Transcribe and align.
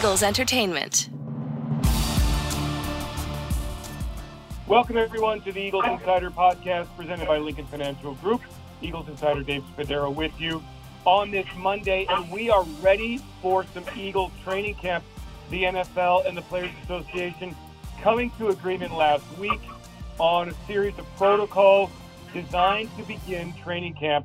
Eagles 0.00 0.22
Entertainment. 0.22 1.10
Welcome, 4.66 4.96
everyone, 4.96 5.42
to 5.42 5.52
the 5.52 5.60
Eagles 5.60 5.84
Insider 5.86 6.30
podcast 6.30 6.88
presented 6.96 7.28
by 7.28 7.36
Lincoln 7.36 7.66
Financial 7.66 8.14
Group. 8.14 8.40
Eagles 8.80 9.08
Insider 9.08 9.42
Dave 9.42 9.62
Spadaro 9.76 10.14
with 10.14 10.32
you 10.40 10.62
on 11.04 11.30
this 11.30 11.44
Monday, 11.54 12.06
and 12.08 12.30
we 12.30 12.48
are 12.48 12.62
ready 12.80 13.20
for 13.42 13.66
some 13.74 13.84
Eagles 13.94 14.32
training 14.42 14.76
camp. 14.76 15.04
The 15.50 15.64
NFL 15.64 16.26
and 16.26 16.34
the 16.34 16.42
Players 16.42 16.70
Association 16.84 17.54
coming 18.00 18.30
to 18.38 18.48
agreement 18.48 18.96
last 18.96 19.26
week 19.36 19.60
on 20.18 20.48
a 20.48 20.54
series 20.66 20.98
of 20.98 21.04
protocols 21.16 21.90
designed 22.32 22.88
to 22.96 23.02
begin 23.02 23.52
training 23.62 23.92
camp 23.92 24.24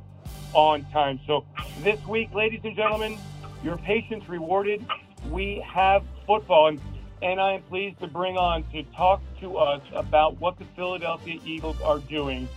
on 0.54 0.86
time. 0.86 1.20
So, 1.28 1.44
this 1.80 2.00
week, 2.06 2.34
ladies 2.34 2.62
and 2.64 2.78
gentlemen, 2.78 3.18
your 3.62 3.76
patience 3.76 4.30
rewarded. 4.30 4.86
We 5.32 5.64
have 5.68 6.04
football, 6.26 6.68
and, 6.68 6.82
and 7.22 7.42
I 7.42 7.54
am 7.54 7.64
pleased 7.64 8.00
to 8.00 8.08
bring 8.08 8.38
on 8.38 8.64
to 8.72 8.84
talk 8.96 9.22
to 9.42 9.58
us 9.58 9.82
about 9.94 10.40
what 10.40 10.58
the 10.60 10.66
Philadelphia 10.76 11.40
Eagles 11.46 11.80
are 11.82 12.00
doing. 12.00 12.48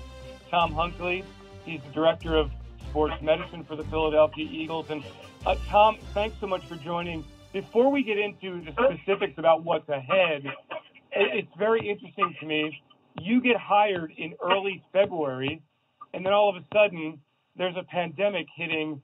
Tom 0.50 0.72
Hunkele, 0.72 1.24
he's 1.64 1.80
the 1.82 1.92
director 1.92 2.36
of 2.36 2.50
sports 2.88 3.20
medicine 3.22 3.64
for 3.64 3.76
the 3.76 3.84
Philadelphia 3.84 4.46
Eagles. 4.50 4.90
And 4.90 5.02
uh, 5.46 5.56
Tom, 5.68 5.98
thanks 6.14 6.36
so 6.40 6.46
much 6.46 6.64
for 6.66 6.76
joining. 6.76 7.24
Before 7.52 7.90
we 7.90 8.02
get 8.02 8.18
into 8.18 8.62
the 8.62 8.72
specifics 8.72 9.38
about 9.38 9.64
what's 9.64 9.88
ahead, 9.88 10.44
it's 11.12 11.52
very 11.58 11.88
interesting 11.88 12.34
to 12.40 12.46
me. 12.46 12.82
You 13.20 13.40
get 13.40 13.56
hired 13.56 14.12
in 14.16 14.34
early 14.42 14.84
February, 14.92 15.62
and 16.14 16.24
then 16.24 16.32
all 16.32 16.48
of 16.48 16.56
a 16.56 16.64
sudden, 16.72 17.20
there's 17.56 17.76
a 17.76 17.82
pandemic 17.82 18.46
hitting 18.54 19.02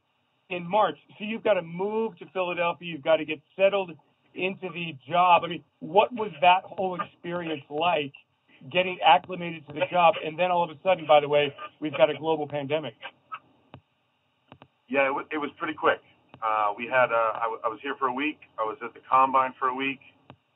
in 0.55 0.69
March. 0.69 0.97
So 1.19 1.25
you've 1.25 1.43
got 1.43 1.55
to 1.55 1.63
move 1.63 2.17
to 2.19 2.27
Philadelphia. 2.33 2.93
You've 2.93 3.03
got 3.03 3.17
to 3.17 3.25
get 3.25 3.41
settled 3.57 3.93
into 4.35 4.69
the 4.73 4.97
job. 5.09 5.43
I 5.45 5.49
mean, 5.49 5.65
what 5.81 6.13
was 6.13 6.31
that 6.41 6.63
whole 6.65 6.99
experience 7.01 7.63
like? 7.71 8.13
Getting 8.73 8.99
acclimated 9.05 9.67
to 9.67 9.75
the 9.75 9.85
job, 9.91 10.15
and 10.25 10.39
then 10.39 10.51
all 10.51 10.65
of 10.65 10.71
a 10.71 10.81
sudden, 10.83 11.05
by 11.07 11.21
the 11.21 11.29
way, 11.29 11.55
we've 11.81 11.93
got 11.93 12.09
a 12.09 12.15
global 12.15 12.49
pandemic. 12.49 12.95
Yeah, 14.89 15.05
it, 15.05 15.13
w- 15.13 15.27
it 15.31 15.37
was 15.37 15.51
pretty 15.59 15.75
quick. 15.75 16.01
Uh, 16.41 16.73
we 16.77 16.87
had 16.87 17.13
uh, 17.13 17.37
I, 17.37 17.45
w- 17.45 17.61
I 17.63 17.69
was 17.69 17.79
here 17.83 17.95
for 17.99 18.09
a 18.09 18.13
week. 18.15 18.41
I 18.59 18.63
was 18.63 18.79
at 18.83 18.95
the 18.95 19.01
combine 19.05 19.53
for 19.59 19.69
a 19.69 19.75
week. 19.75 20.01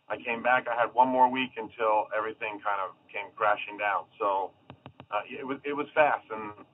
I 0.08 0.16
came 0.16 0.42
back. 0.42 0.64
I 0.72 0.80
had 0.80 0.94
one 0.94 1.08
more 1.08 1.30
week 1.30 1.50
until 1.58 2.08
everything 2.16 2.60
kind 2.64 2.80
of 2.80 2.96
came 3.12 3.28
crashing 3.36 3.76
down. 3.76 4.04
So 4.18 4.52
uh, 5.10 5.20
it 5.28 5.46
was 5.46 5.58
it 5.64 5.76
was 5.76 5.86
fast, 5.94 6.24
and 6.32 6.64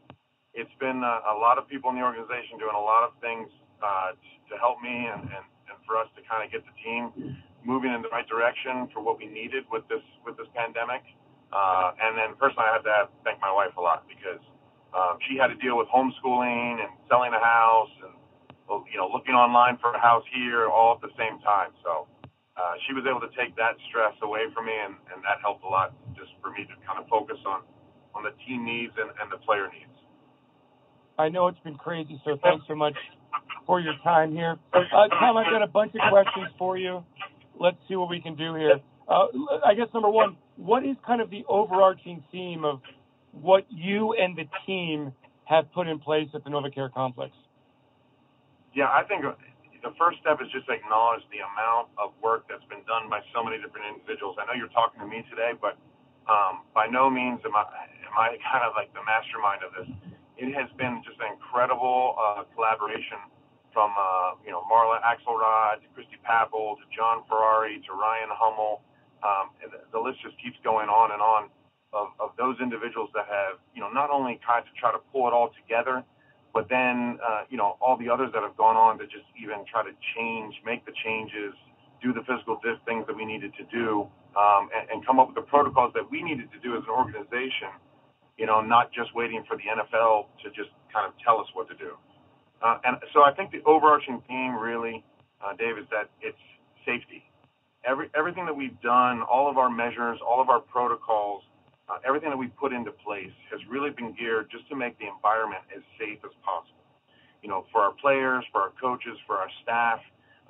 it's 0.54 0.72
been 0.78 1.02
uh, 1.02 1.34
a 1.34 1.36
lot 1.36 1.58
of 1.58 1.66
people 1.68 1.90
in 1.90 1.96
the 1.98 2.02
organization 2.06 2.58
doing 2.58 2.74
a 2.74 2.80
lot 2.80 3.02
of 3.02 3.12
things 3.20 3.50
uh, 3.82 4.14
to 4.48 4.54
help 4.62 4.80
me 4.80 5.10
and, 5.10 5.22
and, 5.26 5.44
and 5.66 5.76
for 5.82 5.98
us 5.98 6.06
to 6.14 6.22
kind 6.24 6.46
of 6.46 6.48
get 6.54 6.62
the 6.62 6.74
team 6.78 7.10
moving 7.66 7.90
in 7.92 8.00
the 8.02 8.08
right 8.14 8.28
direction 8.28 8.86
for 8.94 9.02
what 9.02 9.18
we 9.18 9.26
needed 9.26 9.64
with 9.72 9.82
this 9.88 10.04
with 10.22 10.36
this 10.36 10.46
pandemic. 10.54 11.02
Uh, 11.50 11.92
and 11.98 12.18
then 12.18 12.38
personally, 12.38 12.66
I 12.66 12.78
had 12.78 12.86
to 12.86 13.10
thank 13.22 13.40
my 13.40 13.50
wife 13.50 13.74
a 13.76 13.82
lot 13.82 14.06
because 14.06 14.42
um, 14.94 15.18
she 15.26 15.36
had 15.36 15.48
to 15.48 15.58
deal 15.58 15.76
with 15.76 15.88
homeschooling 15.90 16.82
and 16.82 16.90
selling 17.10 17.34
a 17.34 17.42
house 17.42 17.90
and 18.06 18.14
you 18.90 18.98
know 18.98 19.10
looking 19.10 19.34
online 19.34 19.76
for 19.82 19.92
a 19.92 20.00
house 20.00 20.24
here 20.30 20.68
all 20.70 20.94
at 20.94 21.00
the 21.02 21.12
same 21.18 21.40
time. 21.42 21.74
So 21.82 22.06
uh, 22.56 22.78
she 22.86 22.94
was 22.94 23.04
able 23.08 23.20
to 23.20 23.32
take 23.34 23.56
that 23.56 23.74
stress 23.90 24.14
away 24.22 24.46
from 24.54 24.66
me, 24.66 24.76
and, 24.78 24.94
and 25.10 25.18
that 25.26 25.42
helped 25.42 25.64
a 25.64 25.68
lot 25.68 25.92
just 26.14 26.30
for 26.38 26.50
me 26.54 26.62
to 26.62 26.74
kind 26.86 27.02
of 27.02 27.08
focus 27.08 27.38
on 27.46 27.66
on 28.14 28.22
the 28.22 28.30
team 28.46 28.64
needs 28.64 28.94
and, 28.94 29.10
and 29.18 29.26
the 29.26 29.38
player 29.42 29.66
needs. 29.74 29.93
I 31.18 31.28
know 31.28 31.48
it's 31.48 31.58
been 31.60 31.76
crazy, 31.76 32.20
so 32.24 32.38
thanks 32.42 32.64
so 32.66 32.74
much 32.74 32.94
for 33.66 33.80
your 33.80 33.94
time 34.02 34.32
here. 34.32 34.56
Uh, 34.72 35.08
Tom, 35.08 35.36
I've 35.36 35.50
got 35.50 35.62
a 35.62 35.66
bunch 35.66 35.92
of 35.94 36.00
questions 36.10 36.48
for 36.58 36.76
you. 36.76 37.04
Let's 37.58 37.76
see 37.88 37.96
what 37.96 38.10
we 38.10 38.20
can 38.20 38.34
do 38.34 38.54
here. 38.54 38.80
Uh, 39.08 39.26
I 39.64 39.74
guess 39.74 39.86
number 39.94 40.10
one, 40.10 40.36
what 40.56 40.84
is 40.84 40.96
kind 41.06 41.20
of 41.20 41.30
the 41.30 41.44
overarching 41.48 42.24
theme 42.32 42.64
of 42.64 42.80
what 43.32 43.66
you 43.68 44.14
and 44.14 44.36
the 44.36 44.44
team 44.66 45.12
have 45.44 45.70
put 45.72 45.86
in 45.86 45.98
place 45.98 46.28
at 46.34 46.42
the 46.42 46.50
NovaCare 46.50 46.92
complex? 46.92 47.32
Yeah, 48.74 48.90
I 48.90 49.04
think 49.06 49.22
the 49.22 49.94
first 49.98 50.18
step 50.18 50.40
is 50.42 50.50
just 50.50 50.66
acknowledge 50.68 51.22
the 51.30 51.44
amount 51.46 51.94
of 51.94 52.10
work 52.22 52.48
that's 52.48 52.64
been 52.66 52.82
done 52.88 53.06
by 53.08 53.20
so 53.30 53.44
many 53.44 53.60
different 53.62 53.86
individuals. 53.86 54.34
I 54.40 54.46
know 54.46 54.56
you're 54.56 54.72
talking 54.72 54.98
to 54.98 55.06
me 55.06 55.22
today, 55.30 55.52
but 55.54 55.78
um, 56.26 56.64
by 56.74 56.88
no 56.88 57.06
means 57.06 57.38
am 57.44 57.54
I, 57.54 57.62
am 58.08 58.16
I 58.18 58.34
kind 58.40 58.64
of 58.64 58.72
like 58.74 58.90
the 58.96 59.04
mastermind 59.04 59.62
of 59.62 59.70
this 59.76 59.86
it 60.36 60.50
has 60.54 60.68
been 60.76 61.02
just 61.06 61.18
an 61.20 61.30
incredible 61.34 62.16
uh, 62.18 62.42
collaboration 62.54 63.18
from 63.72 63.90
uh, 63.94 64.38
you 64.44 64.50
know 64.50 64.62
Marla 64.70 64.98
Axelrod 65.02 65.82
to 65.82 65.88
Christy 65.94 66.18
Papel 66.22 66.78
to 66.78 66.84
John 66.94 67.22
Ferrari 67.28 67.82
to 67.86 67.92
Ryan 67.92 68.30
Hummel. 68.30 68.82
Um, 69.24 69.56
and 69.62 69.72
the, 69.72 69.80
the 69.90 70.00
list 70.00 70.20
just 70.20 70.36
keeps 70.42 70.58
going 70.62 70.88
on 70.88 71.10
and 71.10 71.22
on 71.22 71.48
of, 71.94 72.12
of 72.20 72.36
those 72.36 72.58
individuals 72.60 73.10
that 73.14 73.26
have 73.30 73.62
you 73.74 73.80
know 73.80 73.90
not 73.90 74.10
only 74.10 74.40
tried 74.42 74.66
to 74.66 74.72
try 74.78 74.90
to 74.90 74.98
pull 75.12 75.26
it 75.30 75.34
all 75.34 75.50
together, 75.54 76.02
but 76.52 76.68
then 76.68 77.18
uh, 77.22 77.46
you 77.50 77.56
know 77.58 77.78
all 77.78 77.96
the 77.96 78.10
others 78.10 78.30
that 78.34 78.42
have 78.42 78.56
gone 78.56 78.76
on 78.76 78.98
to 78.98 79.06
just 79.06 79.26
even 79.38 79.62
try 79.70 79.82
to 79.86 79.94
change, 80.18 80.54
make 80.66 80.86
the 80.86 80.94
changes, 81.06 81.54
do 82.02 82.12
the 82.12 82.22
physical 82.26 82.58
things 82.86 83.06
that 83.06 83.14
we 83.14 83.24
needed 83.24 83.54
to 83.54 83.64
do, 83.70 84.06
um, 84.34 84.70
and, 84.74 84.90
and 84.90 85.06
come 85.06 85.18
up 85.18 85.30
with 85.30 85.38
the 85.38 85.46
protocols 85.46 85.94
that 85.94 86.06
we 86.10 86.22
needed 86.22 86.50
to 86.50 86.58
do 86.58 86.74
as 86.74 86.82
an 86.86 86.94
organization 86.94 87.70
you 88.38 88.46
know, 88.46 88.60
not 88.60 88.92
just 88.92 89.14
waiting 89.14 89.44
for 89.46 89.56
the 89.56 89.62
NFL 89.64 90.26
to 90.42 90.50
just 90.50 90.70
kind 90.92 91.06
of 91.06 91.12
tell 91.24 91.40
us 91.40 91.46
what 91.54 91.68
to 91.68 91.74
do. 91.74 91.94
Uh, 92.62 92.78
and 92.84 92.96
so 93.12 93.22
I 93.22 93.32
think 93.32 93.52
the 93.52 93.62
overarching 93.66 94.22
theme 94.26 94.56
really, 94.56 95.04
uh, 95.44 95.54
Dave, 95.56 95.78
is 95.78 95.86
that 95.90 96.10
it's 96.20 96.38
safety. 96.86 97.22
Every, 97.84 98.08
everything 98.16 98.46
that 98.46 98.56
we've 98.56 98.80
done, 98.80 99.22
all 99.22 99.50
of 99.50 99.58
our 99.58 99.68
measures, 99.68 100.18
all 100.26 100.40
of 100.40 100.48
our 100.48 100.60
protocols, 100.60 101.42
uh, 101.88 101.98
everything 102.06 102.30
that 102.30 102.38
we 102.38 102.48
put 102.48 102.72
into 102.72 102.90
place 102.90 103.32
has 103.50 103.60
really 103.68 103.90
been 103.90 104.14
geared 104.18 104.50
just 104.50 104.66
to 104.70 104.76
make 104.76 104.98
the 104.98 105.04
environment 105.06 105.60
as 105.74 105.82
safe 105.98 106.18
as 106.24 106.32
possible. 106.40 106.80
You 107.42 107.50
know, 107.50 107.66
for 107.70 107.82
our 107.82 107.92
players, 108.00 108.42
for 108.50 108.62
our 108.62 108.72
coaches, 108.80 109.18
for 109.26 109.36
our 109.36 109.48
staff. 109.62 110.00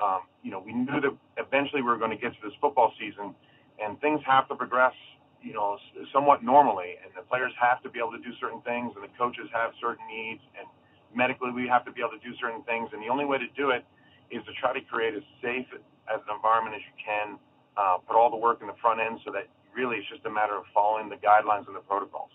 Um, 0.01 0.21
you 0.43 0.53
know, 0.53 0.63
we 0.65 0.73
knew 0.73 1.01
that 1.01 1.11
eventually 1.37 1.83
we 1.83 1.89
were 1.89 1.99
going 1.99 2.11
to 2.11 2.17
get 2.17 2.33
to 2.35 2.39
this 2.43 2.55
football 2.61 2.93
season, 3.01 3.35
and 3.83 4.01
things 4.01 4.21
have 4.27 4.47
to 4.49 4.55
progress 4.55 4.95
you 5.45 5.53
know, 5.53 5.77
somewhat 6.09 6.43
normally, 6.43 6.97
and 7.05 7.13
the 7.13 7.21
players 7.29 7.53
have 7.61 7.85
to 7.85 7.93
be 7.93 8.01
able 8.01 8.17
to 8.17 8.23
do 8.25 8.33
certain 8.41 8.65
things, 8.65 8.97
and 8.97 9.05
the 9.05 9.13
coaches 9.21 9.45
have 9.53 9.77
certain 9.77 10.01
needs, 10.09 10.41
and 10.57 10.65
medically 11.13 11.53
we 11.53 11.69
have 11.69 11.85
to 11.85 11.93
be 11.93 12.01
able 12.01 12.17
to 12.17 12.25
do 12.25 12.33
certain 12.41 12.65
things, 12.65 12.89
and 12.97 13.05
the 13.05 13.13
only 13.13 13.29
way 13.29 13.37
to 13.37 13.47
do 13.53 13.69
it 13.69 13.85
is 14.33 14.41
to 14.49 14.53
try 14.57 14.73
to 14.73 14.81
create 14.89 15.13
as 15.13 15.23
safe 15.45 15.69
as 16.09 16.19
an 16.25 16.33
environment 16.33 16.75
as 16.75 16.83
you 16.89 16.97
can, 16.97 17.37
uh, 17.77 18.01
put 18.09 18.17
all 18.17 18.33
the 18.33 18.41
work 18.41 18.65
in 18.65 18.67
the 18.67 18.79
front 18.81 19.05
end, 19.05 19.21
so 19.21 19.31
that 19.31 19.45
really 19.77 20.01
it's 20.01 20.09
just 20.09 20.25
a 20.25 20.33
matter 20.33 20.57
of 20.57 20.65
following 20.73 21.13
the 21.13 21.21
guidelines 21.21 21.69
and 21.69 21.77
the 21.77 21.85
protocols. 21.85 22.33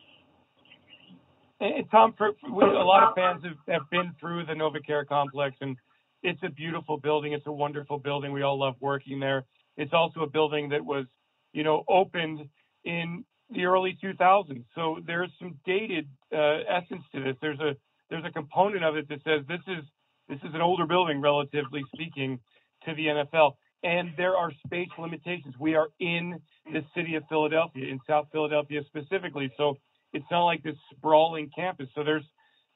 And 1.60 1.90
Tom, 1.90 2.14
for, 2.16 2.32
for, 2.40 2.64
a 2.64 2.86
lot 2.86 3.04
of 3.04 3.16
fans 3.16 3.44
have, 3.44 3.58
have 3.68 3.90
been 3.90 4.14
through 4.20 4.46
the 4.46 4.54
NovaCare 4.54 5.06
complex, 5.08 5.58
and 5.60 5.76
it's 6.24 6.40
a 6.44 6.50
beautiful 6.50 6.98
building. 6.98 7.34
It's 7.34 7.48
a 7.48 7.52
wonderful 7.52 7.98
building. 7.98 8.32
We 8.32 8.44
all 8.44 8.58
love 8.60 8.76
working 8.80 9.20
there. 9.20 9.46
It's 9.76 9.94
also 9.94 10.22
a 10.22 10.28
building 10.28 10.70
that 10.70 10.86
was, 10.86 11.06
you 11.52 11.64
know, 11.64 11.84
opened 11.90 12.48
in 12.84 13.24
the 13.50 13.66
early 13.66 13.98
2000s. 14.04 14.64
So 14.76 15.00
there's 15.06 15.32
some 15.40 15.58
dated 15.66 16.08
uh, 16.34 16.60
essence 16.70 17.04
to 17.14 17.24
this. 17.24 17.36
There's 17.42 17.60
a 17.60 17.76
there's 18.10 18.26
a 18.26 18.32
component 18.32 18.84
of 18.84 18.96
it 18.96 19.08
that 19.10 19.20
says 19.24 19.42
this 19.48 19.62
is 19.68 19.84
this 20.28 20.40
is 20.44 20.54
an 20.54 20.62
older 20.62 20.86
building, 20.86 21.22
relatively 21.22 21.84
speaking, 21.94 22.40
to 22.86 22.94
the 22.94 23.08
NFL. 23.08 23.54
And 23.84 24.12
there 24.18 24.36
are 24.36 24.52
space 24.66 24.90
limitations. 24.98 25.56
We 25.60 25.76
are 25.76 25.88
in 26.00 26.40
the 26.66 26.84
city 26.96 27.16
of 27.16 27.24
Philadelphia, 27.30 27.88
in 27.88 28.00
South 28.08 28.28
Philadelphia 28.32 28.82
specifically. 28.88 29.52
So 29.58 29.78
it's 30.14 30.26
not 30.30 30.46
like 30.46 30.64
this 30.64 30.76
sprawling 30.96 31.50
campus. 31.56 31.88
So 31.96 32.04
there's 32.04 32.26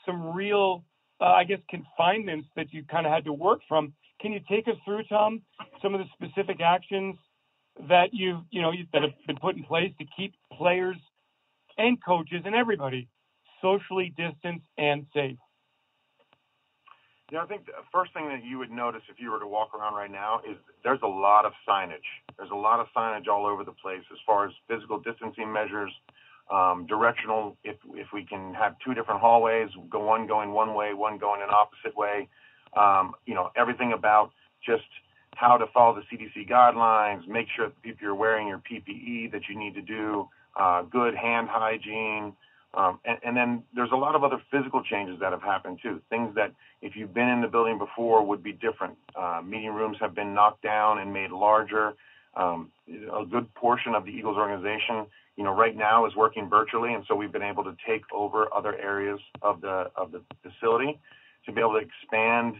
some 0.06 0.34
real, 0.34 0.84
uh, 1.22 1.26
I 1.26 1.44
guess, 1.44 1.60
confinements 1.70 2.48
that 2.56 2.74
you 2.74 2.84
kind 2.90 3.06
of 3.06 3.12
had 3.12 3.26
to 3.26 3.34
work 3.34 3.60
from. 3.68 3.94
Can 4.22 4.32
you 4.32 4.40
take 4.50 4.68
us 4.68 4.76
through, 4.86 5.04
Tom, 5.04 5.42
some 5.82 5.94
of 5.94 6.00
the 6.00 6.08
specific 6.14 6.62
actions 6.62 7.16
that 7.88 8.14
you've 8.14 8.42
you 8.52 8.62
know 8.62 8.72
that 8.94 9.02
have 9.02 9.12
been 9.28 9.38
put 9.38 9.56
in 9.56 9.64
place 9.64 9.92
to 10.00 10.06
keep 10.16 10.34
players 10.58 10.98
and 11.78 11.98
coaches 12.04 12.42
and 12.46 12.56
everybody 12.56 13.08
socially 13.62 14.14
distanced 14.16 14.68
and 14.78 15.06
safe? 15.14 15.38
Yeah, 17.32 17.42
I 17.42 17.46
think 17.48 17.66
the 17.66 17.72
first 17.92 18.14
thing 18.14 18.28
that 18.28 18.46
you 18.46 18.60
would 18.60 18.70
notice 18.70 19.02
if 19.10 19.20
you 19.20 19.32
were 19.32 19.40
to 19.40 19.48
walk 19.48 19.74
around 19.74 19.96
right 19.96 20.12
now 20.12 20.42
is 20.48 20.56
there's 20.84 21.00
a 21.02 21.08
lot 21.08 21.46
of 21.46 21.54
signage. 21.68 22.06
There's 22.38 22.52
a 22.52 22.56
lot 22.56 22.80
of 22.80 22.88
signage 22.96 23.28
all 23.28 23.48
over 23.48 23.64
the 23.64 23.72
place 23.72 24.04
as 24.12 24.20
far 24.26 24.46
as 24.46 24.54
physical 24.68 25.00
distancing 25.00 25.52
measures, 25.52 25.92
um, 26.52 26.86
directional. 26.86 27.58
If 27.64 27.78
if 27.96 28.08
we 28.14 28.24
can 28.24 28.54
have 28.54 28.76
two 28.86 28.94
different 28.94 29.20
hallways, 29.20 29.70
go 29.90 30.06
one 30.06 30.28
going 30.28 30.52
one 30.52 30.76
way, 30.76 30.94
one 30.94 31.18
going 31.18 31.42
an 31.42 31.50
opposite 31.50 31.98
way. 31.98 32.28
Um, 32.78 33.14
you 33.26 33.34
know, 33.34 33.50
everything 33.56 33.94
about 33.94 34.32
just 34.64 34.84
how 35.36 35.58
to 35.58 35.66
follow 35.74 35.96
the 35.96 36.04
CDC 36.16 36.50
guidelines, 36.50 37.28
make 37.28 37.48
sure 37.56 37.72
if 37.84 38.02
you're 38.02 38.16
wearing 38.16 38.48
your 38.48 38.60
PPE 38.60 39.32
that 39.32 39.42
you 39.50 39.58
need 39.58 39.74
to 39.76 39.82
do, 39.82 40.30
uh, 40.60 40.84
good 40.84 41.16
hand 41.16 41.48
hygiene, 41.50 42.34
Um, 42.76 43.00
and, 43.06 43.18
and 43.24 43.38
then 43.38 43.64
there's 43.76 43.92
a 43.92 43.96
lot 43.96 44.16
of 44.16 44.24
other 44.24 44.42
physical 44.50 44.82
changes 44.84 45.20
that 45.20 45.32
have 45.32 45.44
happened 45.44 45.80
too. 45.84 46.02
Things 46.10 46.34
that 46.36 46.52
if 46.82 46.96
you've 46.96 47.14
been 47.14 47.30
in 47.30 47.42
the 47.42 47.48
building 47.48 47.78
before 47.78 48.26
would 48.26 48.42
be 48.42 48.52
different. 48.54 48.98
Uh, 49.16 49.42
meeting 49.44 49.74
rooms 49.74 49.98
have 50.00 50.16
been 50.16 50.34
knocked 50.34 50.64
down 50.64 51.00
and 51.00 51.14
made 51.14 51.32
larger. 51.32 51.94
Um, 52.36 52.72
a 52.88 53.26
good 53.26 53.54
portion 53.54 53.94
of 53.94 54.06
the 54.06 54.12
Eagles 54.12 54.38
organization, 54.38 55.06
you 55.38 55.44
know, 55.44 55.54
right 55.54 55.76
now 55.76 56.08
is 56.08 56.16
working 56.16 56.50
virtually, 56.50 56.94
and 56.96 57.06
so 57.08 57.14
we've 57.16 57.32
been 57.32 57.44
able 57.44 57.64
to 57.64 57.76
take 57.86 58.02
over 58.12 58.48
other 58.52 58.76
areas 58.76 59.20
of 59.44 59.62
the 59.62 59.92
of 59.96 60.12
the 60.12 60.22
facility 60.42 61.00
to 61.46 61.52
be 61.52 61.62
able 61.62 61.74
to 61.74 61.86
expand 61.90 62.56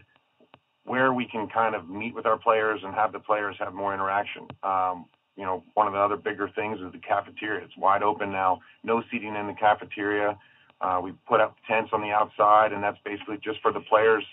where 0.84 1.12
we 1.12 1.26
can 1.26 1.48
kind 1.48 1.74
of 1.74 1.88
meet 1.88 2.14
with 2.14 2.26
our 2.26 2.38
players 2.38 2.80
and 2.84 2.94
have 2.94 3.12
the 3.12 3.18
players 3.18 3.56
have 3.58 3.72
more 3.72 3.94
interaction. 3.94 4.46
Um, 4.62 5.06
you 5.36 5.44
know, 5.44 5.64
one 5.74 5.86
of 5.86 5.94
the 5.94 5.98
other 5.98 6.16
bigger 6.16 6.48
things 6.54 6.78
is 6.80 6.92
the 6.92 6.98
cafeteria. 6.98 7.64
It's 7.64 7.76
wide 7.76 8.02
open 8.02 8.30
now, 8.30 8.60
no 8.84 9.02
seating 9.10 9.34
in 9.34 9.46
the 9.46 9.54
cafeteria. 9.54 10.38
Uh, 10.80 11.00
we 11.02 11.12
put 11.26 11.40
up 11.40 11.56
tents 11.66 11.90
on 11.92 12.02
the 12.02 12.10
outside, 12.10 12.72
and 12.72 12.82
that's 12.82 12.98
basically 13.04 13.38
just 13.42 13.60
for 13.62 13.72
the 13.72 13.80
players 13.80 14.24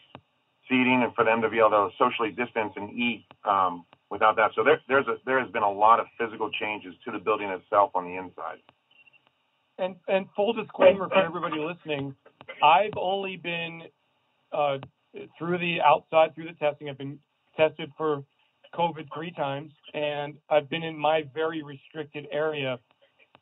seating 0.67 1.01
and 1.03 1.13
for 1.15 1.23
them 1.23 1.41
to 1.41 1.49
be 1.49 1.59
able 1.59 1.69
to 1.69 1.89
socially 1.97 2.29
distance 2.29 2.73
and 2.75 2.91
eat 2.91 3.25
um, 3.45 3.85
without 4.09 4.35
that. 4.35 4.51
So 4.55 4.63
there, 4.63 4.79
there's 4.87 5.07
a, 5.07 5.15
there 5.25 5.39
has 5.39 5.51
been 5.51 5.63
a 5.63 5.71
lot 5.71 5.99
of 5.99 6.07
physical 6.19 6.49
changes 6.51 6.93
to 7.05 7.11
the 7.11 7.19
building 7.19 7.49
itself 7.49 7.91
on 7.95 8.05
the 8.05 8.15
inside. 8.15 8.59
And 9.77 9.95
and 10.07 10.27
full 10.35 10.53
disclaimer 10.53 11.09
for 11.09 11.17
everybody 11.17 11.57
listening, 11.57 12.13
I've 12.61 12.93
only 12.97 13.37
been 13.37 13.83
uh, 14.51 14.77
through 15.37 15.57
the 15.57 15.81
outside 15.81 16.35
through 16.35 16.45
the 16.45 16.53
testing. 16.53 16.89
I've 16.89 16.97
been 16.97 17.19
tested 17.57 17.91
for 17.97 18.23
COVID 18.73 19.07
three 19.13 19.31
times, 19.31 19.71
and 19.93 20.35
I've 20.49 20.69
been 20.69 20.83
in 20.83 20.97
my 20.97 21.23
very 21.33 21.63
restricted 21.63 22.27
area 22.31 22.79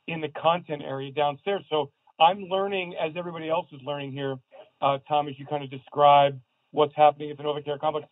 in 0.07 0.21
the 0.21 0.30
content 0.30 0.81
area 0.83 1.12
downstairs. 1.12 1.63
So 1.69 1.92
I'm 2.19 2.44
learning 2.44 2.95
as 3.00 3.13
everybody 3.16 3.50
else 3.50 3.68
is 3.71 3.80
learning 3.83 4.12
here. 4.12 4.38
Uh, 4.81 4.98
Tom, 5.07 5.27
as 5.27 5.36
you 5.38 5.45
kind 5.45 5.63
of 5.63 5.69
describe 5.69 6.39
what's 6.71 6.95
happening 6.95 7.31
at 7.31 7.38
the 7.38 7.44
NovaCare 7.44 7.80
complex. 7.80 8.07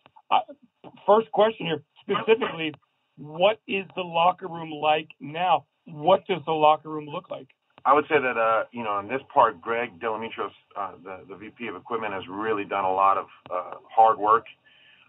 First 1.06 1.30
question 1.32 1.66
here, 1.66 1.82
specifically, 2.02 2.74
what 3.16 3.60
is 3.66 3.84
the 3.96 4.02
locker 4.02 4.46
room 4.46 4.70
like 4.70 5.08
now? 5.20 5.66
What 5.86 6.26
does 6.26 6.40
the 6.46 6.52
locker 6.52 6.88
room 6.88 7.06
look 7.06 7.30
like? 7.30 7.48
I 7.88 7.94
would 7.94 8.04
say 8.04 8.20
that 8.20 8.36
uh, 8.36 8.64
you 8.70 8.84
know, 8.84 8.98
in 8.98 9.08
this 9.08 9.22
part, 9.32 9.62
Greg 9.62 9.98
Delimitros, 9.98 10.52
uh, 10.76 10.92
the 11.02 11.20
the 11.26 11.36
VP 11.36 11.68
of 11.68 11.76
Equipment, 11.76 12.12
has 12.12 12.22
really 12.28 12.64
done 12.64 12.84
a 12.84 12.92
lot 12.92 13.16
of 13.16 13.26
uh, 13.50 13.76
hard 13.88 14.18
work, 14.18 14.44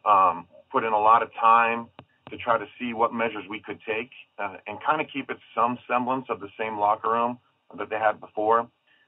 um, 0.05 0.47
put 0.71 0.85
in 0.85 0.93
a 0.93 0.97
lot 0.97 1.21
of 1.21 1.29
time 1.33 1.87
to 2.29 2.37
try 2.37 2.57
to 2.57 2.65
see 2.79 2.93
what 2.93 3.13
measures 3.13 3.43
we 3.49 3.59
could 3.59 3.79
take 3.85 4.11
uh, 4.37 4.55
and 4.65 4.77
kind 4.81 5.01
of 5.01 5.07
keep 5.11 5.29
it 5.29 5.35
some 5.53 5.77
semblance 5.89 6.25
of 6.29 6.39
the 6.39 6.47
same 6.57 6.79
locker 6.79 7.11
room 7.11 7.37
that 7.77 7.89
they 7.89 7.97
had 7.97 8.21
before. 8.21 8.61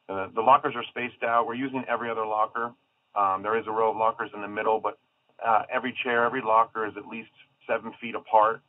Uh, 0.10 0.28
the 0.36 0.42
lockers 0.42 0.74
are 0.76 0.84
spaced 0.90 1.24
out. 1.24 1.48
We're 1.48 1.54
using 1.54 1.86
every 1.88 2.10
other 2.10 2.26
locker. 2.26 2.74
Um, 3.16 3.42
there 3.42 3.58
is 3.58 3.68
a 3.68 3.72
row 3.72 3.92
of 3.92 3.96
lockers 3.96 4.32
in 4.34 4.42
the 4.42 4.50
middle, 4.50 4.82
but 4.82 5.00
uh, 5.46 5.62
every 5.74 5.96
chair, 6.04 6.26
every 6.26 6.42
locker 6.42 6.86
is 6.86 6.94
at 6.98 7.08
least 7.08 7.32
seven 7.66 7.94
feet 8.02 8.16
apart. 8.16 8.64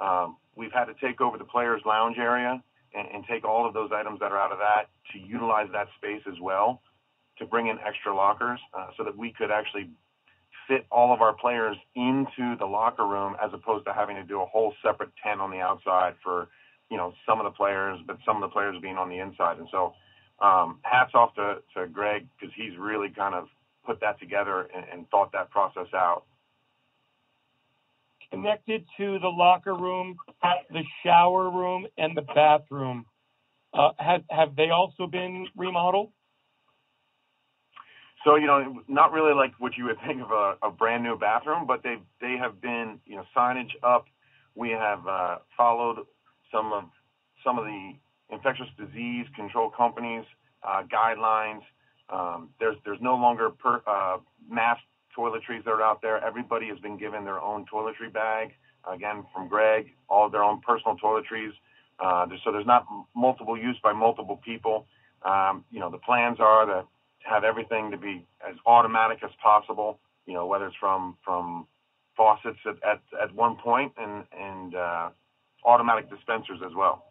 Um, 0.00 0.36
we've 0.56 0.72
had 0.72 0.86
to 0.86 0.94
take 0.94 1.20
over 1.20 1.38
the 1.38 1.44
players' 1.44 1.82
lounge 1.86 2.18
area 2.18 2.60
and, 2.94 3.08
and 3.12 3.24
take 3.28 3.44
all 3.44 3.66
of 3.66 3.74
those 3.74 3.90
items 3.92 4.20
that 4.20 4.32
are 4.32 4.38
out 4.38 4.52
of 4.52 4.58
that 4.58 4.88
to 5.12 5.18
utilize 5.18 5.68
that 5.72 5.88
space 5.96 6.22
as 6.26 6.38
well 6.40 6.80
to 7.38 7.46
bring 7.46 7.68
in 7.68 7.78
extra 7.86 8.14
lockers 8.14 8.60
uh, 8.74 8.88
so 8.96 9.04
that 9.04 9.16
we 9.16 9.32
could 9.32 9.50
actually 9.50 9.90
fit 10.66 10.86
all 10.90 11.14
of 11.14 11.22
our 11.22 11.32
players 11.32 11.76
into 11.94 12.56
the 12.58 12.66
locker 12.66 13.06
room 13.06 13.36
as 13.42 13.50
opposed 13.54 13.86
to 13.86 13.92
having 13.92 14.16
to 14.16 14.24
do 14.24 14.42
a 14.42 14.46
whole 14.46 14.74
separate 14.84 15.10
tent 15.22 15.40
on 15.40 15.50
the 15.50 15.58
outside 15.58 16.14
for 16.22 16.48
you 16.90 16.96
know 16.96 17.12
some 17.26 17.38
of 17.38 17.44
the 17.44 17.50
players, 17.50 17.98
but 18.06 18.18
some 18.26 18.36
of 18.36 18.42
the 18.42 18.52
players 18.52 18.76
being 18.80 18.96
on 18.96 19.08
the 19.08 19.18
inside. 19.18 19.58
And 19.58 19.68
so, 19.70 19.94
um, 20.40 20.78
hats 20.82 21.12
off 21.14 21.34
to, 21.34 21.58
to 21.74 21.86
Greg 21.88 22.26
because 22.38 22.54
he's 22.56 22.76
really 22.78 23.08
kind 23.10 23.34
of 23.34 23.48
put 23.84 24.00
that 24.00 24.20
together 24.20 24.68
and, 24.74 24.84
and 24.92 25.10
thought 25.10 25.32
that 25.32 25.50
process 25.50 25.88
out. 25.94 26.24
Connected 28.32 28.84
to 28.98 29.18
the 29.18 29.28
locker 29.28 29.74
room, 29.74 30.16
the 30.70 30.82
shower 31.02 31.50
room, 31.50 31.86
and 31.96 32.16
the 32.16 32.22
bathroom, 32.22 33.06
uh, 33.72 33.90
have 33.98 34.22
have 34.30 34.56
they 34.56 34.70
also 34.70 35.06
been 35.06 35.46
remodeled? 35.56 36.10
So 38.24 38.36
you 38.36 38.46
know, 38.46 38.82
not 38.88 39.12
really 39.12 39.34
like 39.34 39.52
what 39.58 39.76
you 39.76 39.84
would 39.84 39.98
think 40.06 40.20
of 40.22 40.30
a, 40.30 40.56
a 40.62 40.70
brand 40.70 41.02
new 41.02 41.16
bathroom, 41.16 41.66
but 41.66 41.82
they 41.82 41.96
they 42.20 42.36
have 42.38 42.60
been 42.60 43.00
you 43.06 43.16
know 43.16 43.24
signage 43.36 43.72
up. 43.82 44.06
We 44.54 44.70
have 44.70 45.06
uh, 45.06 45.38
followed 45.56 46.04
some 46.52 46.72
of 46.72 46.84
some 47.44 47.58
of 47.58 47.64
the 47.64 47.92
infectious 48.30 48.66
disease 48.78 49.26
control 49.36 49.70
companies 49.70 50.24
uh, 50.62 50.82
guidelines. 50.92 51.62
Um, 52.10 52.50
there's 52.58 52.76
there's 52.84 53.00
no 53.00 53.14
longer 53.14 53.50
per, 53.50 53.82
uh, 53.86 54.18
mass 54.48 54.78
toiletries 55.18 55.64
that 55.64 55.70
are 55.70 55.82
out 55.82 56.00
there. 56.02 56.22
Everybody 56.24 56.68
has 56.68 56.78
been 56.78 56.96
given 56.96 57.24
their 57.24 57.40
own 57.40 57.66
toiletry 57.72 58.12
bag. 58.12 58.52
Again, 58.88 59.24
from 59.34 59.48
Greg, 59.48 59.92
all 60.08 60.30
their 60.30 60.44
own 60.44 60.60
personal 60.60 60.96
toiletries. 60.96 61.52
Uh, 61.98 62.26
so 62.44 62.52
there's 62.52 62.66
not 62.66 62.86
multiple 63.14 63.58
use 63.58 63.76
by 63.82 63.92
multiple 63.92 64.40
people. 64.44 64.86
Um, 65.22 65.64
you 65.70 65.80
know, 65.80 65.90
the 65.90 65.98
plans 65.98 66.38
are 66.40 66.64
to 66.64 66.84
have 67.24 67.42
everything 67.44 67.90
to 67.90 67.96
be 67.96 68.24
as 68.48 68.54
automatic 68.66 69.18
as 69.24 69.30
possible. 69.42 69.98
You 70.26 70.34
know, 70.34 70.46
whether 70.46 70.66
it's 70.66 70.76
from 70.78 71.16
from 71.24 71.66
faucets 72.16 72.58
at 72.66 72.76
at, 72.88 73.00
at 73.20 73.34
one 73.34 73.56
point 73.56 73.92
and 73.98 74.24
and 74.32 74.74
uh, 74.74 75.10
automatic 75.64 76.08
dispensers 76.08 76.60
as 76.64 76.72
well. 76.76 77.04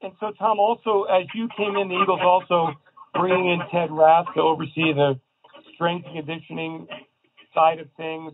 And 0.00 0.12
so, 0.20 0.32
Tom, 0.38 0.58
also 0.60 1.04
as 1.04 1.26
you 1.34 1.48
came 1.56 1.76
in, 1.76 1.88
the 1.88 2.00
Eagles 2.00 2.20
also 2.22 2.74
bringing 3.14 3.50
in 3.50 3.60
Ted 3.70 3.90
Rath 3.90 4.26
to 4.34 4.40
oversee 4.42 4.92
the 4.92 5.18
strength 5.74 6.06
conditioning 6.12 6.86
side 7.54 7.80
of 7.80 7.88
things. 7.96 8.32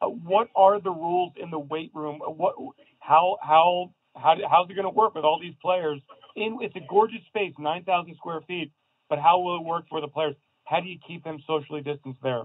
Uh, 0.00 0.06
what 0.06 0.48
are 0.56 0.80
the 0.80 0.90
rules 0.90 1.32
in 1.36 1.50
the 1.50 1.58
weight 1.58 1.90
room? 1.94 2.20
Uh, 2.26 2.30
what, 2.30 2.54
how, 3.00 3.36
how, 3.42 3.90
how, 4.16 4.36
how's 4.50 4.70
it 4.70 4.74
going 4.74 4.84
to 4.84 4.90
work 4.90 5.14
with 5.14 5.24
all 5.24 5.38
these 5.40 5.54
players? 5.60 6.00
In 6.34 6.58
it's 6.60 6.74
a 6.76 6.80
gorgeous 6.88 7.20
space, 7.28 7.52
9,000 7.58 8.16
square 8.16 8.40
feet, 8.46 8.72
but 9.08 9.18
how 9.18 9.40
will 9.40 9.56
it 9.56 9.64
work 9.64 9.84
for 9.88 10.00
the 10.00 10.08
players? 10.08 10.34
How 10.64 10.80
do 10.80 10.88
you 10.88 10.98
keep 11.06 11.24
them 11.24 11.38
socially 11.46 11.82
distanced 11.82 12.22
there? 12.22 12.44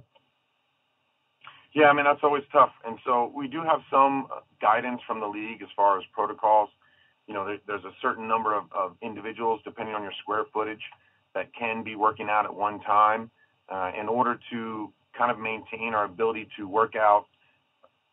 Yeah, 1.73 1.85
I 1.85 1.93
mean 1.93 2.05
that's 2.05 2.21
always 2.23 2.43
tough, 2.51 2.71
and 2.85 2.97
so 3.05 3.31
we 3.35 3.47
do 3.47 3.61
have 3.61 3.81
some 3.91 4.27
guidance 4.59 4.99
from 5.05 5.19
the 5.19 5.27
league 5.27 5.61
as 5.61 5.67
far 5.75 5.99
as 5.99 6.03
protocols. 6.11 6.69
You 7.27 7.35
know, 7.35 7.45
there, 7.45 7.59
there's 7.67 7.83
a 7.83 7.91
certain 8.01 8.27
number 8.27 8.55
of, 8.55 8.63
of 8.71 8.95
individuals, 9.03 9.61
depending 9.63 9.93
on 9.93 10.01
your 10.01 10.13
square 10.23 10.45
footage, 10.51 10.81
that 11.35 11.53
can 11.53 11.83
be 11.83 11.95
working 11.95 12.29
out 12.29 12.45
at 12.45 12.53
one 12.53 12.79
time 12.79 13.29
uh, 13.69 13.91
in 13.99 14.07
order 14.07 14.39
to 14.51 14.91
kind 15.17 15.31
of 15.31 15.39
maintain 15.39 15.93
our 15.93 16.05
ability 16.05 16.47
to 16.57 16.67
work 16.67 16.95
out 16.95 17.25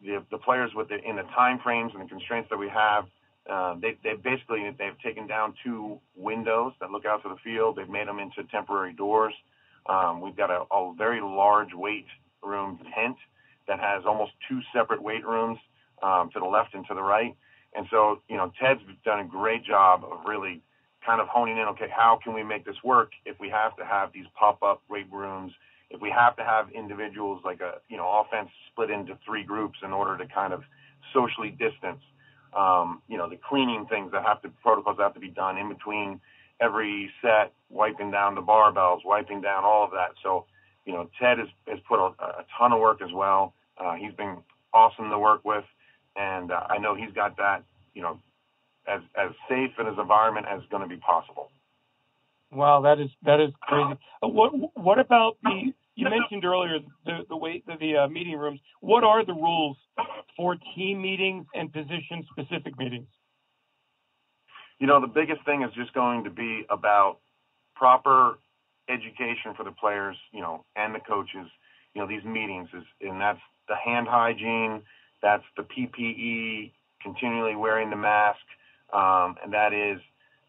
the, 0.00 0.22
the 0.30 0.38
players 0.38 0.70
with 0.74 0.88
the, 0.88 0.96
in 1.08 1.16
the 1.16 1.22
time 1.34 1.58
frames 1.62 1.92
and 1.94 2.02
the 2.02 2.08
constraints 2.08 2.48
that 2.50 2.58
we 2.58 2.68
have. 2.68 3.04
Uh, 3.48 3.74
they, 3.80 3.98
they 4.02 4.14
basically 4.14 4.70
they've 4.78 4.98
taken 5.04 5.26
down 5.26 5.54
two 5.62 5.98
windows 6.16 6.72
that 6.80 6.90
look 6.90 7.04
out 7.04 7.22
to 7.22 7.28
the 7.28 7.36
field. 7.44 7.76
They've 7.76 7.88
made 7.88 8.08
them 8.08 8.18
into 8.18 8.42
temporary 8.50 8.94
doors. 8.94 9.34
Um, 9.86 10.20
we've 10.22 10.36
got 10.36 10.50
a, 10.50 10.64
a 10.72 10.94
very 10.96 11.20
large 11.20 11.74
weight 11.74 12.06
room 12.42 12.78
tent 12.94 13.16
that 13.68 13.80
has 13.80 14.04
almost 14.06 14.32
two 14.48 14.60
separate 14.74 15.02
weight 15.02 15.26
rooms 15.26 15.58
um, 16.02 16.30
to 16.32 16.40
the 16.40 16.46
left 16.46 16.74
and 16.74 16.86
to 16.88 16.94
the 16.94 17.02
right. 17.02 17.36
And 17.74 17.86
so, 17.90 18.22
you 18.28 18.36
know, 18.36 18.52
Ted's 18.60 18.80
done 19.04 19.20
a 19.20 19.24
great 19.24 19.64
job 19.64 20.04
of 20.04 20.20
really 20.26 20.62
kind 21.04 21.20
of 21.20 21.28
honing 21.28 21.58
in, 21.58 21.68
okay, 21.68 21.88
how 21.94 22.18
can 22.22 22.32
we 22.32 22.42
make 22.42 22.64
this 22.64 22.76
work 22.82 23.12
if 23.24 23.38
we 23.38 23.48
have 23.50 23.76
to 23.76 23.84
have 23.84 24.12
these 24.12 24.26
pop-up 24.38 24.82
weight 24.88 25.06
rooms, 25.12 25.52
if 25.90 26.00
we 26.00 26.10
have 26.10 26.34
to 26.36 26.44
have 26.44 26.70
individuals 26.70 27.42
like 27.44 27.60
a, 27.60 27.74
you 27.88 27.96
know, 27.96 28.24
offense 28.24 28.50
split 28.70 28.90
into 28.90 29.18
three 29.24 29.44
groups 29.44 29.78
in 29.82 29.92
order 29.92 30.16
to 30.16 30.26
kind 30.32 30.52
of 30.52 30.62
socially 31.12 31.50
distance, 31.50 32.00
um, 32.56 33.02
you 33.08 33.16
know, 33.18 33.28
the 33.28 33.38
cleaning 33.48 33.86
things 33.86 34.10
that 34.12 34.24
have 34.24 34.40
to, 34.42 34.48
protocols 34.62 34.96
that 34.96 35.02
have 35.02 35.14
to 35.14 35.20
be 35.20 35.28
done 35.28 35.58
in 35.58 35.68
between 35.68 36.20
every 36.60 37.10
set, 37.20 37.52
wiping 37.68 38.10
down 38.10 38.34
the 38.34 38.42
barbells, 38.42 39.04
wiping 39.04 39.40
down 39.40 39.64
all 39.64 39.84
of 39.84 39.90
that. 39.90 40.12
So, 40.22 40.46
you 40.86 40.92
know, 40.92 41.10
Ted 41.20 41.38
has, 41.38 41.48
has 41.66 41.78
put 41.88 41.98
a, 41.98 42.12
a 42.22 42.44
ton 42.58 42.72
of 42.72 42.80
work 42.80 43.02
as 43.02 43.12
well. 43.12 43.54
Uh, 43.76 43.94
he's 43.94 44.14
been 44.14 44.38
awesome 44.72 45.10
to 45.10 45.18
work 45.18 45.44
with, 45.44 45.64
and 46.16 46.52
uh, 46.52 46.60
I 46.70 46.78
know 46.78 46.94
he's 46.94 47.12
got 47.12 47.36
that, 47.38 47.64
you 47.94 48.02
know, 48.02 48.20
as 48.86 49.00
as 49.16 49.30
safe 49.48 49.70
in 49.78 49.86
his 49.86 49.96
environment 49.98 50.46
as 50.48 50.60
going 50.70 50.82
to 50.82 50.88
be 50.88 51.00
possible. 51.00 51.50
Wow, 52.50 52.82
that 52.82 53.00
is 53.00 53.10
that 53.24 53.40
is 53.40 53.50
crazy. 53.62 53.98
Uh, 54.22 54.28
what 54.28 54.52
what 54.74 54.98
about 54.98 55.36
the? 55.42 55.72
You 55.96 56.08
mentioned 56.08 56.44
earlier 56.44 56.78
the 57.04 57.20
the 57.28 57.36
way 57.36 57.62
the, 57.66 57.74
the 57.78 57.96
uh, 57.96 58.08
meeting 58.08 58.36
rooms. 58.36 58.60
What 58.80 59.04
are 59.04 59.24
the 59.24 59.32
rules 59.32 59.76
for 60.36 60.56
team 60.74 61.02
meetings 61.02 61.46
and 61.54 61.72
position 61.72 62.26
specific 62.30 62.78
meetings? 62.78 63.08
You 64.78 64.86
know, 64.86 65.00
the 65.00 65.06
biggest 65.06 65.44
thing 65.44 65.62
is 65.62 65.70
just 65.74 65.92
going 65.94 66.24
to 66.24 66.30
be 66.30 66.66
about 66.68 67.18
proper 67.76 68.38
education 68.88 69.54
for 69.56 69.64
the 69.64 69.72
players, 69.72 70.16
you 70.32 70.40
know, 70.40 70.64
and 70.76 70.94
the 70.94 71.00
coaches. 71.00 71.46
You 71.94 72.02
know, 72.02 72.08
these 72.08 72.24
meetings 72.24 72.68
is, 72.74 72.82
and 73.00 73.20
that's 73.20 73.40
the 73.68 73.76
hand 73.76 74.08
hygiene, 74.08 74.82
that's 75.22 75.44
the 75.56 75.62
PPE, 75.62 76.72
continually 77.02 77.54
wearing 77.54 77.90
the 77.90 77.96
mask, 77.96 78.40
um, 78.94 79.34
and 79.42 79.52
that 79.52 79.72
is 79.74 80.00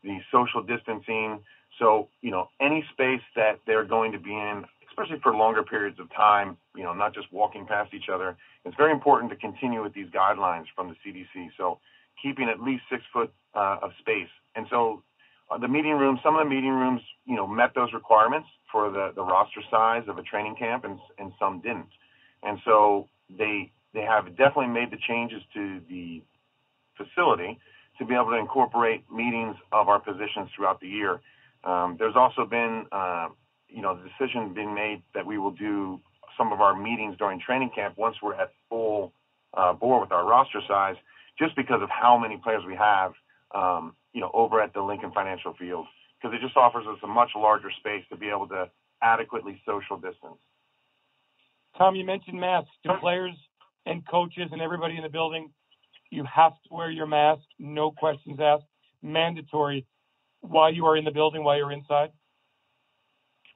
the 0.04 0.20
social 0.32 0.62
distancing. 0.62 1.40
So, 1.80 2.08
you 2.22 2.32
know, 2.32 2.50
any 2.62 2.86
space 2.94 3.26
that 3.36 3.60
they're 3.66 3.84
going 3.84 4.12
to 4.14 4.20
be 4.20 4.32
in, 4.32 4.64
especially 4.88 5.20
for 5.22 5.36
longer 5.36 5.64
periods 5.64 6.00
of 6.00 6.14
time, 6.14 6.58
you 6.76 6.84
know, 6.84 6.94
not 6.94 7.14
just 7.14 7.32
walking 7.34 7.66
past 7.66 7.94
each 7.94 8.08
other, 8.08 8.38
it's 8.64 8.78
very 8.78 8.92
important 8.92 9.32
to 9.32 9.36
continue 9.36 9.84
with 9.84 9.94
these 9.94 10.08
guidelines 10.08 10.66
from 10.76 10.90
the 10.90 10.96
CDC. 11.04 11.50
So, 11.58 11.80
keeping 12.22 12.48
at 12.48 12.62
least 12.62 12.84
six 12.90 13.04
foot 13.12 13.34
uh, 13.56 13.80
of 13.82 13.92
space. 14.00 14.30
And 14.56 14.68
so, 14.70 15.04
uh, 15.52 15.58
the 15.58 15.68
meeting 15.68 15.94
rooms, 15.94 16.20
some 16.24 16.36
of 16.36 16.46
the 16.46 16.50
meeting 16.50 16.72
rooms, 16.72 17.02
you 17.26 17.36
know, 17.36 17.46
met 17.46 17.72
those 17.76 17.94
requirements 17.94 18.48
for 18.72 18.90
the, 18.90 19.12
the 19.16 19.24
roster 19.24 19.62
size 19.70 20.04
of 20.08 20.18
a 20.18 20.24
training 20.24 20.56
camp, 20.56 20.86
and 20.86 21.00
and 21.18 21.34
some 21.40 21.62
didn't. 21.62 21.90
And 22.42 22.60
so 22.64 23.10
they 23.30 23.72
they 23.94 24.02
have 24.02 24.26
definitely 24.38 24.68
made 24.68 24.92
the 24.92 24.98
changes 24.98 25.42
to 25.54 25.82
the 25.90 26.24
facility 26.98 27.60
to 27.98 28.06
be 28.06 28.14
able 28.14 28.32
to 28.32 28.38
incorporate 28.38 29.04
meetings 29.12 29.56
of 29.72 29.88
our 29.90 30.00
positions 30.00 30.50
throughout 30.56 30.80
the 30.80 30.88
year. 30.88 31.22
Um, 31.64 31.96
there's 31.98 32.16
also 32.16 32.46
been, 32.46 32.86
uh, 32.92 33.30
you 33.70 33.82
know, 33.82 33.98
the 33.98 34.10
decision 34.10 34.54
being 34.54 34.74
made 34.74 35.02
that 35.14 35.26
we 35.26 35.38
will 35.38 35.52
do 35.52 36.00
some 36.38 36.52
of 36.52 36.62
our 36.62 36.76
meetings 36.76 37.16
during 37.18 37.40
training 37.40 37.72
camp 37.74 37.98
once 37.98 38.18
we're 38.22 38.36
at 38.36 38.52
full 38.70 39.14
uh, 39.56 39.74
bore 39.74 40.02
with 40.02 40.12
our 40.12 40.26
roster 40.26 40.62
size, 40.68 40.96
just 41.40 41.56
because 41.56 41.82
of 41.82 41.90
how 41.90 42.18
many 42.18 42.38
players 42.38 42.64
we 42.68 42.76
have, 42.76 43.14
um, 43.54 43.96
you 44.14 44.22
know, 44.22 44.32
over 44.34 44.62
at 44.62 44.74
the 44.74 44.82
Lincoln 44.82 45.12
Financial 45.14 45.54
Field, 45.54 45.86
because 46.22 46.36
it 46.36 46.42
just 46.42 46.58
offers 46.58 46.86
us 46.88 46.98
a 47.04 47.08
much 47.08 47.30
larger 47.36 47.72
space 47.80 48.04
to 48.10 48.18
be 48.18 48.28
able 48.30 48.48
to 48.48 48.70
adequately 49.02 49.62
social 49.66 49.98
distance. 49.98 50.40
Tom, 51.78 51.96
you 51.96 52.06
mentioned 52.06 52.40
masks. 52.40 52.72
Do 52.84 52.92
players 53.00 53.36
and 53.86 54.06
coaches 54.08 54.50
and 54.52 54.62
everybody 54.62 54.96
in 54.96 55.04
the 55.04 55.10
building, 55.10 55.52
you 56.16 56.26
have 56.34 56.54
to 56.54 56.74
wear 56.74 56.90
your 56.90 57.06
mask, 57.06 57.44
no 57.60 57.92
questions 57.92 58.40
asked, 58.42 58.66
mandatory 59.02 59.86
while 60.42 60.74
you 60.74 60.86
are 60.86 60.98
in 60.98 61.06
the 61.06 61.12
building, 61.12 61.44
while 61.44 61.58
you're 61.58 61.72
inside? 61.72 62.12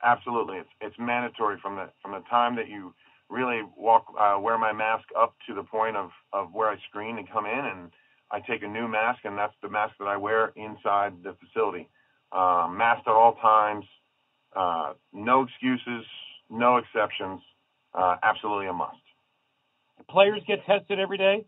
Absolutely, 0.03 0.57
it's 0.57 0.69
it's 0.79 0.95
mandatory 0.97 1.57
from 1.61 1.75
the 1.75 1.89
from 2.01 2.11
the 2.11 2.21
time 2.29 2.55
that 2.55 2.69
you 2.69 2.93
really 3.29 3.61
walk 3.77 4.05
uh, 4.19 4.37
wear 4.39 4.57
my 4.57 4.71
mask 4.71 5.03
up 5.17 5.35
to 5.47 5.53
the 5.53 5.63
point 5.63 5.97
of 5.97 6.09
of 6.31 6.53
where 6.53 6.69
I 6.69 6.77
screen 6.87 7.17
and 7.17 7.29
come 7.29 7.45
in, 7.45 7.65
and 7.65 7.91
I 8.31 8.39
take 8.39 8.63
a 8.63 8.67
new 8.67 8.87
mask, 8.87 9.19
and 9.25 9.37
that's 9.37 9.53
the 9.61 9.69
mask 9.69 9.95
that 9.99 10.07
I 10.07 10.15
wear 10.15 10.53
inside 10.55 11.23
the 11.23 11.35
facility. 11.43 11.89
Um, 12.31 12.77
masked 12.77 13.07
at 13.07 13.13
all 13.13 13.33
times, 13.41 13.85
uh, 14.55 14.93
no 15.11 15.43
excuses, 15.43 16.05
no 16.49 16.77
exceptions, 16.77 17.41
uh, 17.93 18.17
absolutely 18.23 18.67
a 18.67 18.73
must. 18.73 18.97
Players 20.09 20.41
get 20.47 20.65
tested 20.65 20.99
every 20.99 21.17
day. 21.17 21.45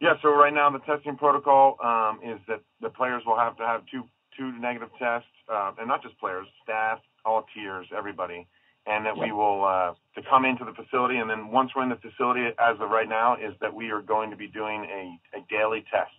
Yeah, 0.00 0.14
so 0.22 0.30
right 0.30 0.52
now 0.52 0.70
the 0.70 0.78
testing 0.80 1.16
protocol 1.16 1.76
um, 1.84 2.20
is 2.24 2.40
that 2.48 2.60
the 2.80 2.88
players 2.88 3.22
will 3.26 3.36
have 3.36 3.56
to 3.58 3.64
have 3.64 3.82
two 3.90 4.04
two 4.38 4.52
negative 4.58 4.88
tests, 4.98 5.28
uh, 5.52 5.72
and 5.78 5.88
not 5.88 6.02
just 6.02 6.18
players, 6.18 6.46
staff, 6.62 7.00
all 7.24 7.44
tiers, 7.52 7.86
everybody, 7.96 8.46
and 8.86 9.04
that 9.04 9.16
we 9.16 9.32
will 9.32 9.64
uh, 9.64 9.92
to 10.14 10.26
come 10.30 10.46
into 10.46 10.64
the 10.64 10.72
facility, 10.72 11.16
and 11.16 11.28
then 11.28 11.48
once 11.48 11.70
we're 11.76 11.82
in 11.82 11.90
the 11.90 11.96
facility, 11.96 12.46
as 12.58 12.76
of 12.80 12.88
right 12.90 13.08
now, 13.08 13.34
is 13.34 13.52
that 13.60 13.74
we 13.74 13.90
are 13.90 14.00
going 14.00 14.30
to 14.30 14.36
be 14.36 14.46
doing 14.48 14.84
a, 14.84 15.38
a 15.38 15.44
daily 15.50 15.84
test. 15.92 16.10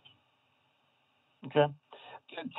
Okay, 1.48 1.74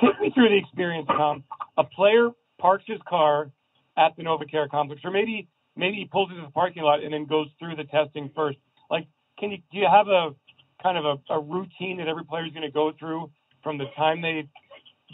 take 0.01 0.19
me 0.19 0.31
through 0.33 0.49
the 0.49 0.57
experience, 0.57 1.07
Tom. 1.07 1.45
A 1.77 1.85
player 1.85 2.31
parks 2.59 2.83
his 2.85 2.99
car 3.07 3.51
at 3.97 4.15
the 4.17 4.23
NovaCare 4.23 4.69
complex, 4.69 5.01
or 5.05 5.11
maybe 5.11 5.47
maybe 5.77 5.95
he 5.95 6.05
pulls 6.05 6.29
into 6.31 6.41
the 6.41 6.51
parking 6.51 6.83
lot 6.83 7.01
and 7.01 7.13
then 7.13 7.25
goes 7.25 7.47
through 7.59 7.77
the 7.77 7.85
testing 7.85 8.29
first. 8.35 8.57
Like, 8.89 9.07
can 9.39 9.51
you 9.51 9.57
do 9.71 9.77
you 9.77 9.87
have 9.89 10.07
a 10.09 10.35
kind 10.83 10.97
of 10.97 11.05
a, 11.05 11.33
a 11.33 11.39
routine 11.39 11.97
that 11.97 12.07
every 12.07 12.25
player 12.25 12.45
is 12.45 12.51
going 12.51 12.67
to 12.67 12.71
go 12.71 12.91
through 12.99 13.31
from 13.63 13.77
the 13.77 13.85
time 13.95 14.21
they 14.21 14.47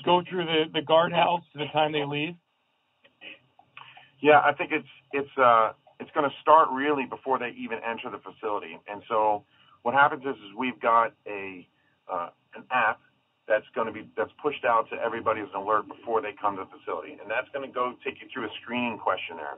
go 0.03 0.21
through 0.27 0.45
the 0.45 0.63
the 0.73 0.81
guardhouse 0.81 1.43
to 1.53 1.59
the 1.59 1.67
time 1.71 1.91
they 1.91 2.05
leave? 2.05 2.35
Yeah, 4.21 4.41
I 4.43 4.53
think 4.53 4.71
it's 4.73 4.87
it's 5.13 5.37
uh 5.37 5.71
it's 5.99 6.09
going 6.11 6.29
to 6.29 6.35
start 6.41 6.69
really 6.71 7.05
before 7.05 7.39
they 7.39 7.53
even 7.59 7.79
enter 7.83 8.09
the 8.09 8.19
facility. 8.19 8.79
And 8.87 9.03
so 9.07 9.43
what 9.83 9.93
happens 9.93 10.23
is, 10.23 10.35
is 10.35 10.55
we've 10.57 10.79
got 10.79 11.13
a 11.27 11.67
uh, 12.11 12.29
an 12.55 12.63
app 12.71 12.99
that's 13.47 13.65
going 13.75 13.87
to 13.87 13.93
be 13.93 14.09
that's 14.17 14.31
pushed 14.41 14.65
out 14.65 14.89
to 14.89 14.95
everybody 14.95 15.41
as 15.41 15.47
an 15.53 15.61
alert 15.61 15.87
before 15.87 16.21
they 16.21 16.33
come 16.39 16.55
to 16.55 16.63
the 16.63 16.71
facility, 16.79 17.17
and 17.21 17.29
that's 17.29 17.47
going 17.53 17.67
to 17.67 17.73
go 17.73 17.93
take 18.03 18.21
you 18.21 18.27
through 18.33 18.45
a 18.45 18.53
screening 18.61 18.97
questionnaire. 18.97 19.57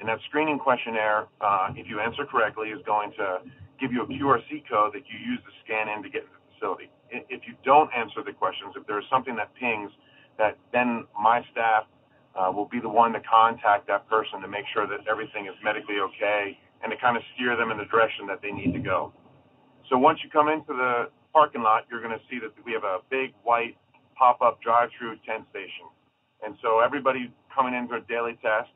And 0.00 0.08
that 0.08 0.18
screening 0.28 0.58
questionnaire, 0.58 1.26
uh, 1.40 1.70
if 1.74 1.88
you 1.88 2.00
answer 2.00 2.24
correctly, 2.24 2.68
is 2.68 2.80
going 2.86 3.12
to 3.18 3.38
give 3.80 3.92
you 3.92 4.02
a 4.02 4.06
QRC 4.06 4.68
code 4.68 4.92
that 4.94 5.04
you 5.08 5.18
use 5.18 5.40
to 5.44 5.52
scan 5.64 5.88
in 5.88 6.02
to 6.02 6.08
get 6.08 6.22
into 6.22 6.34
the 6.34 6.52
facility. 6.54 6.90
If 7.10 7.46
you 7.46 7.54
don't 7.64 7.90
answer 7.96 8.22
the 8.24 8.32
questions, 8.32 8.74
if 8.76 8.86
there's 8.86 9.04
something 9.10 9.36
that 9.36 9.54
pings, 9.54 9.90
that 10.38 10.58
then 10.72 11.06
my 11.18 11.44
staff 11.52 11.84
uh, 12.36 12.50
will 12.52 12.68
be 12.68 12.80
the 12.80 12.88
one 12.88 13.12
to 13.12 13.20
contact 13.20 13.86
that 13.88 14.08
person 14.08 14.40
to 14.40 14.48
make 14.48 14.64
sure 14.72 14.86
that 14.86 15.06
everything 15.10 15.46
is 15.46 15.54
medically 15.62 15.98
okay 15.98 16.58
and 16.82 16.90
to 16.90 16.96
kind 16.98 17.16
of 17.16 17.22
steer 17.34 17.56
them 17.56 17.70
in 17.70 17.78
the 17.78 17.86
direction 17.86 18.26
that 18.26 18.40
they 18.42 18.50
need 18.50 18.72
to 18.72 18.78
go. 18.78 19.12
So 19.90 19.98
once 19.98 20.20
you 20.22 20.30
come 20.30 20.48
into 20.48 20.72
the 20.74 21.10
parking 21.32 21.62
lot, 21.62 21.84
you're 21.90 22.02
going 22.02 22.16
to 22.16 22.24
see 22.30 22.38
that 22.38 22.52
we 22.64 22.72
have 22.72 22.84
a 22.84 22.98
big 23.10 23.34
white 23.42 23.76
pop-up 24.16 24.60
drive-through 24.62 25.16
tent 25.26 25.44
station. 25.50 25.86
And 26.44 26.54
so 26.62 26.80
everybody 26.80 27.32
coming 27.54 27.74
in 27.74 27.88
for 27.88 27.96
a 27.96 28.02
daily 28.02 28.38
test, 28.42 28.70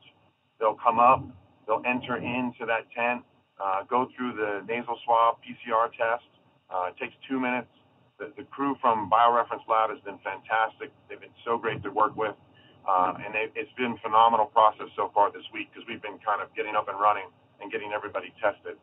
they'll 0.59 0.75
come 0.75 0.99
up, 0.99 1.23
they'll 1.67 1.83
enter 1.85 2.17
into 2.17 2.65
that 2.65 2.91
tent, 2.91 3.23
uh, 3.63 3.83
go 3.87 4.09
through 4.15 4.33
the 4.33 4.61
nasal 4.67 4.99
swab 5.05 5.37
PCR 5.39 5.87
test. 5.95 6.27
Uh, 6.69 6.91
it 6.91 6.97
takes 6.99 7.15
two 7.29 7.39
minutes. 7.39 7.71
The, 8.19 8.33
the 8.35 8.43
crew 8.43 8.75
from 8.81 9.09
BioReference 9.09 9.63
Lab 9.69 9.89
has 9.89 9.99
been 10.03 10.19
fantastic. 10.19 10.91
They've 11.07 11.19
been 11.19 11.37
so 11.45 11.57
great 11.57 11.81
to 11.83 11.89
work 11.89 12.15
with. 12.15 12.35
Uh, 12.83 13.13
and 13.23 13.33
they, 13.33 13.47
it's 13.55 13.71
been 13.77 13.95
phenomenal 14.03 14.47
process 14.47 14.91
so 14.95 15.09
far 15.13 15.31
this 15.31 15.47
week 15.53 15.71
because 15.71 15.87
we've 15.87 16.01
been 16.01 16.19
kind 16.19 16.43
of 16.43 16.53
getting 16.55 16.75
up 16.75 16.89
and 16.89 16.99
running 16.99 17.31
and 17.61 17.71
getting 17.71 17.93
everybody 17.95 18.33
tested. 18.43 18.75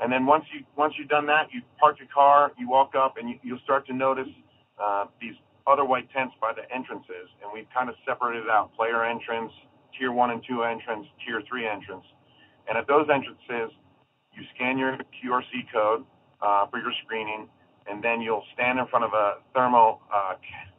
And 0.00 0.12
then 0.12 0.26
once 0.26 0.44
you 0.52 0.64
once 0.76 0.94
you've 0.98 1.08
done 1.08 1.26
that, 1.26 1.48
you 1.52 1.60
park 1.78 1.98
your 1.98 2.08
car, 2.12 2.52
you 2.58 2.68
walk 2.68 2.94
up, 2.94 3.16
and 3.16 3.28
you, 3.28 3.36
you'll 3.42 3.64
start 3.64 3.86
to 3.86 3.94
notice 3.94 4.28
uh, 4.80 5.06
these 5.20 5.34
other 5.66 5.84
white 5.84 6.08
tents 6.12 6.34
by 6.40 6.52
the 6.52 6.64
entrances, 6.74 7.28
and 7.42 7.52
we've 7.52 7.68
kind 7.72 7.88
of 7.88 7.94
separated 8.06 8.48
out 8.48 8.72
player 8.76 9.04
entrance, 9.04 9.52
tier 9.96 10.12
one 10.12 10.30
and 10.30 10.42
two 10.48 10.64
entrance, 10.64 11.06
tier 11.24 11.42
three 11.48 11.68
entrance, 11.68 12.04
and 12.68 12.76
at 12.76 12.86
those 12.88 13.08
entrances, 13.12 13.76
you 14.34 14.42
scan 14.54 14.78
your 14.78 14.96
QRC 14.96 15.72
code 15.72 16.04
uh, 16.40 16.66
for 16.68 16.78
your 16.78 16.92
screening, 17.04 17.48
and 17.86 18.02
then 18.02 18.20
you'll 18.20 18.44
stand 18.54 18.78
in 18.78 18.86
front 18.86 19.04
of 19.04 19.12
a 19.12 19.34
thermal 19.54 20.00
uh, 20.12 20.34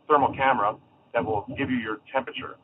thermal 0.07 0.33
camera 0.33 0.75
that 1.13 1.23
will 1.23 1.45
give 1.57 1.69
you 1.69 1.77
your 1.77 1.99
temperature. 2.11 2.55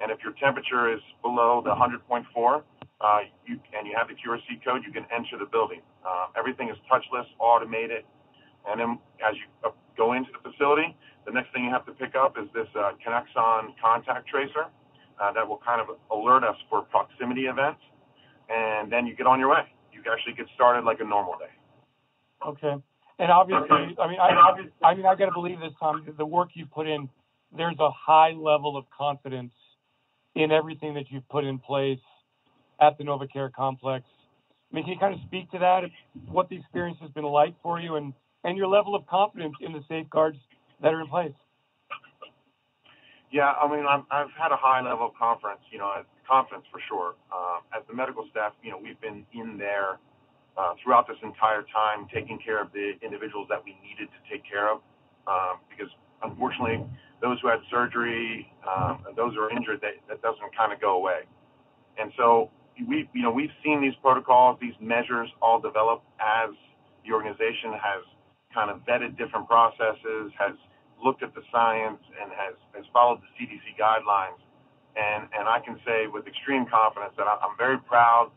And 0.00 0.10
if 0.10 0.18
your 0.22 0.32
temperature 0.34 0.92
is 0.92 1.00
below 1.22 1.62
the 1.64 1.70
100.4, 1.70 2.62
uh, 3.00 3.18
you, 3.46 3.58
and 3.76 3.86
you 3.86 3.94
have 3.96 4.08
the 4.08 4.14
QRC 4.14 4.64
code, 4.64 4.82
you 4.86 4.92
can 4.92 5.06
enter 5.14 5.38
the 5.38 5.46
building. 5.46 5.80
Uh, 6.06 6.26
everything 6.36 6.68
is 6.68 6.76
touchless, 6.90 7.26
automated. 7.38 8.04
And 8.68 8.80
then 8.80 8.98
as 9.26 9.34
you 9.36 9.46
uh, 9.64 9.72
go 9.96 10.12
into 10.12 10.30
the 10.32 10.50
facility, 10.50 10.96
the 11.26 11.32
next 11.32 11.52
thing 11.52 11.64
you 11.64 11.70
have 11.70 11.86
to 11.86 11.92
pick 11.92 12.14
up 12.14 12.36
is 12.38 12.48
this 12.54 12.68
uh, 12.76 12.92
Kinexon 13.04 13.74
contact 13.82 14.28
tracer 14.28 14.66
uh, 15.20 15.32
that 15.32 15.46
will 15.46 15.60
kind 15.64 15.80
of 15.80 15.96
alert 16.10 16.44
us 16.44 16.56
for 16.68 16.82
proximity 16.82 17.42
events. 17.42 17.80
And 18.48 18.90
then 18.90 19.06
you 19.06 19.14
get 19.14 19.26
on 19.26 19.38
your 19.38 19.50
way. 19.50 19.66
You 20.04 20.12
actually 20.12 20.34
get 20.34 20.46
started 20.54 20.84
like 20.84 21.00
a 21.00 21.04
normal 21.04 21.34
day. 21.38 21.52
Okay. 22.46 22.82
And 23.18 23.30
obviously, 23.30 23.96
I 24.00 24.08
mean, 24.08 24.18
I, 24.18 24.86
I 24.86 24.94
mean, 24.94 25.06
I 25.06 25.14
got 25.14 25.26
to 25.26 25.32
believe 25.32 25.60
this, 25.60 25.72
Tom. 25.78 26.06
The 26.16 26.26
work 26.26 26.50
you've 26.54 26.70
put 26.70 26.88
in, 26.88 27.08
there's 27.56 27.78
a 27.78 27.90
high 27.90 28.30
level 28.30 28.76
of 28.76 28.84
confidence 28.96 29.52
in 30.34 30.50
everything 30.50 30.94
that 30.94 31.04
you've 31.10 31.28
put 31.28 31.44
in 31.44 31.58
place 31.58 32.00
at 32.80 32.98
the 32.98 33.04
NovaCare 33.04 33.52
complex. 33.52 34.04
I 34.72 34.74
mean, 34.74 34.84
can 34.84 34.94
you 34.94 34.98
kind 34.98 35.14
of 35.14 35.20
speak 35.26 35.50
to 35.52 35.58
that, 35.58 35.82
what 36.26 36.48
the 36.48 36.56
experience 36.56 36.98
has 37.00 37.10
been 37.10 37.24
like 37.24 37.54
for 37.62 37.78
you, 37.78 37.96
and 37.96 38.12
and 38.44 38.56
your 38.56 38.66
level 38.66 38.96
of 38.96 39.06
confidence 39.06 39.54
in 39.60 39.72
the 39.72 39.82
safeguards 39.88 40.38
that 40.82 40.92
are 40.92 41.00
in 41.00 41.06
place? 41.06 41.34
Yeah, 43.30 43.52
I 43.52 43.64
mean, 43.70 43.86
i 43.88 44.02
have 44.10 44.28
had 44.36 44.52
a 44.52 44.60
high 44.60 44.82
level 44.82 45.06
of 45.06 45.14
confidence, 45.16 45.60
you 45.70 45.78
know, 45.78 46.04
confidence 46.28 46.66
for 46.70 46.80
sure. 46.86 47.14
Uh, 47.32 47.61
as 47.76 47.82
the 47.88 47.94
medical 47.94 48.26
staff, 48.30 48.52
you 48.62 48.70
know, 48.70 48.78
we've 48.80 49.00
been 49.00 49.24
in 49.32 49.56
there 49.58 49.98
uh, 50.56 50.74
throughout 50.82 51.08
this 51.08 51.16
entire 51.22 51.64
time, 51.72 52.06
taking 52.12 52.38
care 52.38 52.60
of 52.60 52.72
the 52.72 52.92
individuals 53.02 53.46
that 53.48 53.62
we 53.64 53.76
needed 53.82 54.08
to 54.12 54.20
take 54.30 54.44
care 54.48 54.70
of, 54.70 54.80
um, 55.26 55.60
because 55.70 55.90
unfortunately, 56.22 56.84
those 57.20 57.40
who 57.40 57.48
had 57.48 57.60
surgery, 57.70 58.52
um, 58.68 59.04
those 59.16 59.34
who 59.34 59.40
are 59.40 59.50
injured, 59.50 59.80
that, 59.80 59.94
that 60.08 60.20
doesn't 60.22 60.54
kind 60.56 60.72
of 60.72 60.80
go 60.80 60.96
away. 60.96 61.20
And 61.98 62.12
so 62.16 62.50
we, 62.86 63.08
you 63.12 63.22
know, 63.22 63.30
we've 63.30 63.54
seen 63.64 63.80
these 63.80 63.94
protocols, 64.02 64.58
these 64.60 64.74
measures 64.80 65.30
all 65.40 65.60
develop 65.60 66.02
as 66.20 66.50
the 67.06 67.12
organization 67.12 67.72
has 67.72 68.02
kind 68.54 68.70
of 68.70 68.84
vetted 68.84 69.16
different 69.16 69.48
processes, 69.48 70.32
has 70.38 70.56
looked 71.02 71.22
at 71.22 71.34
the 71.34 71.42
science, 71.50 71.98
and 72.20 72.30
has, 72.32 72.54
has 72.74 72.84
followed 72.92 73.20
the 73.20 73.30
CDC 73.34 73.74
guidelines. 73.80 74.38
And, 74.96 75.28
and 75.32 75.48
I 75.48 75.58
can 75.64 75.80
say 75.86 76.06
with 76.06 76.26
extreme 76.26 76.66
confidence 76.66 77.14
that 77.16 77.24
I'm 77.24 77.56
very 77.56 77.78
proud 77.78 78.30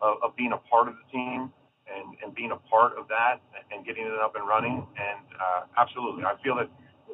of, 0.00 0.18
of 0.22 0.36
being 0.36 0.52
a 0.52 0.60
part 0.68 0.88
of 0.88 0.94
the 0.94 1.06
team 1.10 1.52
and, 1.88 2.16
and 2.22 2.34
being 2.34 2.52
a 2.52 2.60
part 2.68 2.98
of 2.98 3.08
that 3.08 3.40
and 3.72 3.84
getting 3.86 4.04
it 4.04 4.20
up 4.20 4.36
and 4.36 4.46
running. 4.46 4.86
And 4.96 5.24
uh, 5.40 5.62
absolutely, 5.78 6.24
I 6.24 6.34
feel 6.42 6.56
that 6.56 6.68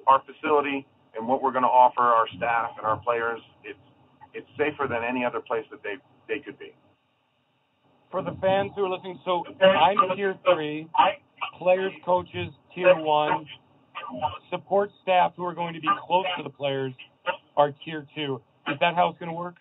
our 0.06 0.22
facility 0.26 0.86
and 1.16 1.26
what 1.26 1.42
we're 1.42 1.52
going 1.52 1.64
to 1.64 1.70
offer 1.70 2.02
our 2.02 2.26
staff 2.36 2.72
and 2.76 2.86
our 2.86 2.98
players, 2.98 3.40
it's 3.64 3.78
it's 4.34 4.46
safer 4.58 4.86
than 4.88 5.02
any 5.02 5.24
other 5.24 5.40
place 5.40 5.64
that 5.70 5.82
they 5.82 5.96
they 6.28 6.40
could 6.40 6.58
be. 6.58 6.74
For 8.10 8.22
the 8.22 8.36
fans 8.40 8.72
who 8.74 8.84
are 8.84 8.90
listening, 8.90 9.18
so 9.24 9.44
I'm 9.60 10.16
tier 10.16 10.34
three, 10.54 10.88
players, 11.58 11.92
coaches, 12.04 12.48
tier 12.74 12.94
one, 12.96 13.46
support 14.50 14.90
staff 15.02 15.32
who 15.36 15.44
are 15.44 15.54
going 15.54 15.74
to 15.74 15.80
be 15.80 15.88
close 16.06 16.24
to 16.36 16.42
the 16.42 16.50
players 16.50 16.92
are 17.56 17.72
tier 17.84 18.06
two. 18.14 18.40
Is 18.72 18.78
that 18.80 18.94
how 18.94 19.08
it's 19.10 19.18
going 19.18 19.30
to 19.30 19.36
work? 19.36 19.56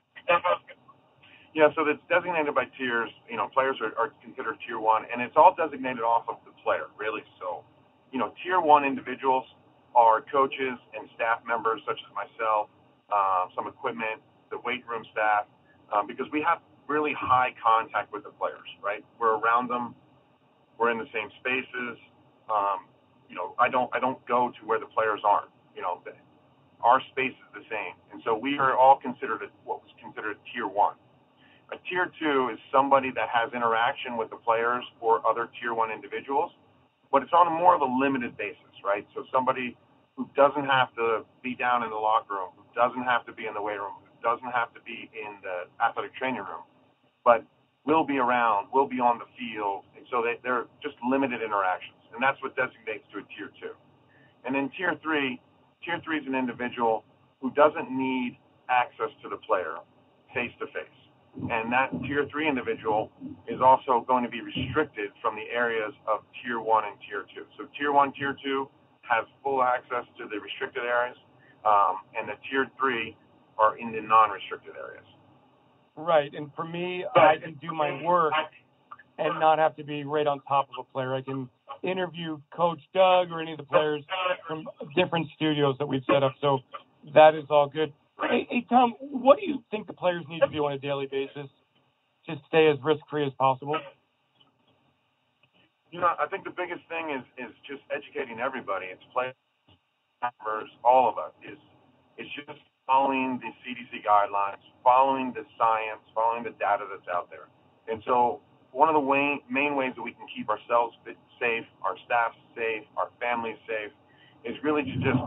Yeah, 1.55 1.69
so 1.75 1.87
it's 1.87 2.01
designated 2.09 2.53
by 2.53 2.65
tiers. 2.77 3.09
You 3.29 3.37
know, 3.37 3.49
players 3.49 3.77
are, 3.81 3.97
are 3.97 4.13
considered 4.21 4.57
tier 4.67 4.79
one, 4.79 5.03
and 5.11 5.21
it's 5.21 5.33
all 5.35 5.55
designated 5.57 6.03
off 6.03 6.25
of 6.29 6.37
the 6.45 6.51
player, 6.63 6.85
really. 6.99 7.23
So, 7.39 7.63
you 8.11 8.19
know, 8.19 8.33
tier 8.43 8.61
one 8.61 8.85
individuals 8.85 9.45
are 9.95 10.21
coaches 10.21 10.77
and 10.93 11.09
staff 11.15 11.41
members 11.47 11.81
such 11.87 11.97
as 11.97 12.11
myself, 12.13 12.69
uh, 13.11 13.47
some 13.55 13.67
equipment, 13.67 14.21
the 14.51 14.59
weight 14.65 14.85
room 14.87 15.03
staff, 15.11 15.45
um, 15.91 16.05
because 16.05 16.27
we 16.31 16.41
have 16.45 16.59
really 16.87 17.13
high 17.17 17.55
contact 17.57 18.13
with 18.13 18.23
the 18.23 18.29
players, 18.37 18.69
right? 18.83 19.03
We're 19.19 19.39
around 19.39 19.69
them, 19.69 19.95
we're 20.77 20.91
in 20.91 20.97
the 20.99 21.09
same 21.13 21.29
spaces. 21.39 21.97
Um, 22.49 22.85
you 23.29 23.35
know, 23.35 23.55
I 23.59 23.69
don't 23.69 23.89
I 23.93 23.99
don't 23.99 24.23
go 24.27 24.51
to 24.59 24.65
where 24.65 24.79
the 24.79 24.85
players 24.85 25.21
aren't. 25.25 25.51
You 25.75 25.81
know, 25.81 26.01
our 26.83 27.01
space 27.11 27.33
is 27.33 27.49
the 27.53 27.65
same, 27.69 27.95
and 28.11 28.21
so 28.25 28.37
we 28.37 28.57
are 28.59 28.77
all 28.77 28.99
considered 29.01 29.41
a, 29.43 29.49
what 29.65 29.81
was 29.83 29.91
considered 30.01 30.37
tier 30.53 30.67
one. 30.67 30.95
A 31.73 31.77
tier 31.89 32.11
two 32.19 32.49
is 32.53 32.59
somebody 32.71 33.11
that 33.15 33.29
has 33.29 33.51
interaction 33.53 34.17
with 34.17 34.29
the 34.29 34.37
players 34.37 34.85
or 35.01 35.25
other 35.27 35.49
tier 35.59 35.73
one 35.73 35.91
individuals, 35.91 36.51
but 37.11 37.23
it's 37.23 37.33
on 37.33 37.47
a 37.47 37.51
more 37.51 37.75
of 37.75 37.81
a 37.81 37.89
limited 37.89 38.37
basis, 38.37 38.73
right? 38.85 39.07
So 39.15 39.25
somebody 39.33 39.77
who 40.17 40.29
doesn't 40.35 40.65
have 40.65 40.93
to 40.95 41.25
be 41.43 41.55
down 41.55 41.83
in 41.83 41.89
the 41.89 41.97
locker 41.97 42.35
room, 42.35 42.51
who 42.57 42.63
doesn't 42.75 43.03
have 43.03 43.25
to 43.25 43.33
be 43.33 43.47
in 43.47 43.53
the 43.53 43.61
weight 43.61 43.79
room, 43.79 43.97
who 44.01 44.09
doesn't 44.23 44.51
have 44.51 44.73
to 44.75 44.81
be 44.81 45.09
in 45.13 45.41
the 45.43 45.65
athletic 45.83 46.15
training 46.15 46.41
room, 46.45 46.63
but 47.25 47.45
will 47.85 48.05
be 48.05 48.17
around, 48.19 48.67
will 48.73 48.87
be 48.87 48.99
on 48.99 49.19
the 49.19 49.25
field, 49.39 49.83
and 49.97 50.05
so 50.11 50.21
they, 50.21 50.39
they're 50.43 50.65
just 50.83 50.95
limited 51.09 51.41
interactions, 51.41 51.99
and 52.13 52.21
that's 52.23 52.41
what 52.43 52.55
designates 52.55 53.05
to 53.13 53.19
a 53.19 53.25
tier 53.35 53.51
two. 53.61 53.73
And 54.45 54.55
then 54.55 54.71
tier 54.77 54.95
three, 55.03 55.41
tier 55.83 55.99
three 56.03 56.19
is 56.19 56.27
an 56.27 56.35
individual 56.35 57.03
who 57.41 57.51
doesn't 57.51 57.91
need 57.91 58.37
access 58.69 59.09
to 59.23 59.29
the 59.29 59.37
player 59.37 59.77
face 60.33 60.51
to 60.59 60.67
face. 60.67 60.97
And 61.51 61.71
that 61.71 61.91
tier 62.01 62.27
three 62.31 62.47
individual 62.49 63.11
is 63.47 63.61
also 63.61 64.03
going 64.07 64.23
to 64.23 64.29
be 64.29 64.41
restricted 64.41 65.11
from 65.21 65.35
the 65.35 65.45
areas 65.53 65.93
of 66.07 66.21
tier 66.41 66.59
one 66.59 66.83
and 66.85 66.95
tier 67.07 67.25
two. 67.33 67.45
So 67.57 67.67
tier 67.77 67.91
one, 67.91 68.11
tier 68.13 68.35
two 68.43 68.67
have 69.01 69.25
full 69.43 69.61
access 69.61 70.05
to 70.17 70.27
the 70.27 70.39
restricted 70.39 70.83
areas, 70.83 71.15
um, 71.63 71.97
and 72.17 72.27
the 72.27 72.33
tier 72.49 72.67
three 72.79 73.15
are 73.59 73.77
in 73.77 73.91
the 73.91 74.01
non-restricted 74.01 74.73
areas. 74.75 75.05
Right, 75.95 76.33
and 76.33 76.51
for 76.55 76.65
me, 76.65 77.05
I 77.15 77.37
can 77.41 77.53
do 77.61 77.73
my 77.73 78.03
work 78.03 78.33
and 79.17 79.39
not 79.39 79.57
have 79.57 79.75
to 79.77 79.83
be 79.83 80.03
right 80.03 80.27
on 80.27 80.41
top 80.41 80.69
of 80.69 80.85
a 80.85 80.93
player. 80.93 81.15
I 81.15 81.21
can 81.21 81.49
interview 81.83 82.39
Coach 82.55 82.79
Doug 82.93 83.31
or 83.31 83.41
any 83.41 83.51
of 83.51 83.57
the 83.57 83.63
players 83.63 84.03
from 84.47 84.65
different 84.95 85.27
studios 85.35 85.75
that 85.79 85.87
we've 85.87 86.03
set 86.11 86.23
up. 86.23 86.33
So 86.41 86.59
that 87.13 87.35
is 87.35 87.45
all 87.49 87.67
good. 87.67 87.93
Hey, 88.21 88.47
hey 88.49 88.65
Tom, 88.69 88.95
what 88.99 89.39
do 89.39 89.45
you 89.45 89.63
think 89.71 89.87
the 89.87 89.93
players 89.93 90.25
need 90.27 90.39
to 90.41 90.49
do 90.49 90.65
on 90.65 90.73
a 90.73 90.79
daily 90.79 91.07
basis 91.07 91.49
to 92.27 92.35
stay 92.47 92.67
as 92.67 92.77
risk 92.83 93.01
free 93.09 93.25
as 93.25 93.33
possible? 93.37 93.77
You 95.91 96.01
know, 96.01 96.11
I 96.19 96.27
think 96.27 96.43
the 96.43 96.51
biggest 96.51 96.81
thing 96.89 97.15
is 97.15 97.23
is 97.37 97.53
just 97.63 97.81
educating 97.95 98.39
everybody. 98.39 98.87
It's 98.87 99.03
players, 99.13 99.33
all 100.83 101.07
of 101.07 101.17
us. 101.17 101.31
Is 101.45 101.57
it's 102.17 102.29
just 102.35 102.59
following 102.85 103.39
the 103.39 103.51
CDC 103.63 104.03
guidelines, 104.03 104.63
following 104.83 105.31
the 105.35 105.45
science, 105.57 106.01
following 106.15 106.43
the 106.43 106.55
data 106.59 106.85
that's 106.89 107.07
out 107.07 107.29
there. 107.29 107.47
And 107.87 108.03
so, 108.05 108.41
one 108.71 108.89
of 108.89 108.93
the 108.93 108.99
way, 108.99 109.41
main 109.49 109.75
ways 109.75 109.93
that 109.95 110.01
we 110.01 110.11
can 110.11 110.27
keep 110.33 110.49
ourselves 110.49 110.95
safe, 111.39 111.65
our 111.83 111.95
staff 112.05 112.33
safe, 112.55 112.83
our 112.97 113.09
families 113.19 113.57
safe, 113.67 113.91
is 114.45 114.55
really 114.63 114.83
to 114.83 114.95
just 114.97 115.23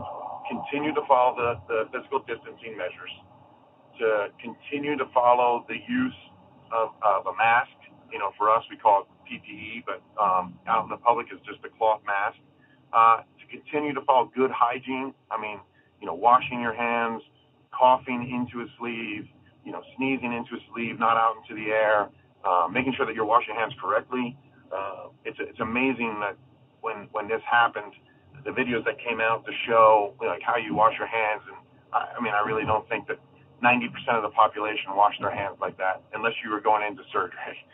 continue 0.49 0.93
to 0.93 1.01
follow 1.07 1.35
the, 1.35 1.49
the 1.67 1.79
physical 1.91 2.19
distancing 2.19 2.77
measures, 2.77 3.11
to 3.99 4.27
continue 4.41 4.97
to 4.97 5.05
follow 5.13 5.65
the 5.67 5.77
use 5.87 6.19
of, 6.71 6.89
of 7.01 7.27
a 7.27 7.35
mask. 7.37 7.71
You 8.11 8.19
know, 8.19 8.31
for 8.37 8.49
us, 8.49 8.63
we 8.69 8.77
call 8.77 9.03
it 9.03 9.07
PPE, 9.27 9.83
but 9.85 10.01
um, 10.21 10.59
out 10.67 10.83
in 10.83 10.89
the 10.89 10.97
public 10.97 11.27
is 11.33 11.39
just 11.45 11.63
a 11.63 11.69
cloth 11.77 12.01
mask. 12.05 12.37
Uh, 12.91 13.23
to 13.39 13.45
continue 13.47 13.93
to 13.93 14.01
follow 14.01 14.29
good 14.35 14.51
hygiene. 14.51 15.13
I 15.31 15.39
mean, 15.39 15.59
you 16.01 16.07
know, 16.07 16.13
washing 16.13 16.59
your 16.59 16.73
hands, 16.73 17.21
coughing 17.71 18.27
into 18.29 18.65
a 18.65 18.67
sleeve, 18.77 19.27
you 19.63 19.71
know, 19.71 19.81
sneezing 19.95 20.33
into 20.33 20.55
a 20.55 20.61
sleeve, 20.73 20.99
not 20.99 21.15
out 21.15 21.35
into 21.41 21.55
the 21.55 21.71
air, 21.71 22.09
uh, 22.45 22.67
making 22.71 22.93
sure 22.95 23.05
that 23.05 23.15
you're 23.15 23.25
washing 23.25 23.55
hands 23.55 23.73
correctly. 23.81 24.37
Uh, 24.71 25.09
it's 25.25 25.37
it's 25.39 25.59
amazing 25.59 26.19
that 26.21 26.37
when 26.81 27.07
when 27.11 27.27
this 27.27 27.41
happened, 27.49 27.93
the 28.45 28.51
videos 28.51 28.83
that 28.85 28.97
came 28.99 29.21
out 29.21 29.45
to 29.45 29.51
show 29.67 30.13
you 30.19 30.27
know, 30.27 30.33
like 30.33 30.41
how 30.41 30.57
you 30.57 30.73
wash 30.73 30.93
your 30.97 31.07
hands, 31.07 31.41
and 31.47 31.57
I, 31.93 32.17
I 32.17 32.21
mean, 32.21 32.33
I 32.33 32.45
really 32.45 32.65
don't 32.65 32.87
think 32.89 33.07
that 33.07 33.17
90% 33.63 33.85
of 34.17 34.23
the 34.23 34.29
population 34.29 34.95
washed 34.95 35.21
their 35.21 35.33
hands 35.33 35.57
like 35.61 35.77
that 35.77 36.01
unless 36.13 36.33
you 36.43 36.49
were 36.49 36.61
going 36.61 36.85
into 36.85 37.03
surgery. 37.11 37.37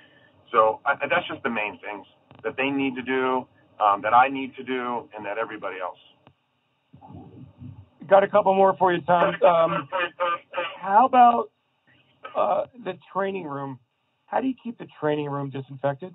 So 0.49 0.79
I, 0.85 0.95
that's 1.09 1.27
just 1.27 1.43
the 1.43 1.49
main 1.49 1.77
things 1.81 2.05
that 2.41 2.55
they 2.55 2.69
need 2.69 2.95
to 2.95 3.01
do, 3.01 3.45
um, 3.83 4.01
that 4.01 4.13
I 4.13 4.29
need 4.29 4.55
to 4.55 4.63
do, 4.63 5.09
and 5.13 5.25
that 5.25 5.37
everybody 5.37 5.75
else. 5.81 5.97
Got 8.07 8.23
a 8.23 8.29
couple 8.29 8.53
more 8.55 8.73
for 8.77 8.93
you, 8.93 9.01
Tom. 9.01 9.35
Um, 9.43 9.89
how 10.79 11.05
about 11.05 11.51
uh, 12.33 12.67
the 12.85 12.97
training 13.11 13.43
room? 13.43 13.77
How 14.27 14.41
do 14.41 14.47
you 14.47 14.53
keep 14.61 14.77
the 14.77 14.87
training 14.99 15.29
room 15.29 15.49
disinfected? 15.49 16.13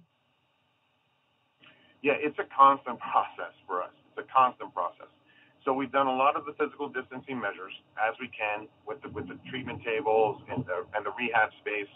Yeah, 2.03 2.12
it's 2.16 2.38
a 2.38 2.46
constant 2.57 3.01
process 3.12 3.57
for 3.66 3.83
us. 3.83 3.92
It's 4.11 4.29
a 4.29 4.33
constant 4.33 4.72
process. 4.72 5.09
So 5.64 5.72
we've 5.72 5.92
done 5.92 6.09
a 6.09 6.14
lot 6.14 6.37
of 6.37 6.44
the 6.44 6.53
physical 6.59 6.88
distancing 6.88 7.40
measures 7.40 7.72
as 7.96 8.14
we 8.20 8.29
can 8.29 8.66
with 8.87 9.01
the 9.03 9.09
with 9.09 9.29
the 9.29 9.38
treatment 9.48 9.83
tables 9.85 10.42
and 10.51 10.64
the 10.66 10.85
and 10.94 11.07
the 11.07 11.12
rehab 11.16 11.51
space. 11.61 11.90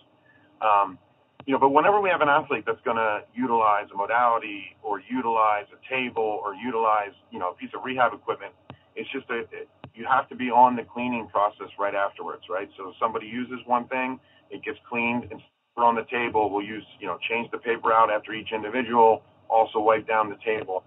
Um, 0.62 0.98
you 1.46 1.52
know, 1.52 1.58
but 1.58 1.70
whenever 1.70 2.00
we 2.00 2.08
have 2.08 2.22
an 2.22 2.28
athlete 2.28 2.64
that's 2.66 2.80
going 2.82 2.96
to 2.96 3.22
utilize 3.34 3.86
a 3.92 3.96
modality 3.96 4.76
or 4.82 5.00
utilize 5.00 5.66
a 5.70 5.78
table 5.92 6.40
or 6.42 6.54
utilize, 6.54 7.14
you 7.30 7.38
know, 7.38 7.50
a 7.50 7.54
piece 7.54 7.70
of 7.74 7.84
rehab 7.84 8.14
equipment, 8.14 8.52
it's 8.96 9.10
just 9.12 9.28
a, 9.30 9.40
it, 9.54 9.68
you 9.94 10.06
have 10.10 10.28
to 10.28 10.34
be 10.34 10.50
on 10.50 10.74
the 10.74 10.82
cleaning 10.82 11.28
process 11.28 11.68
right 11.78 11.94
afterwards, 11.94 12.42
right? 12.50 12.68
So 12.76 12.90
if 12.90 12.94
somebody 12.98 13.26
uses 13.26 13.58
one 13.66 13.86
thing, 13.88 14.18
it 14.50 14.64
gets 14.64 14.78
cleaned 14.88 15.28
and 15.30 15.40
on 15.84 15.94
the 15.94 16.04
table. 16.10 16.50
We'll 16.50 16.64
use, 16.64 16.84
you 17.00 17.06
know, 17.06 17.18
change 17.28 17.50
the 17.50 17.58
paper 17.58 17.92
out 17.92 18.10
after 18.10 18.32
each 18.32 18.52
individual, 18.52 19.22
also 19.48 19.78
wipe 19.78 20.06
down 20.08 20.30
the 20.30 20.38
table. 20.44 20.84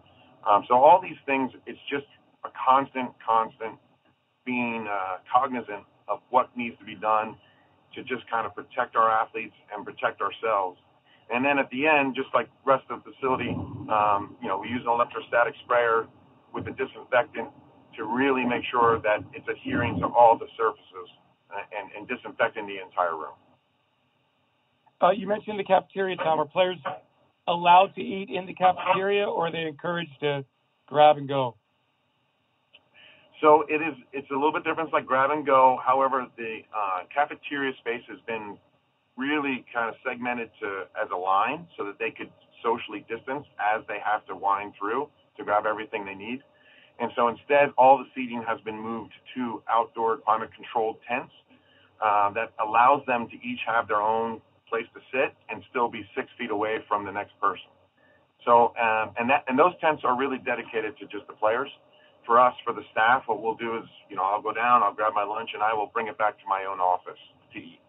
Um, 0.50 0.66
so 0.68 0.76
all 0.76 1.02
these 1.02 1.18
things, 1.26 1.52
it's 1.66 1.80
just 1.90 2.06
a 2.46 2.50
constant, 2.66 3.12
constant 3.26 3.78
being 4.46 4.88
uh, 4.90 5.18
cognizant 5.32 5.84
of 6.08 6.20
what 6.30 6.50
needs 6.58 6.78
to 6.80 6.86
be 6.86 6.96
done 6.96 7.36
to 7.94 8.02
just 8.04 8.30
kind 8.30 8.46
of 8.46 8.56
protect 8.56 8.96
our 8.96 9.10
athletes 9.10 9.54
and 9.74 9.86
protect 9.86 10.22
ourselves. 10.22 10.80
And 11.32 11.46
then 11.46 11.60
at 11.60 11.70
the 11.70 11.86
end, 11.86 12.16
just 12.16 12.30
like 12.34 12.50
rest 12.66 12.86
of 12.90 13.04
the 13.04 13.12
facility, 13.14 13.54
um, 13.94 14.36
you 14.42 14.48
know, 14.48 14.58
we 14.58 14.70
use 14.70 14.82
an 14.82 14.90
electrostatic 14.90 15.54
sprayer 15.66 16.08
with 16.54 16.66
a 16.68 16.72
disinfectant 16.72 17.50
to 17.98 18.06
really 18.06 18.46
make 18.46 18.64
sure 18.72 19.00
that 19.02 19.22
it's 19.34 19.48
adhering 19.48 20.00
to 20.00 20.08
all 20.08 20.38
the 20.38 20.48
surfaces 20.58 21.10
and, 21.78 21.92
and 21.96 22.08
disinfecting 22.08 22.66
the 22.66 22.82
entire 22.82 23.14
room. 23.14 23.38
Uh, 25.02 25.12
you 25.12 25.28
mentioned 25.28 25.60
the 25.60 25.64
cafeteria, 25.64 26.18
Tom. 26.18 26.40
Are 26.40 26.46
players 26.46 26.78
allowed 27.48 27.96
to 27.96 28.02
eat 28.02 28.30
in 28.30 28.46
the 28.46 28.54
cafeteria, 28.54 29.26
or 29.26 29.48
are 29.48 29.52
they 29.52 29.62
encouraged 29.62 30.20
to 30.22 30.44
grab 30.88 31.18
and 31.18 31.28
go? 31.28 31.56
So 33.42 33.64
it 33.70 33.82
is. 33.82 33.96
It's 34.12 34.30
a 34.30 34.34
little 34.34 34.52
bit 34.52 34.66
different. 34.66 34.92
Like 34.92 35.06
grab 35.06 35.32
and 35.32 35.46
go. 35.46 35.80
However, 35.86 36.28
the 36.38 36.60
uh, 36.76 37.04
cafeteria 37.14 37.74
space 37.80 38.04
has 38.10 38.20
been 38.28 38.58
really 39.16 39.66
kind 39.74 39.90
of 39.90 39.96
segmented 40.06 40.50
to 40.62 40.84
as 41.02 41.10
a 41.14 41.16
line 41.16 41.68
so 41.78 41.86
that 41.86 41.98
they 42.00 42.12
could 42.12 42.30
socially 42.64 43.06
distance 43.10 43.46
as 43.60 43.84
they 43.88 44.00
have 44.04 44.26
to 44.28 44.36
wind 44.36 44.74
through 44.78 45.08
to 45.38 45.44
grab 45.44 45.66
everything 45.66 46.06
they 46.06 46.16
need. 46.16 46.42
And 47.00 47.12
so 47.16 47.30
instead, 47.30 47.72
all 47.78 47.98
the 47.98 48.06
seating 48.14 48.44
has 48.46 48.60
been 48.62 48.80
moved 48.80 49.14
to 49.36 49.64
outdoor 49.70 50.18
climate 50.18 50.50
controlled 50.54 50.98
tents 51.08 51.32
uh, 52.04 52.32
that 52.32 52.52
allows 52.60 53.06
them 53.08 53.28
to 53.30 53.36
each 53.36 53.60
have 53.66 53.88
their 53.88 54.02
own 54.02 54.42
place 54.70 54.86
to 54.94 55.02
sit 55.12 55.36
and 55.50 55.64
still 55.70 55.90
be 55.90 56.06
six 56.16 56.28
feet 56.38 56.52
away 56.52 56.80
from 56.88 57.06
the 57.06 57.12
next 57.12 57.34
person. 57.42 57.70
So, 58.46 58.74
um, 58.80 59.12
and 59.20 59.30
that, 59.30 59.44
and 59.48 59.60
those 59.60 59.74
tents 59.82 60.04
are 60.06 60.18
really 60.18 60.38
dedicated 60.38 60.98
to 61.00 61.06
just 61.06 61.28
the 61.28 61.34
players 61.34 61.70
for 62.26 62.40
us, 62.40 62.54
for 62.64 62.74
the 62.74 62.84
staff, 62.92 63.24
what 63.26 63.42
we'll 63.42 63.56
do 63.56 63.78
is, 63.78 63.90
you 64.10 64.16
know, 64.16 64.24
I'll 64.24 64.42
go 64.42 64.54
down, 64.54 64.84
I'll 64.84 64.94
grab 64.94 65.14
my 65.16 65.24
lunch, 65.24 65.50
and 65.54 65.64
I 65.64 65.74
will 65.74 65.88
bring 65.88 66.08
it 66.08 66.18
back 66.18 66.38
to 66.38 66.44
my 66.48 66.66
own 66.70 66.80
office 66.80 67.20
to 67.54 67.60
eat. 67.60 67.80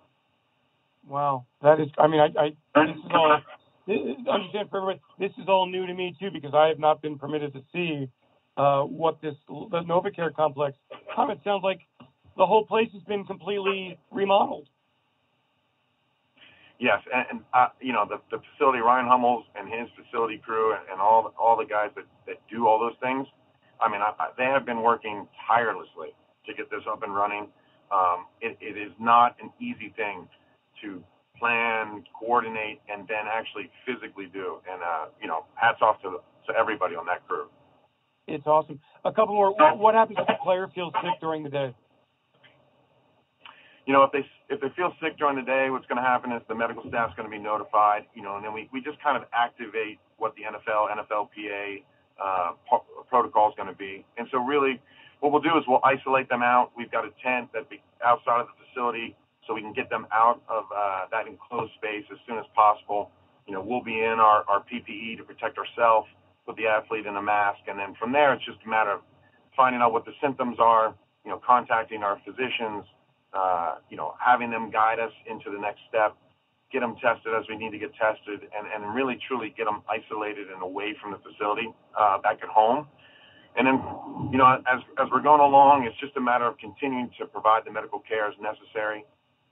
Wow, 1.07 1.45
that 1.63 1.81
is. 1.81 1.89
I 1.99 2.07
mean, 2.07 2.21
I, 2.21 2.29
I 2.39 2.85
this 2.87 2.97
is 2.97 3.11
all. 3.13 3.41
This, 3.87 3.99
understand 4.31 4.71
for 4.71 4.79
everybody, 4.81 5.01
this 5.19 5.33
is 5.39 5.49
all 5.49 5.67
new 5.67 5.87
to 5.87 5.95
me 5.95 6.15
too 6.21 6.31
because 6.33 6.53
I 6.55 6.69
have 6.69 6.79
not 6.79 7.03
been 7.03 7.19
permitted 7.19 7.53
to 7.55 7.61
see 7.73 8.09
uh, 8.57 8.83
what 8.83 9.21
this 9.21 9.35
the 9.49 9.83
NovaCare 9.83 10.35
complex. 10.35 10.77
time, 11.15 11.31
it 11.31 11.41
sounds 11.45 11.63
like 11.65 11.81
the 12.37 12.47
whole 12.47 12.65
place 12.67 12.89
has 12.93 13.03
been 13.05 13.25
completely 13.25 13.99
remodeled. 14.11 14.69
Yes, 16.81 17.01
and, 17.13 17.27
and 17.31 17.41
uh, 17.53 17.69
you 17.79 17.93
know 17.93 18.07
the, 18.09 18.17
the 18.31 18.43
facility, 18.53 18.79
Ryan 18.81 19.07
Hummels 19.07 19.45
and 19.55 19.69
his 19.69 19.87
facility 19.93 20.39
crew, 20.39 20.73
and, 20.73 20.81
and 20.91 20.99
all 20.99 21.31
all 21.39 21.55
the 21.55 21.67
guys 21.67 21.91
that, 21.95 22.07
that 22.27 22.41
do 22.51 22.67
all 22.67 22.81
those 22.81 22.97
things. 23.03 23.27
I 23.81 23.91
mean, 23.91 24.01
I, 24.01 24.13
I, 24.19 24.29
they 24.39 24.45
have 24.45 24.65
been 24.65 24.83
working 24.83 25.29
tirelessly 25.47 26.17
to 26.47 26.55
get 26.55 26.71
this 26.71 26.81
up 26.91 27.03
and 27.03 27.15
running. 27.15 27.49
Um, 27.93 28.27
it, 28.41 28.57
it 28.61 28.79
is 28.81 28.93
not 28.99 29.37
an 29.43 29.53
easy 29.61 29.93
thing 29.95 30.27
to 30.83 31.05
plan, 31.39 32.03
coordinate, 32.19 32.81
and 32.89 33.07
then 33.07 33.29
actually 33.31 33.71
physically 33.85 34.31
do. 34.33 34.65
And 34.65 34.81
uh, 34.81 35.13
you 35.21 35.29
know, 35.29 35.45
hats 35.57 35.79
off 35.83 36.01
to 36.01 36.21
to 36.49 36.59
everybody 36.59 36.97
on 36.97 37.05
that 37.07 37.29
crew. 37.29 37.49
It's 38.27 38.47
awesome. 38.47 38.81
A 39.05 39.13
couple 39.13 39.35
more. 39.35 39.53
What, 39.55 39.79
what 39.79 39.95
happens 39.95 40.19
if 40.19 40.29
a 40.29 40.43
player 40.43 40.67
feels 40.75 40.95
sick 41.03 41.21
during 41.21 41.43
the 41.43 41.51
day? 41.51 41.75
You 43.91 43.97
know, 43.99 44.05
if 44.05 44.13
they 44.13 44.23
if 44.49 44.61
they 44.61 44.69
feel 44.77 44.95
sick 45.03 45.19
during 45.19 45.35
the 45.35 45.43
day, 45.43 45.67
what's 45.69 45.87
going 45.91 45.99
to 45.99 46.07
happen 46.07 46.31
is 46.31 46.41
the 46.47 46.55
medical 46.55 46.87
staff's 46.87 47.13
going 47.17 47.27
to 47.27 47.37
be 47.37 47.43
notified. 47.43 48.07
You 48.15 48.23
know, 48.23 48.37
and 48.37 48.45
then 48.45 48.55
we 48.55 48.71
we 48.73 48.81
just 48.81 49.03
kind 49.03 49.17
of 49.17 49.27
activate 49.35 49.99
what 50.17 50.33
the 50.37 50.43
NFL, 50.47 50.95
NFLPA 50.95 51.83
uh, 52.23 52.53
protocol 53.11 53.49
is 53.49 53.55
going 53.57 53.67
to 53.67 53.75
be. 53.75 54.07
And 54.17 54.29
so 54.31 54.39
really, 54.39 54.81
what 55.19 55.33
we'll 55.33 55.43
do 55.43 55.59
is 55.59 55.65
we'll 55.67 55.83
isolate 55.83 56.29
them 56.29 56.41
out. 56.41 56.71
We've 56.77 56.93
got 56.93 57.05
a 57.05 57.11
tent 57.21 57.51
that 57.53 57.69
be 57.69 57.83
outside 58.07 58.39
of 58.39 58.47
the 58.47 58.63
facility, 58.63 59.17
so 59.45 59.55
we 59.55 59.61
can 59.61 59.73
get 59.73 59.91
them 59.91 60.07
out 60.13 60.41
of 60.49 60.67
uh, 60.71 61.11
that 61.11 61.27
enclosed 61.27 61.75
space 61.75 62.07
as 62.13 62.19
soon 62.29 62.39
as 62.39 62.47
possible. 62.55 63.11
You 63.49 63.55
know, 63.55 63.61
we'll 63.61 63.83
be 63.83 63.99
in 63.99 64.23
our, 64.23 64.47
our 64.47 64.63
PPE 64.71 65.19
to 65.19 65.25
protect 65.25 65.59
ourselves, 65.59 66.07
put 66.47 66.55
the 66.55 66.69
athlete 66.69 67.07
in 67.07 67.17
a 67.17 67.23
mask, 67.23 67.67
and 67.67 67.77
then 67.77 67.97
from 67.99 68.13
there, 68.13 68.35
it's 68.35 68.45
just 68.47 68.59
a 68.65 68.69
matter 68.71 68.93
of 68.93 69.01
finding 69.57 69.83
out 69.83 69.93
what 69.93 70.05
the 70.05 70.15
symptoms 70.23 70.59
are. 70.61 70.95
You 71.25 71.33
know, 71.33 71.43
contacting 71.45 72.05
our 72.05 72.23
physicians 72.25 72.87
uh, 73.33 73.77
you 73.89 73.97
know, 73.97 74.15
having 74.19 74.51
them 74.51 74.71
guide 74.71 74.99
us 74.99 75.13
into 75.27 75.51
the 75.51 75.59
next 75.59 75.81
step, 75.89 76.17
get 76.73 76.81
them 76.81 76.97
tested 77.03 77.33
as 77.35 77.45
we 77.49 77.57
need 77.57 77.71
to 77.71 77.79
get 77.79 77.93
tested, 77.95 78.49
and, 78.57 78.67
and 78.73 78.95
really 78.95 79.19
truly 79.27 79.55
get 79.57 79.65
them 79.65 79.83
isolated 79.89 80.51
and 80.51 80.63
away 80.63 80.95
from 81.01 81.13
the 81.13 81.19
facility 81.19 81.73
uh, 81.99 82.19
back 82.19 82.39
at 82.43 82.49
home. 82.49 82.87
And 83.57 83.67
then, 83.67 83.83
you 84.31 84.39
know, 84.39 84.47
as, 84.47 84.81
as 84.99 85.09
we're 85.11 85.23
going 85.23 85.41
along, 85.41 85.85
it's 85.85 85.99
just 85.99 86.17
a 86.17 86.21
matter 86.21 86.47
of 86.47 86.57
continuing 86.59 87.11
to 87.19 87.27
provide 87.27 87.65
the 87.67 87.73
medical 87.73 87.99
care 87.99 88.29
as 88.29 88.35
necessary, 88.41 89.05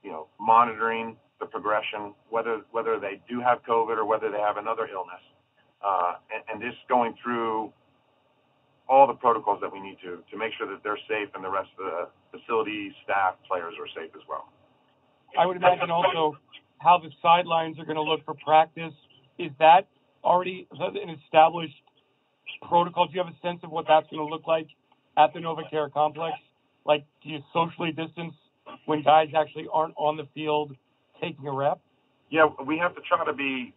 you 0.03 0.11
know, 0.11 0.27
monitoring 0.39 1.17
the 1.39 1.45
progression, 1.45 2.13
whether 2.29 2.61
whether 2.71 2.99
they 2.99 3.21
do 3.29 3.39
have 3.41 3.59
COVID 3.63 3.97
or 3.97 4.05
whether 4.05 4.31
they 4.31 4.39
have 4.39 4.57
another 4.57 4.87
illness, 4.87 5.23
uh, 5.85 6.15
and, 6.33 6.43
and 6.61 6.71
just 6.71 6.87
going 6.87 7.13
through 7.21 7.71
all 8.89 9.05
the 9.05 9.13
protocols 9.13 9.59
that 9.61 9.71
we 9.71 9.79
need 9.79 9.97
to 10.03 10.23
to 10.31 10.37
make 10.37 10.51
sure 10.57 10.67
that 10.67 10.81
they're 10.83 10.99
safe 11.07 11.29
and 11.35 11.43
the 11.43 11.49
rest 11.49 11.69
of 11.77 11.85
the 11.85 12.37
facility 12.37 12.91
staff 13.03 13.35
players 13.47 13.73
are 13.79 13.87
safe 13.95 14.11
as 14.15 14.21
well. 14.27 14.49
I 15.37 15.45
would 15.45 15.57
imagine 15.57 15.91
also 15.91 16.37
how 16.79 16.97
the 16.97 17.09
sidelines 17.21 17.77
are 17.77 17.85
going 17.85 17.97
to 17.97 18.01
look 18.01 18.25
for 18.25 18.33
practice. 18.33 18.93
Is 19.37 19.51
that 19.59 19.87
already 20.23 20.67
an 20.71 21.15
established 21.23 21.75
protocol? 22.67 23.05
Do 23.05 23.13
you 23.13 23.23
have 23.23 23.31
a 23.31 23.47
sense 23.47 23.59
of 23.63 23.69
what 23.69 23.85
that's 23.87 24.09
going 24.09 24.25
to 24.25 24.29
look 24.29 24.47
like 24.47 24.67
at 25.17 25.33
the 25.33 25.39
NovaCare 25.39 25.93
complex? 25.93 26.35
Like, 26.85 27.05
do 27.23 27.29
you 27.29 27.39
socially 27.53 27.91
distance 27.91 28.33
when 28.85 29.03
guys 29.03 29.27
actually 29.37 29.67
aren't 29.71 29.93
on 29.97 30.17
the 30.17 30.27
field 30.33 30.75
taking 31.21 31.45
a 31.47 31.51
rep? 31.51 31.79
Yeah, 32.31 32.47
we 32.65 32.77
have 32.79 32.95
to 32.95 33.01
try 33.01 33.23
to 33.23 33.33
be 33.33 33.73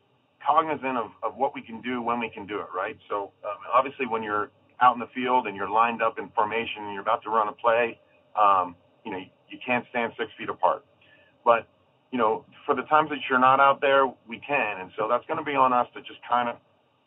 cognizant 0.46 0.96
of, 0.96 1.10
of 1.22 1.36
what 1.36 1.54
we 1.54 1.62
can 1.62 1.80
do 1.82 2.02
when 2.02 2.18
we 2.18 2.30
can 2.30 2.46
do 2.46 2.60
it, 2.60 2.66
right? 2.74 2.96
So 3.08 3.32
um, 3.44 3.58
obviously 3.72 4.06
when 4.06 4.22
you're 4.22 4.50
out 4.82 4.94
in 4.94 5.00
the 5.00 5.08
field 5.14 5.46
and 5.46 5.56
you're 5.56 5.70
lined 5.70 6.02
up 6.02 6.18
in 6.18 6.28
formation 6.30 6.82
and 6.84 6.92
you're 6.92 7.02
about 7.02 7.22
to 7.22 7.30
run 7.30 7.48
a 7.48 7.52
play, 7.52 7.98
um, 8.36 8.74
you 9.04 9.12
know, 9.12 9.18
you 9.48 9.58
can't 9.64 9.86
stand 9.90 10.12
six 10.18 10.30
feet 10.36 10.48
apart. 10.48 10.84
But, 11.44 11.68
you 12.10 12.18
know, 12.18 12.44
for 12.66 12.74
the 12.74 12.82
times 12.82 13.10
that 13.10 13.18
you're 13.30 13.38
not 13.38 13.60
out 13.60 13.80
there, 13.80 14.06
we 14.28 14.40
can. 14.46 14.80
And 14.80 14.90
so 14.98 15.06
that's 15.08 15.24
going 15.26 15.38
to 15.38 15.44
be 15.44 15.54
on 15.54 15.72
us 15.72 15.86
to 15.94 16.00
just 16.00 16.20
kind 16.28 16.48
of 16.48 16.56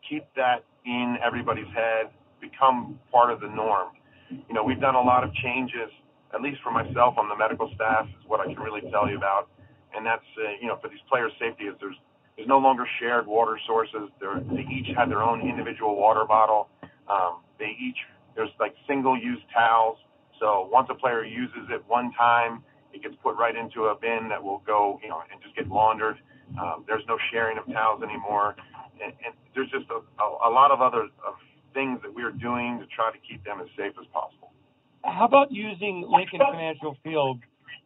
keep 0.08 0.26
that 0.36 0.64
in 0.86 1.18
everybody's 1.24 1.68
head, 1.76 2.10
become 2.40 3.00
part 3.12 3.32
of 3.32 3.42
the 3.42 3.48
norm. 3.48 3.90
You 4.30 4.54
know, 4.56 4.64
we've 4.64 4.80
done 4.80 4.96
a 4.96 5.02
lot 5.02 5.24
of 5.24 5.34
changes, 5.36 5.92
at 6.34 6.42
least 6.42 6.62
for 6.64 6.72
myself 6.72 7.18
on 7.18 7.30
the 7.30 7.36
medical 7.36 7.72
staff, 7.76 8.08
is 8.08 8.26
what 8.28 8.40
I 8.40 8.46
can 8.46 8.62
really 8.62 8.82
tell 8.90 9.10
you 9.10 9.18
about. 9.18 9.50
And 9.96 10.06
that's, 10.06 10.26
uh, 10.38 10.52
you 10.62 10.68
know, 10.68 10.78
for 10.82 10.90
these 10.90 11.04
players' 11.10 11.32
safety, 11.40 11.66
is 11.66 11.76
there's 11.80 11.96
there's 12.36 12.48
no 12.48 12.58
longer 12.58 12.86
shared 13.00 13.26
water 13.28 13.58
sources. 13.66 14.10
They're, 14.20 14.42
they 14.52 14.68
each 14.70 14.88
have 14.98 15.08
their 15.08 15.24
own 15.24 15.48
individual 15.48 15.96
water 15.96 16.26
bottle. 16.26 16.68
Um, 17.10 17.41
they 17.60 17.76
each 17.80 17.98
there's 18.36 18.50
like 18.60 18.76
single 18.88 19.18
use 19.18 19.41
towels. 19.54 19.98
So 20.39 20.68
once 20.72 20.88
a 20.91 20.96
player 20.96 21.24
uses 21.24 21.70
it 21.70 21.84
one 21.88 22.12
time, 22.18 22.63
it 22.94 23.02
gets 23.02 23.15
put 23.24 23.36
right 23.38 23.56
into 23.56 23.86
a 23.86 23.96
bin 23.96 24.28
that 24.30 24.44
will 24.44 24.62
go, 24.65 25.00
you 25.02 25.10
know, 25.10 25.22
and 25.32 25.41
just 25.41 25.56
get 25.56 25.68
laundered. 25.70 26.18
Um, 26.60 26.84
there's 26.88 27.04
no 27.08 27.18
sharing 27.32 27.58
of 27.58 27.65
towels 27.68 28.04
anymore, 28.04 28.56
and, 29.04 29.13
and 29.26 29.34
there's 29.56 29.70
just 29.72 29.86
a, 29.89 30.00
a, 30.22 30.50
a 30.50 30.52
lot 30.52 30.72
of 30.72 30.82
other 30.82 31.04
of 31.26 31.36
things 31.74 32.00
that 32.04 32.13
we're 32.13 32.32
doing 32.32 32.80
to 32.80 32.86
try 32.88 33.12
to 33.12 33.18
keep 33.28 33.44
them 33.44 33.60
as 33.60 33.68
safe 33.78 33.94
as 34.00 34.08
possible. 34.13 34.52
How 35.04 35.26
about 35.26 35.52
using 35.52 36.06
Lincoln 36.08 36.39
Financial 36.39 36.98
Field? 37.04 37.39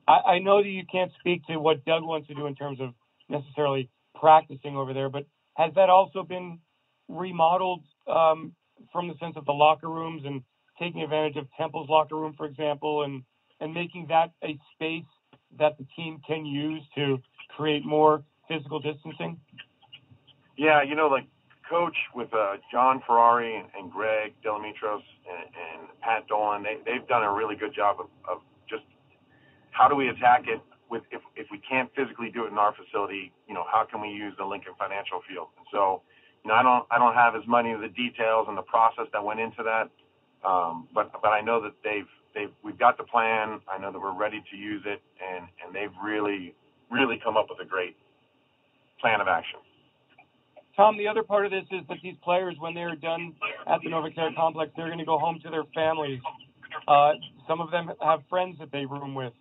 I, 0.07 0.33
I 0.33 0.39
know 0.39 0.61
that 0.61 0.69
you 0.69 0.83
can't 0.91 1.11
speak 1.19 1.45
to 1.47 1.57
what 1.57 1.83
Doug 1.85 2.03
wants 2.03 2.27
to 2.27 2.33
do 2.33 2.45
in 2.45 2.55
terms 2.55 2.79
of 2.79 2.93
necessarily 3.29 3.89
practicing 4.15 4.75
over 4.75 4.93
there, 4.93 5.09
but 5.09 5.25
has 5.55 5.73
that 5.75 5.89
also 5.89 6.23
been 6.23 6.59
remodeled 7.07 7.83
um, 8.07 8.53
from 8.91 9.07
the 9.07 9.15
sense 9.19 9.35
of 9.35 9.45
the 9.45 9.51
locker 9.51 9.89
rooms 9.89 10.23
and 10.25 10.41
taking 10.79 11.01
advantage 11.01 11.35
of 11.35 11.47
Temple's 11.57 11.89
locker 11.89 12.15
room, 12.15 12.33
for 12.37 12.45
example, 12.45 13.03
and 13.03 13.23
and 13.61 13.73
making 13.73 14.07
that 14.07 14.31
a 14.43 14.57
space 14.73 15.03
that 15.57 15.77
the 15.77 15.85
team 15.95 16.21
can 16.25 16.45
use 16.45 16.81
to 16.95 17.21
create 17.55 17.85
more 17.85 18.23
physical 18.47 18.79
distancing? 18.79 19.39
Yeah, 20.57 20.81
you 20.81 20.95
know, 20.95 21.07
like 21.07 21.27
coach 21.69 21.95
with 22.15 22.33
uh, 22.33 22.57
John 22.71 23.01
Ferrari 23.05 23.55
and, 23.55 23.67
and 23.77 23.91
Greg 23.91 24.33
Delimitros 24.43 25.03
and, 25.29 25.45
and 25.53 25.87
Pat 26.01 26.27
Dolan, 26.27 26.63
they, 26.63 26.77
they've 26.85 27.07
done 27.07 27.23
a 27.23 27.31
really 27.31 27.55
good 27.55 27.73
job 27.73 27.97
of, 27.99 28.07
of 28.27 28.39
just 28.69 28.83
how 29.71 29.87
do 29.87 29.95
we 29.95 30.09
attack 30.09 30.45
it 30.47 30.61
with 30.89 31.03
if, 31.11 31.21
if 31.35 31.47
we 31.51 31.59
can't 31.59 31.89
physically 31.95 32.31
do 32.33 32.45
it 32.45 32.51
in 32.51 32.57
our 32.57 32.73
facility, 32.73 33.31
you 33.47 33.53
know, 33.53 33.63
how 33.71 33.85
can 33.85 34.01
we 34.01 34.09
use 34.09 34.33
the 34.37 34.45
Lincoln 34.45 34.73
Financial 34.77 35.21
Field? 35.29 35.47
And 35.57 35.65
so 35.71 36.01
you 36.43 36.49
know, 36.49 36.55
I 36.55 36.63
don't 36.63 36.85
I 36.91 36.97
don't 36.97 37.15
have 37.15 37.35
as 37.35 37.43
many 37.47 37.71
of 37.71 37.81
the 37.81 37.89
details 37.89 38.45
and 38.47 38.57
the 38.57 38.63
process 38.63 39.05
that 39.13 39.23
went 39.23 39.39
into 39.39 39.63
that, 39.63 39.89
um, 40.47 40.87
but 40.93 41.11
but 41.21 41.29
I 41.29 41.41
know 41.41 41.61
that 41.61 41.73
they've 41.83 42.07
they've 42.33 42.51
we've 42.63 42.79
got 42.79 42.97
the 42.97 43.03
plan. 43.03 43.59
I 43.67 43.77
know 43.77 43.91
that 43.91 43.99
we're 43.99 44.17
ready 44.17 44.43
to 44.51 44.57
use 44.57 44.83
it, 44.85 45.01
and 45.19 45.47
and 45.63 45.75
they've 45.75 45.95
really 46.03 46.55
really 46.91 47.19
come 47.23 47.37
up 47.37 47.47
with 47.49 47.59
a 47.59 47.69
great 47.69 47.95
plan 49.01 49.21
of 49.21 49.27
action. 49.27 49.59
Tom, 50.75 50.97
the 50.97 51.07
other 51.07 51.23
part 51.23 51.45
of 51.45 51.51
this 51.51 51.65
is 51.71 51.81
that 51.89 51.97
these 52.01 52.15
players, 52.23 52.55
when 52.59 52.73
they're 52.73 52.95
done 52.95 53.35
at 53.67 53.81
the 53.83 53.89
NovaCare 53.89 54.33
complex, 54.35 54.71
they're 54.77 54.87
going 54.87 54.99
to 54.99 55.05
go 55.05 55.19
home 55.19 55.39
to 55.43 55.49
their 55.49 55.65
families. 55.75 56.21
Uh, 56.87 57.11
some 57.47 57.59
of 57.59 57.69
them 57.69 57.91
have 58.01 58.21
friends 58.29 58.57
that 58.59 58.71
they 58.71 58.85
room 58.85 59.13
with 59.13 59.33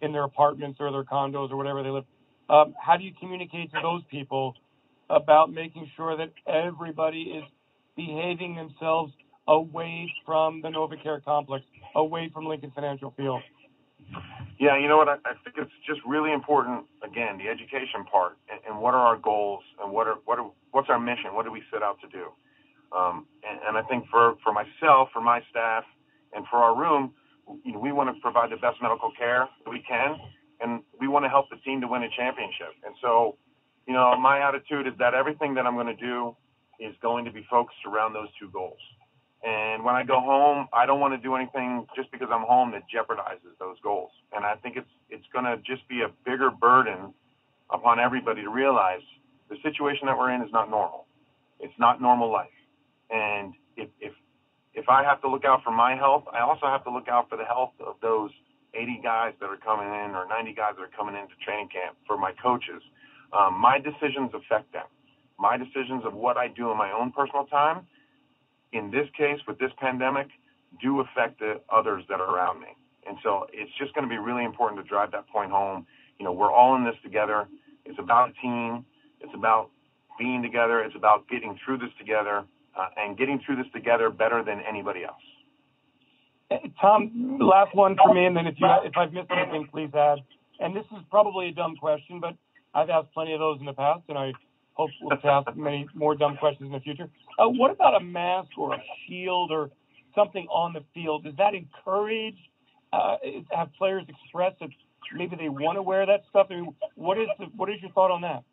in 0.00 0.12
their 0.12 0.24
apartments 0.24 0.78
or 0.80 0.90
their 0.90 1.04
condos 1.04 1.50
or 1.50 1.56
whatever 1.56 1.82
they 1.82 1.90
live. 1.90 2.04
Um, 2.48 2.74
how 2.80 2.96
do 2.96 3.04
you 3.04 3.12
communicate 3.20 3.72
to 3.72 3.80
those 3.82 4.02
people 4.10 4.54
about 5.10 5.52
making 5.52 5.90
sure 5.96 6.16
that 6.16 6.32
everybody 6.46 7.22
is 7.22 7.44
behaving 7.96 8.56
themselves 8.56 9.12
away 9.48 10.10
from 10.24 10.60
the 10.62 10.68
NovaCare 10.68 11.24
complex, 11.24 11.64
away 11.94 12.30
from 12.32 12.46
Lincoln 12.46 12.72
Financial 12.74 13.12
Field. 13.16 13.42
Yeah, 14.58 14.78
you 14.78 14.88
know 14.88 14.96
what? 14.96 15.08
I, 15.08 15.14
I 15.24 15.34
think 15.44 15.56
it's 15.58 15.70
just 15.86 16.00
really 16.06 16.32
important. 16.32 16.86
Again, 17.02 17.38
the 17.38 17.48
education 17.48 18.04
part, 18.10 18.38
and, 18.50 18.60
and 18.66 18.80
what 18.80 18.94
are 18.94 19.00
our 19.00 19.16
goals, 19.16 19.62
and 19.82 19.92
what 19.92 20.06
are 20.06 20.16
what 20.24 20.38
are 20.38 20.50
what's 20.72 20.88
our 20.88 20.98
mission? 20.98 21.34
What 21.34 21.44
do 21.44 21.52
we 21.52 21.62
set 21.72 21.82
out 21.82 21.98
to 22.00 22.08
do? 22.08 22.26
Um, 22.96 23.26
and, 23.48 23.60
and 23.66 23.76
I 23.76 23.82
think 23.88 24.06
for 24.10 24.36
for 24.42 24.52
myself, 24.52 25.08
for 25.12 25.20
my 25.20 25.40
staff, 25.50 25.84
and 26.32 26.46
for 26.48 26.58
our 26.58 26.74
room, 26.74 27.12
you 27.64 27.72
know, 27.72 27.78
we 27.78 27.92
want 27.92 28.14
to 28.14 28.20
provide 28.20 28.50
the 28.50 28.56
best 28.56 28.80
medical 28.80 29.10
care 29.18 29.48
that 29.64 29.70
we 29.70 29.82
can, 29.86 30.16
and 30.60 30.82
we 31.00 31.08
want 31.08 31.24
to 31.24 31.28
help 31.28 31.50
the 31.50 31.56
team 31.56 31.80
to 31.80 31.88
win 31.88 32.02
a 32.02 32.08
championship. 32.16 32.72
And 32.84 32.94
so, 33.02 33.36
you 33.86 33.94
know, 33.94 34.16
my 34.18 34.40
attitude 34.40 34.86
is 34.86 34.94
that 34.98 35.14
everything 35.14 35.54
that 35.54 35.66
I'm 35.66 35.74
going 35.74 35.86
to 35.86 35.96
do 35.96 36.36
is 36.80 36.94
going 37.00 37.24
to 37.24 37.30
be 37.30 37.46
focused 37.48 37.78
around 37.86 38.12
those 38.12 38.28
two 38.38 38.50
goals. 38.50 38.78
And 39.44 39.84
when 39.84 39.94
I 39.94 40.02
go 40.02 40.20
home, 40.20 40.66
I 40.72 40.86
don't 40.86 40.98
want 40.98 41.14
to 41.14 41.18
do 41.18 41.36
anything 41.36 41.86
just 41.94 42.10
because 42.10 42.28
I'm 42.32 42.42
home 42.42 42.72
that 42.72 42.82
jeopardizes 42.92 43.54
those 43.60 43.76
goals. 43.82 44.10
And 44.34 44.44
I 44.44 44.56
think 44.56 44.76
it's 44.76 44.90
it's 45.08 45.26
going 45.32 45.44
to 45.44 45.56
just 45.58 45.86
be 45.88 46.02
a 46.02 46.10
bigger 46.24 46.50
burden 46.50 47.14
upon 47.70 48.00
everybody 48.00 48.42
to 48.42 48.50
realize 48.50 49.02
the 49.48 49.56
situation 49.62 50.06
that 50.06 50.18
we're 50.18 50.32
in 50.32 50.42
is 50.42 50.52
not 50.52 50.68
normal. 50.68 51.06
It's 51.60 51.78
not 51.78 52.02
normal 52.02 52.32
life. 52.32 52.58
And 53.10 53.54
if 53.76 53.88
if 54.00 54.12
if 54.74 54.88
I 54.88 55.04
have 55.04 55.20
to 55.22 55.28
look 55.28 55.44
out 55.44 55.62
for 55.62 55.70
my 55.70 55.94
health, 55.94 56.24
I 56.32 56.40
also 56.40 56.66
have 56.66 56.82
to 56.84 56.90
look 56.90 57.08
out 57.08 57.28
for 57.28 57.36
the 57.36 57.44
health 57.44 57.72
of 57.80 57.94
those 58.02 58.30
80 58.74 59.00
guys 59.02 59.32
that 59.40 59.46
are 59.46 59.56
coming 59.56 59.88
in 59.88 60.10
or 60.12 60.26
90 60.28 60.52
guys 60.54 60.74
that 60.76 60.82
are 60.82 60.96
coming 60.96 61.14
into 61.14 61.32
training 61.44 61.68
camp 61.68 61.96
for 62.06 62.18
my 62.18 62.32
coaches 62.42 62.82
um, 63.32 63.54
my 63.54 63.78
decisions 63.78 64.30
affect 64.34 64.72
them. 64.72 64.86
My 65.38 65.56
decisions 65.56 66.04
of 66.04 66.14
what 66.14 66.36
I 66.36 66.48
do 66.48 66.70
in 66.70 66.78
my 66.78 66.92
own 66.92 67.12
personal 67.12 67.44
time, 67.46 67.86
in 68.72 68.90
this 68.90 69.08
case 69.16 69.40
with 69.46 69.58
this 69.58 69.70
pandemic, 69.78 70.28
do 70.80 71.00
affect 71.00 71.40
the 71.40 71.60
others 71.70 72.04
that 72.08 72.20
are 72.20 72.34
around 72.34 72.60
me. 72.60 72.68
And 73.06 73.16
so 73.22 73.46
it's 73.52 73.70
just 73.78 73.94
going 73.94 74.08
to 74.08 74.10
be 74.10 74.18
really 74.18 74.44
important 74.44 74.82
to 74.82 74.88
drive 74.88 75.12
that 75.12 75.28
point 75.28 75.50
home. 75.50 75.86
You 76.18 76.24
know, 76.24 76.32
we're 76.32 76.52
all 76.52 76.74
in 76.76 76.84
this 76.84 76.96
together. 77.02 77.46
It's 77.84 77.98
about 77.98 78.30
a 78.30 78.32
team. 78.40 78.84
It's 79.20 79.32
about 79.34 79.70
being 80.18 80.42
together. 80.42 80.80
It's 80.80 80.96
about 80.96 81.28
getting 81.28 81.58
through 81.64 81.78
this 81.78 81.90
together 81.98 82.44
uh, 82.76 82.88
and 82.96 83.16
getting 83.16 83.40
through 83.44 83.56
this 83.56 83.66
together 83.72 84.10
better 84.10 84.42
than 84.42 84.60
anybody 84.68 85.04
else. 85.04 85.22
Tom, 86.80 87.38
last 87.40 87.74
one 87.74 87.96
for 87.96 88.14
me, 88.14 88.24
and 88.24 88.36
then 88.36 88.46
if 88.46 88.54
you 88.58 88.68
if 88.84 88.96
I've 88.96 89.12
missed 89.12 89.30
anything, 89.30 89.68
please 89.72 89.90
add. 89.94 90.18
And 90.60 90.76
this 90.76 90.84
is 90.92 91.02
probably 91.10 91.48
a 91.48 91.52
dumb 91.52 91.76
question, 91.76 92.20
but 92.20 92.36
I've 92.76 92.90
asked 92.90 93.12
plenty 93.14 93.32
of 93.32 93.40
those 93.40 93.58
in 93.58 93.64
the 93.64 93.72
past, 93.72 94.02
and 94.10 94.18
I 94.18 94.32
hope 94.74 94.90
we'll 95.00 95.18
ask 95.24 95.56
many 95.56 95.88
more 95.94 96.14
dumb 96.14 96.36
questions 96.36 96.66
in 96.66 96.72
the 96.72 96.80
future. 96.80 97.08
Uh, 97.38 97.48
what 97.48 97.70
about 97.70 97.94
a 97.94 98.04
mask 98.04 98.50
or 98.58 98.74
a 98.74 98.82
shield 99.08 99.50
or 99.50 99.70
something 100.14 100.46
on 100.48 100.74
the 100.74 100.84
field? 100.92 101.24
Does 101.24 101.34
that 101.38 101.54
encourage? 101.54 102.36
Uh, 102.92 103.16
have 103.50 103.72
players 103.76 104.04
express 104.08 104.52
that 104.60 104.68
maybe 105.14 105.36
they 105.36 105.48
want 105.48 105.76
to 105.76 105.82
wear 105.82 106.04
that 106.06 106.22
stuff? 106.28 106.48
I 106.50 106.54
mean, 106.54 106.74
what 106.94 107.18
is 107.18 107.28
the, 107.38 107.46
what 107.56 107.70
is 107.70 107.76
your 107.80 107.90
thought 107.92 108.10
on 108.10 108.20
that? 108.20 108.44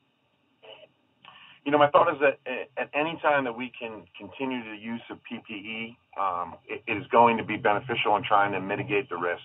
You 1.65 1.71
know, 1.71 1.77
my 1.77 1.89
thought 1.89 2.11
is 2.13 2.19
that 2.19 2.39
at 2.77 2.89
any 2.93 3.17
time 3.21 3.43
that 3.43 3.55
we 3.55 3.71
can 3.77 4.03
continue 4.17 4.63
the 4.69 4.77
use 4.77 5.01
of 5.09 5.17
PPE, 5.31 5.95
um, 6.19 6.55
it, 6.65 6.83
it 6.87 6.97
is 6.97 7.07
going 7.07 7.37
to 7.37 7.43
be 7.43 7.57
beneficial 7.57 8.15
in 8.17 8.23
trying 8.23 8.51
to 8.53 8.59
mitigate 8.59 9.09
the 9.09 9.17
risk. 9.17 9.43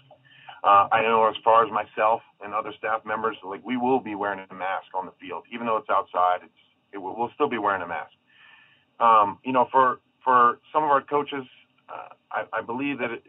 Uh, 0.64 0.88
I 0.90 1.02
know 1.02 1.28
as 1.28 1.36
far 1.44 1.64
as 1.64 1.72
myself 1.72 2.20
and 2.42 2.52
other 2.52 2.72
staff 2.76 3.02
members, 3.04 3.36
like 3.44 3.64
we 3.64 3.76
will 3.76 4.00
be 4.00 4.14
wearing 4.14 4.44
a 4.50 4.54
mask 4.54 4.88
on 4.94 5.06
the 5.06 5.12
field, 5.20 5.44
even 5.52 5.66
though 5.66 5.76
it's 5.76 5.90
outside. 5.90 6.40
It's 6.42 6.52
it 6.92 6.98
we'll 6.98 7.30
still 7.34 7.48
be 7.48 7.58
wearing 7.58 7.82
a 7.82 7.86
mask. 7.86 8.12
Um, 8.98 9.38
you 9.44 9.52
know, 9.52 9.68
for 9.70 10.00
for 10.24 10.58
some 10.72 10.82
of 10.82 10.90
our 10.90 11.02
coaches, 11.02 11.44
uh, 11.88 12.08
I, 12.32 12.44
I 12.52 12.62
believe 12.62 12.98
that 12.98 13.10
it, 13.12 13.22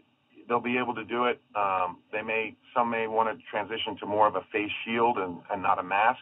they'll 0.48 0.60
be 0.60 0.78
able 0.78 0.96
to 0.96 1.04
do 1.04 1.26
it. 1.26 1.40
Um, 1.56 1.98
they 2.12 2.22
may 2.22 2.56
some 2.76 2.90
may 2.90 3.08
want 3.08 3.38
to 3.38 3.44
transition 3.52 3.98
to 4.00 4.06
more 4.06 4.28
of 4.28 4.36
a 4.36 4.42
face 4.52 4.72
shield 4.86 5.18
and, 5.18 5.38
and 5.52 5.62
not 5.62 5.78
a 5.78 5.84
mask. 5.84 6.22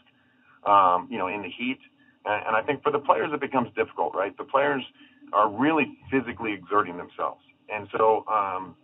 Um, 0.65 1.07
you 1.09 1.17
know, 1.17 1.27
in 1.27 1.41
the 1.43 1.49
heat. 1.49 1.79
And, 2.25 2.47
and 2.47 2.55
I 2.55 2.61
think 2.61 2.83
for 2.83 2.91
the 2.91 2.99
players 2.99 3.29
it 3.31 3.39
becomes 3.39 3.69
difficult, 3.75 4.13
right? 4.13 4.35
The 4.37 4.43
players 4.43 4.83
are 5.31 5.49
really 5.49 5.97
physically 6.11 6.51
exerting 6.53 6.97
themselves, 6.97 7.41
and 7.69 7.87
so 7.95 8.25
um, 8.27 8.75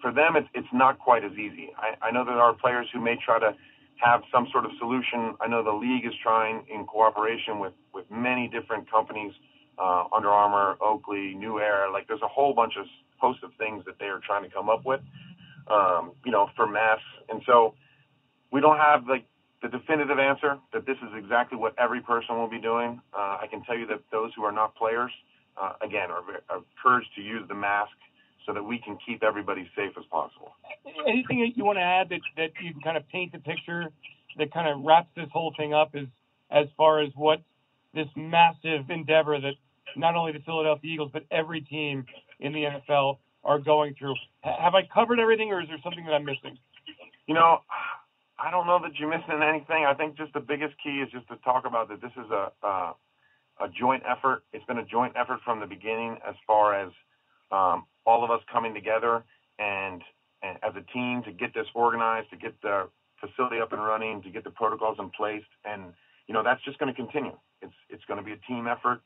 for 0.00 0.12
them 0.12 0.36
it's 0.36 0.48
it's 0.54 0.72
not 0.72 0.98
quite 0.98 1.24
as 1.24 1.32
easy. 1.32 1.70
I, 1.76 2.08
I 2.08 2.10
know 2.10 2.24
there 2.24 2.40
are 2.40 2.54
players 2.54 2.86
who 2.92 3.00
may 3.00 3.16
try 3.24 3.38
to 3.38 3.54
have 3.96 4.22
some 4.32 4.46
sort 4.52 4.64
of 4.64 4.70
solution. 4.78 5.34
I 5.40 5.48
know 5.48 5.62
the 5.64 5.72
league 5.72 6.06
is 6.06 6.12
trying 6.22 6.64
in 6.68 6.86
cooperation 6.86 7.58
with 7.58 7.72
with 7.92 8.06
many 8.10 8.48
different 8.48 8.90
companies, 8.90 9.32
uh, 9.78 10.04
Under 10.14 10.30
Armour, 10.30 10.76
Oakley, 10.80 11.34
New 11.34 11.58
Era. 11.60 11.90
Like 11.92 12.06
there's 12.08 12.22
a 12.22 12.28
whole 12.28 12.54
bunch 12.54 12.74
of 12.78 12.86
host 13.18 13.40
of 13.42 13.50
things 13.58 13.84
that 13.86 13.98
they 13.98 14.06
are 14.06 14.20
trying 14.24 14.44
to 14.44 14.50
come 14.50 14.68
up 14.68 14.86
with, 14.86 15.00
um, 15.68 16.12
you 16.24 16.30
know, 16.30 16.48
for 16.56 16.66
masks. 16.66 17.04
And 17.28 17.42
so 17.46 17.74
we 18.52 18.60
don't 18.60 18.78
have 18.78 19.06
like 19.08 19.24
the 19.62 19.68
definitive 19.68 20.18
answer 20.18 20.58
that 20.72 20.86
this 20.86 20.96
is 21.02 21.10
exactly 21.16 21.58
what 21.58 21.74
every 21.78 22.00
person 22.00 22.36
will 22.36 22.48
be 22.48 22.60
doing. 22.60 23.00
Uh, 23.12 23.38
I 23.42 23.46
can 23.50 23.62
tell 23.64 23.76
you 23.76 23.86
that 23.88 24.00
those 24.12 24.30
who 24.36 24.44
are 24.44 24.52
not 24.52 24.76
players, 24.76 25.10
uh, 25.60 25.72
again, 25.82 26.10
are, 26.10 26.22
are 26.48 26.62
encouraged 26.76 27.10
to 27.16 27.22
use 27.22 27.42
the 27.48 27.54
mask 27.54 27.90
so 28.48 28.54
that 28.54 28.64
we 28.64 28.78
can 28.78 28.96
keep 29.06 29.22
everybody 29.22 29.70
safe 29.76 29.92
as 29.98 30.04
possible. 30.10 30.54
Anything 31.06 31.40
that 31.40 31.52
you 31.54 31.66
want 31.66 31.76
to 31.76 31.82
add 31.82 32.08
that, 32.08 32.20
that 32.38 32.50
you 32.64 32.72
can 32.72 32.80
kind 32.80 32.96
of 32.96 33.06
paint 33.10 33.32
the 33.32 33.38
picture 33.38 33.92
that 34.38 34.52
kind 34.54 34.66
of 34.66 34.82
wraps 34.84 35.10
this 35.14 35.28
whole 35.30 35.52
thing 35.56 35.74
up 35.74 35.94
is 35.94 36.08
as 36.50 36.66
far 36.78 37.02
as 37.02 37.10
what 37.14 37.42
this 37.94 38.08
massive 38.16 38.88
endeavor 38.88 39.38
that 39.38 39.52
not 39.96 40.14
only 40.14 40.32
the 40.32 40.40
Philadelphia 40.40 40.90
Eagles 40.94 41.10
but 41.12 41.24
every 41.30 41.60
team 41.60 42.06
in 42.40 42.54
the 42.54 42.64
NFL 42.64 43.18
are 43.44 43.58
going 43.58 43.94
through. 43.98 44.14
Have 44.40 44.74
I 44.74 44.88
covered 44.92 45.20
everything, 45.20 45.50
or 45.50 45.60
is 45.60 45.68
there 45.68 45.78
something 45.84 46.04
that 46.06 46.12
I'm 46.12 46.24
missing? 46.24 46.58
You 47.26 47.34
know, 47.34 47.58
I 48.38 48.50
don't 48.50 48.66
know 48.66 48.78
that 48.82 48.98
you're 48.98 49.10
missing 49.10 49.42
anything. 49.42 49.84
I 49.84 49.92
think 49.94 50.16
just 50.16 50.32
the 50.32 50.40
biggest 50.40 50.74
key 50.82 51.04
is 51.04 51.10
just 51.12 51.28
to 51.28 51.36
talk 51.44 51.66
about 51.66 51.88
that 51.90 52.00
this 52.00 52.12
is 52.12 52.30
a 52.30 52.50
a, 52.66 52.94
a 53.60 53.68
joint 53.78 54.04
effort. 54.08 54.42
It's 54.52 54.64
been 54.64 54.78
a 54.78 54.84
joint 54.84 55.14
effort 55.16 55.40
from 55.44 55.60
the 55.60 55.66
beginning 55.66 56.16
as 56.26 56.34
far 56.46 56.74
as 56.74 56.92
um, 57.50 57.84
all 58.08 58.24
of 58.24 58.30
us 58.30 58.40
coming 58.50 58.72
together 58.72 59.22
and, 59.58 60.02
and 60.42 60.56
as 60.62 60.72
a 60.74 60.92
team 60.92 61.22
to 61.26 61.30
get 61.32 61.52
this 61.52 61.66
organized, 61.74 62.30
to 62.30 62.36
get 62.36 62.54
the 62.62 62.88
facility 63.20 63.60
up 63.60 63.72
and 63.72 63.84
running, 63.84 64.22
to 64.22 64.30
get 64.30 64.44
the 64.44 64.50
protocols 64.50 64.96
in 64.98 65.10
place, 65.10 65.44
and 65.66 65.92
you 66.26 66.32
know 66.32 66.42
that's 66.42 66.64
just 66.64 66.78
going 66.78 66.92
to 66.92 66.96
continue. 66.96 67.36
It's 67.60 67.74
it's 67.90 68.04
going 68.06 68.18
to 68.18 68.24
be 68.24 68.32
a 68.32 68.40
team 68.48 68.66
effort 68.66 69.00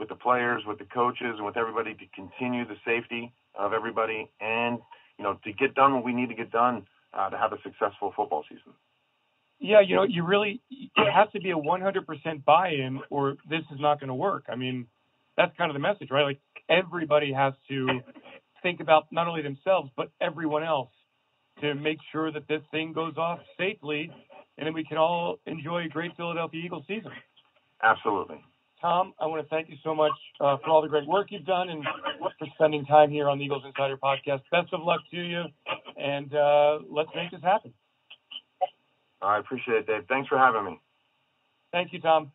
with 0.00 0.08
the 0.08 0.16
players, 0.16 0.62
with 0.66 0.78
the 0.78 0.86
coaches, 0.86 1.34
and 1.36 1.44
with 1.44 1.56
everybody 1.56 1.94
to 1.94 2.04
continue 2.14 2.66
the 2.66 2.76
safety 2.84 3.32
of 3.54 3.72
everybody, 3.72 4.28
and 4.40 4.78
you 5.18 5.24
know 5.24 5.38
to 5.44 5.52
get 5.52 5.74
done 5.74 5.94
what 5.94 6.04
we 6.04 6.12
need 6.12 6.28
to 6.30 6.34
get 6.34 6.50
done 6.50 6.84
uh, 7.14 7.30
to 7.30 7.38
have 7.38 7.52
a 7.52 7.58
successful 7.62 8.12
football 8.16 8.44
season. 8.48 8.72
Yeah, 9.60 9.80
you 9.80 9.94
know, 9.96 10.04
you 10.04 10.24
really 10.24 10.60
it 10.70 11.12
has 11.12 11.28
to 11.32 11.40
be 11.40 11.50
a 11.50 11.56
100% 11.56 12.44
buy-in, 12.44 13.00
or 13.10 13.36
this 13.48 13.62
is 13.72 13.80
not 13.80 14.00
going 14.00 14.08
to 14.08 14.14
work. 14.14 14.44
I 14.48 14.54
mean, 14.54 14.86
that's 15.36 15.56
kind 15.56 15.70
of 15.70 15.74
the 15.74 15.80
message, 15.80 16.10
right? 16.10 16.22
Like 16.22 16.40
everybody 16.68 17.32
has 17.32 17.54
to 17.68 18.00
think 18.62 18.80
about 18.80 19.06
not 19.10 19.26
only 19.26 19.42
themselves 19.42 19.90
but 19.96 20.10
everyone 20.20 20.64
else 20.64 20.90
to 21.60 21.74
make 21.74 21.98
sure 22.12 22.30
that 22.32 22.46
this 22.48 22.62
thing 22.70 22.92
goes 22.92 23.16
off 23.16 23.40
safely, 23.56 24.10
and 24.56 24.66
then 24.66 24.74
we 24.74 24.84
can 24.84 24.96
all 24.96 25.38
enjoy 25.46 25.84
a 25.84 25.88
great 25.88 26.16
Philadelphia 26.16 26.62
Eagles 26.64 26.84
season. 26.86 27.10
Absolutely. 27.82 28.40
Tom, 28.80 29.12
I 29.18 29.26
want 29.26 29.42
to 29.42 29.48
thank 29.48 29.68
you 29.68 29.76
so 29.82 29.92
much 29.92 30.12
uh, 30.40 30.56
for 30.58 30.70
all 30.70 30.82
the 30.82 30.88
great 30.88 31.06
work 31.06 31.28
you've 31.30 31.44
done 31.44 31.68
and 31.68 31.84
for 32.38 32.46
spending 32.54 32.84
time 32.84 33.10
here 33.10 33.28
on 33.28 33.38
the 33.38 33.44
Eagles 33.44 33.64
Insider 33.66 33.96
Podcast. 33.96 34.42
Best 34.52 34.72
of 34.72 34.82
luck 34.82 35.00
to 35.10 35.16
you, 35.16 35.42
and 35.96 36.32
uh, 36.32 36.78
let's 36.88 37.10
make 37.14 37.30
this 37.32 37.42
happen. 37.42 37.74
I 39.20 39.38
appreciate 39.38 39.78
it, 39.78 39.86
Dave. 39.88 40.04
Thanks 40.08 40.28
for 40.28 40.38
having 40.38 40.64
me. 40.64 40.80
Thank 41.72 41.92
you, 41.92 42.00
Tom. 42.00 42.30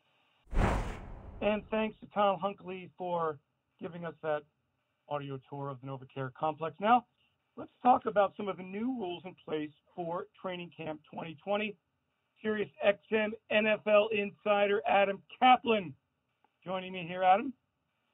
And 1.41 1.63
thanks 1.71 1.95
to 2.01 2.07
Tom 2.13 2.39
Hunkele 2.43 2.89
for 2.97 3.37
giving 3.81 4.05
us 4.05 4.13
that 4.21 4.43
audio 5.09 5.39
tour 5.49 5.69
of 5.69 5.79
the 5.81 5.87
NovaCare 5.87 6.31
complex. 6.33 6.75
Now, 6.79 7.05
let's 7.57 7.71
talk 7.81 8.05
about 8.05 8.33
some 8.37 8.47
of 8.47 8.57
the 8.57 8.63
new 8.63 8.97
rules 8.99 9.23
in 9.25 9.35
place 9.45 9.71
for 9.95 10.27
Training 10.41 10.71
Camp 10.75 11.01
2020. 11.11 11.75
Sirius 12.41 12.69
XM 12.85 13.29
NFL 13.51 14.07
insider 14.11 14.81
Adam 14.87 15.21
Caplan 15.41 15.93
joining 16.65 16.93
me 16.93 17.05
here, 17.07 17.23
Adam. 17.23 17.53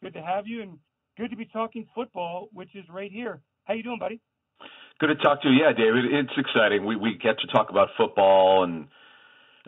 Good 0.02 0.14
to 0.14 0.22
have 0.22 0.48
you 0.48 0.62
and 0.62 0.78
good 1.18 1.32
to 1.32 1.36
be 1.36 1.46
talking 1.46 1.88
football, 1.96 2.50
which 2.54 2.76
is 2.76 2.86
right 2.90 3.12
here. 3.12 3.42
How 3.66 3.74
you 3.74 3.84
doing, 3.84 4.00
buddy? 4.00 4.22
Good 5.00 5.08
to 5.08 5.16
talk 5.16 5.42
to 5.44 5.50
you. 5.50 5.64
Yeah, 5.64 5.72
David, 5.72 6.06
it's 6.12 6.34
exciting. 6.38 6.86
We 6.86 6.96
we 6.96 7.18
get 7.22 7.40
to 7.40 7.48
talk 7.48 7.70
about 7.70 7.90
football 7.98 8.64
and 8.64 8.88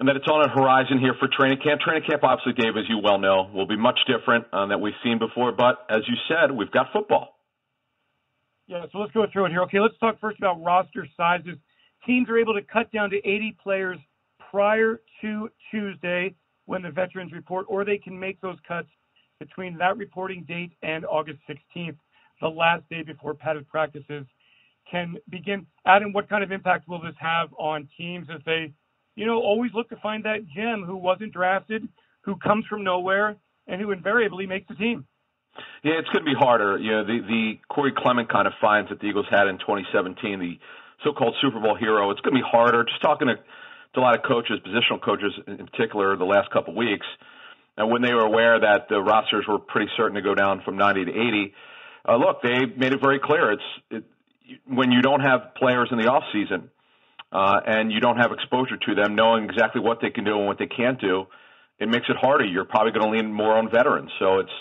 and 0.01 0.09
that 0.09 0.15
it's 0.15 0.27
on 0.27 0.43
a 0.43 0.49
horizon 0.49 0.97
here 0.97 1.13
for 1.19 1.27
training 1.27 1.59
camp. 1.63 1.79
Training 1.79 2.01
camp, 2.09 2.23
obviously, 2.23 2.53
Dave, 2.53 2.75
as 2.75 2.89
you 2.89 2.97
well 2.97 3.19
know, 3.19 3.51
will 3.53 3.67
be 3.67 3.77
much 3.77 3.99
different 4.07 4.45
uh, 4.51 4.65
than 4.65 4.81
we've 4.81 4.97
seen 5.03 5.19
before. 5.19 5.51
But 5.51 5.85
as 5.91 6.01
you 6.07 6.15
said, 6.27 6.49
we've 6.49 6.71
got 6.71 6.87
football. 6.91 7.37
Yeah, 8.65 8.85
so 8.91 8.97
let's 8.97 9.11
go 9.11 9.27
through 9.31 9.45
it 9.45 9.51
here. 9.51 9.61
Okay, 9.61 9.79
let's 9.79 9.93
talk 9.99 10.19
first 10.19 10.39
about 10.39 10.63
roster 10.63 11.07
sizes. 11.15 11.55
Teams 12.07 12.27
are 12.29 12.39
able 12.39 12.55
to 12.55 12.63
cut 12.63 12.91
down 12.91 13.11
to 13.11 13.17
80 13.17 13.57
players 13.61 13.99
prior 14.49 15.01
to 15.21 15.49
Tuesday 15.69 16.33
when 16.65 16.81
the 16.81 16.89
veterans 16.89 17.31
report, 17.31 17.67
or 17.69 17.85
they 17.85 17.99
can 17.99 18.19
make 18.19 18.41
those 18.41 18.57
cuts 18.67 18.87
between 19.39 19.77
that 19.77 19.97
reporting 19.97 20.43
date 20.47 20.71
and 20.81 21.05
August 21.05 21.37
16th, 21.47 21.97
the 22.41 22.47
last 22.47 22.81
day 22.89 23.03
before 23.03 23.35
padded 23.35 23.67
practices 23.69 24.25
can 24.89 25.17
begin. 25.29 25.67
Adam, 25.85 26.11
what 26.11 26.27
kind 26.27 26.43
of 26.43 26.51
impact 26.51 26.87
will 26.87 26.99
this 26.99 27.13
have 27.19 27.49
on 27.59 27.87
teams 27.99 28.25
as 28.33 28.41
they 28.47 28.73
you 29.15 29.25
know, 29.25 29.39
always 29.39 29.71
look 29.73 29.89
to 29.89 29.97
find 29.97 30.25
that 30.25 30.47
gem 30.55 30.83
who 30.85 30.95
wasn't 30.95 31.33
drafted, 31.33 31.87
who 32.21 32.35
comes 32.37 32.65
from 32.69 32.83
nowhere, 32.83 33.35
and 33.67 33.81
who 33.81 33.91
invariably 33.91 34.45
makes 34.45 34.67
the 34.67 34.75
team. 34.75 35.05
Yeah, 35.83 35.93
it's 35.99 36.09
going 36.09 36.23
to 36.23 36.31
be 36.31 36.37
harder. 36.37 36.77
You 36.77 36.91
know, 36.91 37.03
the 37.03 37.19
the 37.27 37.59
Corey 37.67 37.91
Clement 37.95 38.31
kind 38.31 38.47
of 38.47 38.53
finds 38.61 38.89
that 38.89 38.99
the 38.99 39.07
Eagles 39.07 39.25
had 39.29 39.47
in 39.47 39.57
2017, 39.57 40.39
the 40.39 40.59
so-called 41.03 41.35
Super 41.41 41.59
Bowl 41.59 41.75
hero. 41.75 42.11
It's 42.11 42.21
going 42.21 42.35
to 42.35 42.41
be 42.41 42.47
harder. 42.49 42.83
Just 42.83 43.01
talking 43.01 43.27
to, 43.27 43.35
to 43.35 43.99
a 43.99 44.01
lot 44.01 44.15
of 44.15 44.23
coaches, 44.23 44.59
positional 44.65 45.01
coaches 45.01 45.33
in 45.47 45.65
particular, 45.67 46.15
the 46.15 46.25
last 46.25 46.51
couple 46.51 46.73
of 46.73 46.77
weeks, 46.77 47.05
and 47.77 47.89
when 47.91 48.01
they 48.01 48.13
were 48.13 48.25
aware 48.25 48.59
that 48.59 48.87
the 48.89 49.01
rosters 49.01 49.45
were 49.47 49.59
pretty 49.59 49.91
certain 49.97 50.15
to 50.15 50.21
go 50.21 50.35
down 50.35 50.61
from 50.63 50.77
90 50.77 51.05
to 51.05 51.11
80, 51.11 51.53
uh, 52.07 52.15
look, 52.15 52.41
they 52.41 52.65
made 52.65 52.93
it 52.93 53.01
very 53.01 53.19
clear. 53.19 53.51
It's 53.51 53.63
it, 53.89 54.03
when 54.67 54.91
you 54.91 55.01
don't 55.01 55.21
have 55.21 55.55
players 55.55 55.89
in 55.91 55.97
the 55.97 56.07
off 56.07 56.23
season 56.33 56.69
uh, 57.31 57.61
and 57.65 57.91
you 57.91 57.99
don't 57.99 58.17
have 58.17 58.31
exposure 58.31 58.77
to 58.77 58.95
them, 58.95 59.15
knowing 59.15 59.45
exactly 59.45 59.81
what 59.81 59.99
they 60.01 60.09
can 60.09 60.23
do 60.23 60.37
and 60.37 60.47
what 60.47 60.59
they 60.59 60.67
can't 60.67 60.99
do, 60.99 61.25
it 61.79 61.87
makes 61.87 62.07
it 62.09 62.17
harder. 62.17 62.45
You're 62.45 62.65
probably 62.65 62.91
going 62.91 63.11
to 63.11 63.17
lean 63.17 63.33
more 63.33 63.57
on 63.57 63.69
veterans. 63.71 64.11
So 64.19 64.39
it's 64.39 64.51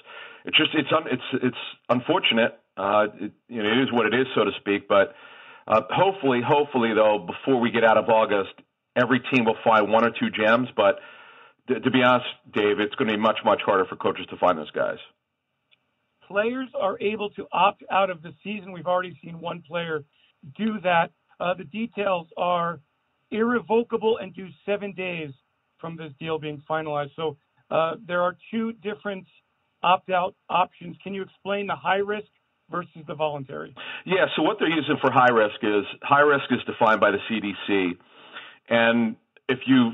it's 0.45 0.57
just 0.57 0.71
it's 0.75 0.89
un, 0.95 1.05
it's 1.11 1.45
it's 1.45 1.57
unfortunate. 1.89 2.59
Uh, 2.77 3.07
it, 3.21 3.33
you 3.49 3.63
know, 3.63 3.69
it 3.69 3.83
is 3.83 3.93
what 3.93 4.07
it 4.07 4.15
is, 4.15 4.27
so 4.35 4.45
to 4.45 4.53
speak. 4.61 4.89
But 4.89 5.15
uh, 5.67 5.83
hopefully, 5.91 6.41
hopefully 6.47 6.95
though, 6.95 7.27
before 7.27 7.61
we 7.61 7.71
get 7.71 7.85
out 7.85 7.99
of 7.99 8.09
August, 8.09 8.55
every 8.97 9.21
team 9.33 9.45
will 9.45 9.59
find 9.65 9.91
one 9.91 10.05
or 10.05 10.11
two 10.11 10.31
gems. 10.31 10.69
But 10.75 11.01
th- 11.69 11.83
to 11.83 11.91
be 11.91 12.03
honest, 12.03 12.27
Dave, 12.53 12.79
it's 12.79 12.95
going 12.95 13.09
to 13.09 13.15
be 13.15 13.21
much 13.21 13.39
much 13.45 13.61
harder 13.67 13.85
for 13.85 13.97
coaches 13.97 14.27
to 14.31 14.37
find 14.37 14.57
those 14.57 14.71
guys. 14.71 14.99
Players 16.29 16.69
are 16.81 16.99
able 17.01 17.31
to 17.31 17.47
opt 17.53 17.83
out 17.91 18.09
of 18.09 18.23
the 18.23 18.33
season. 18.45 18.73
We've 18.73 18.87
already 18.87 19.19
seen 19.23 19.41
one 19.41 19.63
player 19.67 20.05
do 20.57 20.81
that 20.85 21.11
Uh, 21.41 21.55
the 21.55 21.65
details 21.65 22.27
are 22.37 22.81
irrevocable 23.31 24.19
and 24.19 24.35
due 24.35 24.49
seven 24.67 24.93
days 24.93 25.31
from 25.79 25.97
this 25.97 26.13
deal 26.21 26.39
being 26.39 26.63
finalized. 26.69 27.11
So 27.17 27.37
uh, 27.71 27.95
there 28.07 28.23
are 28.23 28.37
two 28.51 28.73
different 28.73 29.27
opt-out 29.83 30.35
options. 30.49 30.97
Can 31.03 31.15
you 31.15 31.23
explain 31.23 31.67
the 31.67 31.77
high 31.77 31.97
risk 31.97 32.29
versus 32.71 33.03
the 33.07 33.15
voluntary? 33.15 33.75
Yeah. 34.05 34.27
So 34.37 34.43
what 34.43 34.59
they're 34.59 34.69
using 34.69 34.97
for 35.01 35.11
high 35.11 35.31
risk 35.31 35.57
is 35.63 35.85
high 36.03 36.21
risk 36.21 36.45
is 36.51 36.59
defined 36.67 37.01
by 37.01 37.11
the 37.13 37.19
CDC, 37.31 37.93
and 38.69 39.17
if 39.49 39.61
you 39.67 39.93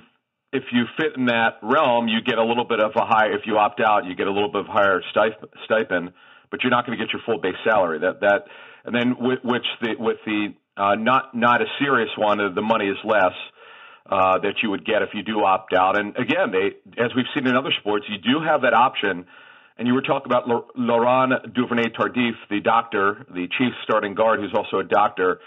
if 0.52 0.64
you 0.72 0.84
fit 0.96 1.16
in 1.16 1.26
that 1.26 1.58
realm, 1.62 2.08
you 2.08 2.20
get 2.22 2.38
a 2.38 2.44
little 2.44 2.64
bit 2.64 2.80
of 2.80 2.92
a 2.96 3.04
high. 3.04 3.26
If 3.28 3.42
you 3.46 3.58
opt 3.58 3.80
out, 3.80 4.06
you 4.06 4.14
get 4.14 4.26
a 4.26 4.32
little 4.32 4.50
bit 4.50 4.62
of 4.62 4.66
higher 4.66 5.02
stipend, 5.12 6.12
but 6.50 6.62
you're 6.62 6.70
not 6.70 6.86
going 6.86 6.98
to 6.98 7.04
get 7.04 7.12
your 7.12 7.22
full 7.26 7.38
base 7.38 7.56
salary. 7.64 7.98
That 8.00 8.20
that 8.20 8.44
and 8.84 8.94
then 8.94 9.16
with, 9.18 9.40
which 9.44 9.66
the 9.80 9.94
with 9.98 10.18
the 10.24 10.54
uh, 10.76 10.94
not 10.94 11.34
not 11.34 11.62
a 11.62 11.66
serious 11.78 12.10
one, 12.16 12.38
the 12.54 12.62
money 12.62 12.86
is 12.86 12.98
less. 13.04 13.34
Uh, 14.08 14.38
that 14.38 14.62
you 14.62 14.70
would 14.70 14.86
get 14.86 15.02
if 15.02 15.08
you 15.14 15.24
do 15.24 15.42
opt 15.42 15.74
out. 15.74 15.98
And 15.98 16.16
again, 16.16 16.52
they, 16.52 17.02
as 17.02 17.10
we've 17.16 17.26
seen 17.34 17.44
in 17.44 17.56
other 17.56 17.72
sports, 17.80 18.06
you 18.08 18.18
do 18.18 18.38
have 18.38 18.62
that 18.62 18.72
option. 18.72 19.26
And 19.78 19.88
you 19.88 19.94
were 19.94 20.00
talking 20.00 20.30
about 20.30 20.46
Laurent 20.76 21.52
Duvernay 21.52 21.88
Tardif, 21.88 22.34
the 22.48 22.60
doctor, 22.60 23.26
the 23.28 23.48
chief 23.58 23.72
starting 23.82 24.14
guard, 24.14 24.38
who's 24.38 24.54
also 24.54 24.78
a 24.78 24.84
doctor 24.84 25.40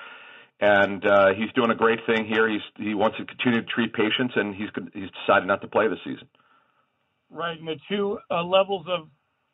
and 0.59 1.05
uh, 1.05 1.33
he's 1.35 1.51
doing 1.53 1.71
a 1.71 1.75
great 1.75 1.99
thing 2.05 2.25
here. 2.25 2.49
He's 2.49 2.61
he 2.77 2.93
wants 2.93 3.17
to 3.17 3.25
continue 3.25 3.61
to 3.61 3.67
treat 3.67 3.93
patients, 3.93 4.33
and 4.35 4.53
he's 4.53 4.69
he's 4.93 5.09
decided 5.25 5.47
not 5.47 5.61
to 5.61 5.67
play 5.67 5.87
this 5.87 5.99
season. 6.03 6.27
Right, 7.29 7.57
and 7.57 7.67
the 7.67 7.77
two 7.89 8.19
uh, 8.29 8.43
levels 8.43 8.85
of 8.89 9.07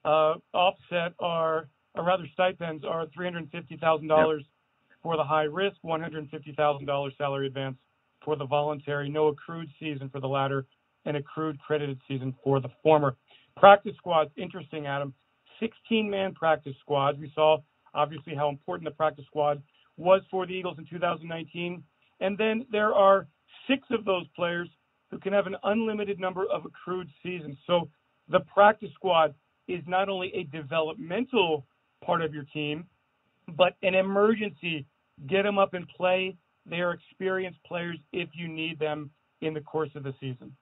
uh, 0.03 0.57
offset 0.57 1.13
are, 1.19 1.67
or 1.93 2.03
rather 2.03 2.25
stipends, 2.33 2.83
are 2.83 3.05
three 3.13 3.25
hundred 3.25 3.51
fifty 3.51 3.77
thousand 3.77 4.07
yep. 4.07 4.17
dollars 4.17 4.43
for 5.05 5.17
the 5.17 5.23
high 5.23 5.43
risk, 5.43 5.77
one 5.83 6.01
hundred 6.01 6.27
fifty 6.31 6.51
thousand 6.57 6.87
dollars 6.87 7.13
salary 7.15 7.45
advance 7.45 7.77
for 8.23 8.35
the 8.35 8.45
voluntary, 8.45 9.07
no 9.07 9.27
accrued 9.27 9.69
season 9.79 10.09
for 10.09 10.19
the 10.19 10.27
latter, 10.27 10.65
and 11.05 11.15
accrued 11.15 11.59
credited 11.59 12.01
season 12.07 12.33
for 12.43 12.59
the 12.59 12.69
former. 12.81 13.15
Practice 13.55 13.93
squads, 13.97 14.31
interesting, 14.35 14.87
Adam. 14.87 15.13
16 15.59 16.09
man 16.09 16.33
practice 16.33 16.73
squads. 16.81 17.19
We 17.19 17.31
saw 17.35 17.59
obviously 17.93 18.33
how 18.33 18.49
important 18.49 18.89
the 18.89 18.95
practice 18.95 19.25
squad 19.27 19.61
was 19.95 20.21
for 20.31 20.47
the 20.47 20.53
Eagles 20.53 20.79
in 20.79 20.87
2019. 20.89 21.83
And 22.19 22.35
then 22.35 22.65
there 22.71 22.91
are 22.91 23.27
six 23.69 23.83
of 23.91 24.05
those 24.05 24.25
players 24.35 24.69
who 25.11 25.19
can 25.19 25.33
have 25.33 25.45
an 25.45 25.55
unlimited 25.63 26.19
number 26.19 26.45
of 26.51 26.65
accrued 26.65 27.07
seasons. 27.21 27.57
So 27.67 27.89
the 28.27 28.39
practice 28.51 28.89
squad 28.95 29.35
is 29.67 29.83
not 29.85 30.09
only 30.09 30.33
a 30.33 30.43
developmental 30.45 31.67
part 32.03 32.23
of 32.23 32.33
your 32.33 32.45
team, 32.51 32.85
but 33.55 33.75
an 33.83 33.93
emergency. 33.95 34.87
Get 35.27 35.43
them 35.43 35.57
up 35.57 35.73
and 35.73 35.87
play. 35.87 36.37
They 36.65 36.77
are 36.77 36.93
experienced 36.93 37.59
players 37.65 37.97
if 38.11 38.29
you 38.33 38.47
need 38.47 38.79
them 38.79 39.11
in 39.41 39.53
the 39.53 39.61
course 39.61 39.91
of 39.95 40.03
the 40.03 40.13
season. 40.19 40.55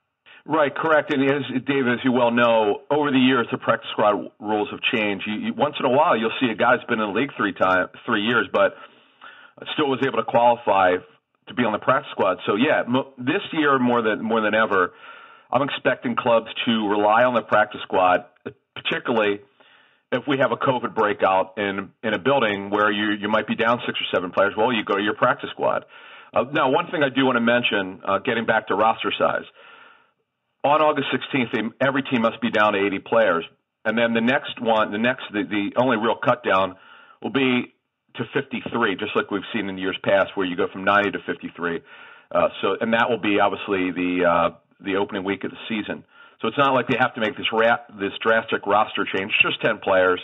Right, 0.45 0.75
correct. 0.75 1.13
And 1.13 1.23
as 1.23 1.43
David, 1.65 1.93
as 1.93 1.99
you 2.03 2.11
well 2.11 2.31
know, 2.31 2.81
over 2.91 3.11
the 3.11 3.17
years 3.17 3.47
the 3.51 3.57
practice 3.57 3.89
squad 3.91 4.29
rules 4.39 4.67
have 4.71 4.81
changed. 4.93 5.25
You, 5.25 5.33
you, 5.47 5.53
once 5.53 5.75
in 5.79 5.85
a 5.85 5.89
while, 5.89 6.17
you'll 6.17 6.33
see 6.41 6.49
a 6.51 6.55
guy's 6.55 6.83
been 6.89 6.99
in 6.99 7.13
the 7.13 7.19
league 7.19 7.31
three 7.37 7.53
times, 7.53 7.89
three 8.05 8.23
years, 8.23 8.47
but 8.51 8.75
still 9.73 9.89
was 9.89 9.99
able 10.05 10.17
to 10.17 10.25
qualify 10.25 10.95
to 11.47 11.53
be 11.53 11.63
on 11.63 11.71
the 11.71 11.79
practice 11.79 12.11
squad. 12.11 12.39
So 12.45 12.55
yeah, 12.55 12.83
this 13.17 13.41
year 13.53 13.79
more 13.79 14.01
than 14.01 14.21
more 14.21 14.41
than 14.41 14.53
ever, 14.53 14.93
I'm 15.51 15.61
expecting 15.61 16.15
clubs 16.15 16.47
to 16.65 16.71
rely 16.89 17.23
on 17.23 17.33
the 17.35 17.41
practice 17.41 17.81
squad, 17.83 18.25
particularly 18.75 19.39
if 20.13 20.27
we 20.27 20.37
have 20.37 20.51
a 20.51 20.55
COVID 20.55 20.95
breakout 20.95 21.57
in 21.57 21.91
in 22.03 22.13
a 22.13 22.19
building 22.19 22.69
where 22.69 22.91
you 22.91 23.11
you 23.19 23.27
might 23.27 23.47
be 23.47 23.55
down 23.55 23.81
six 23.85 23.99
or 23.99 24.05
seven 24.13 24.31
players. 24.31 24.53
Well, 24.55 24.71
you 24.71 24.85
go 24.85 24.95
to 24.95 25.03
your 25.03 25.15
practice 25.15 25.49
squad. 25.51 25.85
Uh, 26.33 26.45
now, 26.51 26.71
one 26.71 26.87
thing 26.89 27.03
I 27.03 27.09
do 27.09 27.25
want 27.25 27.35
to 27.35 27.41
mention, 27.41 28.01
uh, 28.03 28.19
getting 28.19 28.45
back 28.45 28.67
to 28.67 28.75
roster 28.75 29.13
size, 29.17 29.45
on 30.63 30.81
August 30.81 31.07
16th, 31.13 31.73
every 31.79 32.01
team 32.01 32.21
must 32.21 32.41
be 32.41 32.49
down 32.49 32.73
to 32.73 32.83
80 32.83 32.99
players, 32.99 33.45
and 33.85 33.97
then 33.97 34.13
the 34.13 34.21
next 34.21 34.59
one, 34.61 34.91
the 34.91 34.97
next 34.97 35.25
the, 35.31 35.43
the 35.43 35.79
only 35.79 35.97
real 35.97 36.15
cut 36.15 36.43
down 36.43 36.75
will 37.21 37.31
be 37.31 37.73
to 38.15 38.23
53, 38.33 38.95
just 38.95 39.15
like 39.15 39.31
we've 39.31 39.41
seen 39.53 39.67
in 39.67 39.77
years 39.77 39.97
past, 40.03 40.31
where 40.35 40.45
you 40.45 40.55
go 40.55 40.67
from 40.71 40.83
90 40.83 41.11
to 41.11 41.19
53. 41.25 41.81
Uh, 42.31 42.47
so, 42.61 42.77
and 42.79 42.93
that 42.93 43.09
will 43.09 43.19
be 43.19 43.39
obviously 43.39 43.91
the 43.91 44.25
uh, 44.25 44.49
the 44.83 44.95
opening 44.95 45.23
week 45.23 45.43
of 45.43 45.51
the 45.51 45.57
season. 45.69 46.03
So 46.43 46.49
it's 46.49 46.57
not 46.57 46.73
like 46.73 46.89
they 46.89 46.97
have 46.99 47.13
to 47.15 47.21
make 47.21 47.37
this 47.37 47.47
ra- 47.53 47.87
this 47.97 48.11
drastic 48.21 48.67
roster 48.67 49.05
change. 49.05 49.31
It's 49.31 49.55
just 49.55 49.61
10 49.63 49.79
players, 49.79 50.19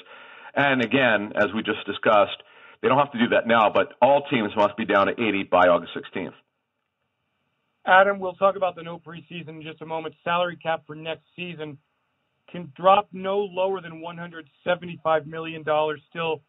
and 0.53 0.83
again, 0.83 1.31
as 1.35 1.47
we 1.55 1.63
just 1.63 1.85
discussed, 1.85 2.43
they 2.81 2.89
don't 2.89 2.97
have 2.97 3.13
to 3.13 3.19
do 3.19 3.29
that 3.29 3.47
now. 3.47 3.71
But 3.73 3.93
all 4.01 4.27
teams 4.29 4.51
must 4.53 4.75
be 4.75 4.83
down 4.83 5.07
to 5.07 5.13
80 5.13 5.43
by 5.43 5.67
August 5.67 5.93
16th. 5.95 6.33
Adam, 7.85 8.19
we'll 8.19 8.33
talk 8.33 8.57
about 8.57 8.75
the 8.75 8.83
no 8.83 8.99
preseason 8.99 9.47
in 9.47 9.61
just 9.63 9.81
a 9.81 9.85
moment. 9.85 10.13
Salary 10.25 10.57
cap 10.61 10.83
for 10.85 10.93
next 10.93 11.23
season 11.37 11.77
can 12.51 12.69
drop 12.75 13.07
no 13.13 13.39
lower 13.39 13.79
than 13.79 14.01
175 14.01 15.25
million 15.25 15.63
dollars. 15.63 16.01
Still 16.09 16.41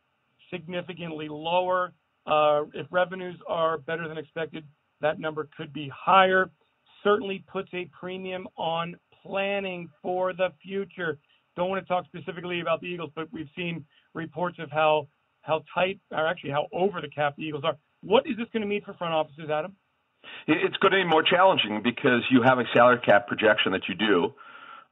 significantly 0.52 1.28
lower. 1.30 1.92
Uh, 2.26 2.64
if 2.74 2.88
revenues 2.90 3.36
are 3.46 3.78
better 3.78 4.08
than 4.08 4.18
expected, 4.18 4.64
that 5.00 5.20
number 5.20 5.48
could 5.56 5.72
be 5.72 5.88
higher. 5.94 6.50
Certainly 7.04 7.44
puts 7.46 7.68
a 7.72 7.88
premium 7.98 8.48
on 8.56 8.96
planning 9.22 9.88
for 10.02 10.32
the 10.32 10.48
future. 10.62 11.18
Don't 11.56 11.70
want 11.70 11.84
to 11.84 11.88
talk 11.88 12.04
specifically 12.06 12.60
about 12.60 12.80
the 12.80 12.86
Eagles, 12.86 13.10
but 13.14 13.28
we've 13.32 13.48
seen 13.56 13.84
reports 14.14 14.58
of 14.58 14.70
how 14.70 15.08
how 15.42 15.62
tight, 15.74 15.98
or 16.10 16.26
actually 16.26 16.50
how 16.50 16.66
over 16.72 17.00
the 17.00 17.08
cap 17.08 17.34
the 17.36 17.42
Eagles 17.44 17.64
are. 17.64 17.76
What 18.02 18.26
is 18.26 18.36
this 18.36 18.46
going 18.52 18.60
to 18.62 18.68
mean 18.68 18.82
for 18.84 18.92
front 18.94 19.14
offices, 19.14 19.48
Adam? 19.50 19.74
It's 20.46 20.76
going 20.76 20.92
to 20.92 20.98
be 20.98 21.04
more 21.04 21.22
challenging 21.22 21.80
because 21.82 22.22
you 22.30 22.42
have 22.42 22.58
a 22.58 22.64
salary 22.74 23.00
cap 23.04 23.26
projection 23.26 23.72
that 23.72 23.88
you 23.88 23.94
do 23.94 24.34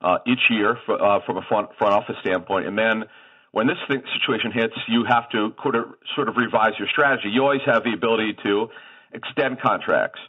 uh, 0.01 0.19
each 0.27 0.41
year 0.51 0.79
for, 0.87 1.03
uh, 1.03 1.21
from 1.27 1.37
a 1.37 1.43
front, 1.49 1.69
front 1.77 1.93
office 1.95 2.17
standpoint, 2.23 2.67
and 2.67 2.79
then 2.79 3.05
when 3.53 3.67
this 3.67 3.77
thing, 3.89 4.03
situation 4.21 4.53
hits, 4.53 4.75
you 4.89 5.05
have 5.09 5.29
to 5.31 5.55
sort 6.15 6.29
of 6.29 6.37
revise 6.37 6.73
your 6.79 6.89
strategy. 6.89 7.29
You 7.31 7.43
always 7.43 7.63
have 7.67 7.83
the 7.83 7.93
ability 7.93 8.37
to 8.45 8.69
extend 9.13 9.61
contracts. 9.61 10.21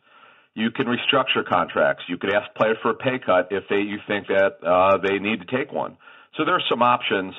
You 0.56 0.72
can 0.72 0.88
restructure 0.88 1.48
contracts. 1.48 2.04
You 2.08 2.18
can 2.18 2.32
ask 2.34 2.54
players 2.56 2.78
for 2.82 2.92
a 2.92 2.96
pay 2.96 3.20
cut 3.24 3.50
if 3.52 3.64
they 3.70 3.78
you 3.78 3.98
think 4.08 4.28
that 4.28 4.58
uh, 4.66 4.98
they 4.98 5.20
need 5.20 5.42
to 5.42 5.58
take 5.58 5.72
one. 5.72 5.98
So 6.38 6.46
there 6.46 6.56
are 6.56 6.64
some 6.70 6.82
options, 6.82 7.34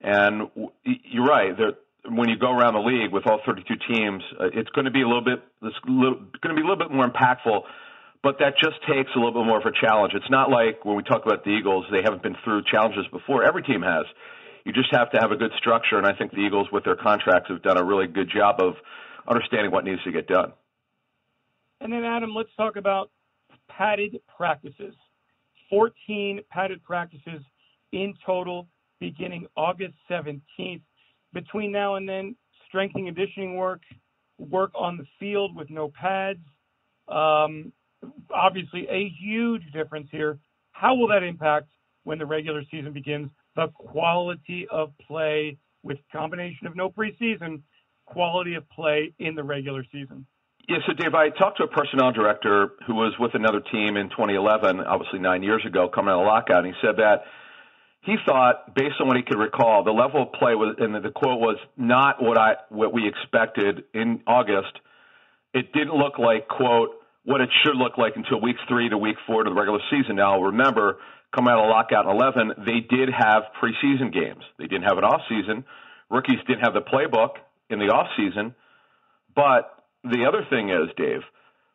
and 0.00 0.50
you're 0.84 1.24
right. 1.24 1.56
There, 1.56 1.72
when 2.08 2.28
you 2.28 2.36
go 2.38 2.50
around 2.50 2.74
the 2.74 2.80
league 2.80 3.12
with 3.12 3.26
all 3.26 3.40
32 3.44 3.74
teams, 3.88 4.22
uh, 4.38 4.46
it's 4.52 4.70
going 4.70 4.84
to 4.84 4.90
be 4.90 5.02
a 5.02 5.06
little 5.06 5.24
bit 5.24 5.42
it's 5.62 5.78
going 5.84 6.30
to 6.42 6.54
be 6.54 6.62
a 6.62 6.68
little 6.68 6.76
bit 6.76 6.90
more 6.90 7.06
impactful. 7.06 7.62
But 8.22 8.38
that 8.38 8.54
just 8.56 8.80
takes 8.88 9.10
a 9.14 9.18
little 9.18 9.32
bit 9.32 9.44
more 9.44 9.58
of 9.58 9.66
a 9.66 9.72
challenge. 9.84 10.14
It's 10.14 10.30
not 10.30 10.48
like 10.48 10.84
when 10.84 10.96
we 10.96 11.02
talk 11.02 11.26
about 11.26 11.44
the 11.44 11.50
Eagles; 11.50 11.84
they 11.90 12.00
haven't 12.02 12.22
been 12.22 12.36
through 12.44 12.62
challenges 12.70 13.04
before. 13.12 13.44
Every 13.44 13.62
team 13.62 13.82
has 13.82 14.06
you 14.64 14.72
just 14.72 14.88
have 14.92 15.10
to 15.12 15.18
have 15.20 15.30
a 15.30 15.36
good 15.36 15.52
structure. 15.58 15.98
And 15.98 16.06
I 16.06 16.14
think 16.16 16.32
the 16.32 16.38
Eagles, 16.40 16.68
with 16.72 16.84
their 16.84 16.96
contracts, 16.96 17.50
have 17.50 17.62
done 17.62 17.78
a 17.78 17.84
really 17.84 18.06
good 18.06 18.30
job 18.34 18.56
of 18.60 18.74
understanding 19.28 19.70
what 19.70 19.84
needs 19.84 20.02
to 20.04 20.12
get 20.12 20.26
done. 20.26 20.52
And 21.84 21.92
then, 21.92 22.04
Adam, 22.04 22.34
let's 22.34 22.50
talk 22.56 22.74
about 22.74 23.10
padded 23.68 24.18
practices. 24.36 24.94
14 25.70 26.40
padded 26.50 26.82
practices 26.82 27.42
in 27.92 28.14
total 28.26 28.66
beginning 28.98 29.46
August 29.56 29.94
17th. 30.10 30.82
Between 31.32 31.70
now 31.70 31.94
and 31.94 32.08
then, 32.08 32.34
strength 32.66 32.96
and 32.96 33.06
conditioning 33.06 33.56
work, 33.56 33.82
work 34.38 34.72
on 34.74 34.96
the 34.96 35.06
field 35.20 35.54
with 35.54 35.70
no 35.70 35.92
pads. 36.00 36.40
Um, 37.06 37.72
obviously, 38.34 38.88
a 38.90 39.08
huge 39.20 39.62
difference 39.72 40.08
here. 40.10 40.38
How 40.72 40.96
will 40.96 41.08
that 41.08 41.22
impact 41.22 41.68
when 42.02 42.18
the 42.18 42.26
regular 42.26 42.64
season 42.70 42.92
begins? 42.92 43.30
the 43.56 43.68
quality 43.68 44.66
of 44.70 44.92
play 45.06 45.56
with 45.82 45.98
combination 46.12 46.66
of 46.66 46.76
no 46.76 46.90
preseason, 46.90 47.62
quality 48.06 48.54
of 48.54 48.68
play 48.70 49.12
in 49.18 49.34
the 49.34 49.42
regular 49.42 49.84
season. 49.92 50.26
Yeah, 50.66 50.78
so 50.86 50.94
Dave, 50.94 51.14
I 51.14 51.28
talked 51.28 51.58
to 51.58 51.64
a 51.64 51.68
personnel 51.68 52.12
director 52.12 52.72
who 52.86 52.94
was 52.94 53.12
with 53.18 53.34
another 53.34 53.60
team 53.60 53.98
in 53.98 54.08
2011, 54.08 54.80
obviously 54.80 55.18
nine 55.18 55.42
years 55.42 55.62
ago, 55.66 55.88
coming 55.88 56.10
out 56.10 56.20
of 56.20 56.26
lockout, 56.26 56.64
and 56.64 56.66
he 56.66 56.72
said 56.80 56.96
that 56.96 57.24
he 58.00 58.16
thought, 58.26 58.74
based 58.74 58.96
on 59.00 59.08
what 59.08 59.16
he 59.16 59.22
could 59.22 59.38
recall, 59.38 59.84
the 59.84 59.92
level 59.92 60.22
of 60.22 60.32
play 60.32 60.54
was, 60.54 60.76
and 60.78 60.94
the 60.94 61.10
quote 61.10 61.40
was 61.40 61.56
not 61.76 62.22
what 62.22 62.38
I 62.38 62.56
what 62.68 62.92
we 62.92 63.08
expected 63.08 63.84
in 63.94 64.20
August. 64.26 64.72
It 65.52 65.72
didn't 65.72 65.94
look 65.94 66.18
like 66.18 66.48
quote 66.48 66.90
what 67.24 67.40
it 67.40 67.48
should 67.64 67.76
look 67.76 67.96
like 67.96 68.16
until 68.16 68.40
weeks 68.40 68.60
three 68.68 68.88
to 68.88 68.98
week 68.98 69.16
four 69.26 69.44
to 69.44 69.48
the 69.48 69.56
regular 69.56 69.80
season. 69.90 70.16
Now 70.16 70.40
remember, 70.40 70.98
coming 71.34 71.52
out 71.52 71.64
of 71.64 71.70
lockout 71.70 72.04
in 72.04 72.10
11, 72.10 72.64
they 72.66 72.80
did 72.80 73.08
have 73.08 73.44
preseason 73.60 74.12
games. 74.12 74.44
They 74.58 74.66
didn't 74.66 74.84
have 74.84 74.98
an 74.98 75.04
off 75.04 75.22
season. 75.28 75.64
Rookies 76.10 76.40
didn't 76.46 76.64
have 76.64 76.74
the 76.74 76.82
playbook 76.82 77.40
in 77.70 77.78
the 77.78 77.86
off 77.86 78.08
season. 78.16 78.54
But 79.34 79.83
the 80.04 80.26
other 80.28 80.46
thing 80.50 80.68
is, 80.68 80.88
Dave, 80.96 81.22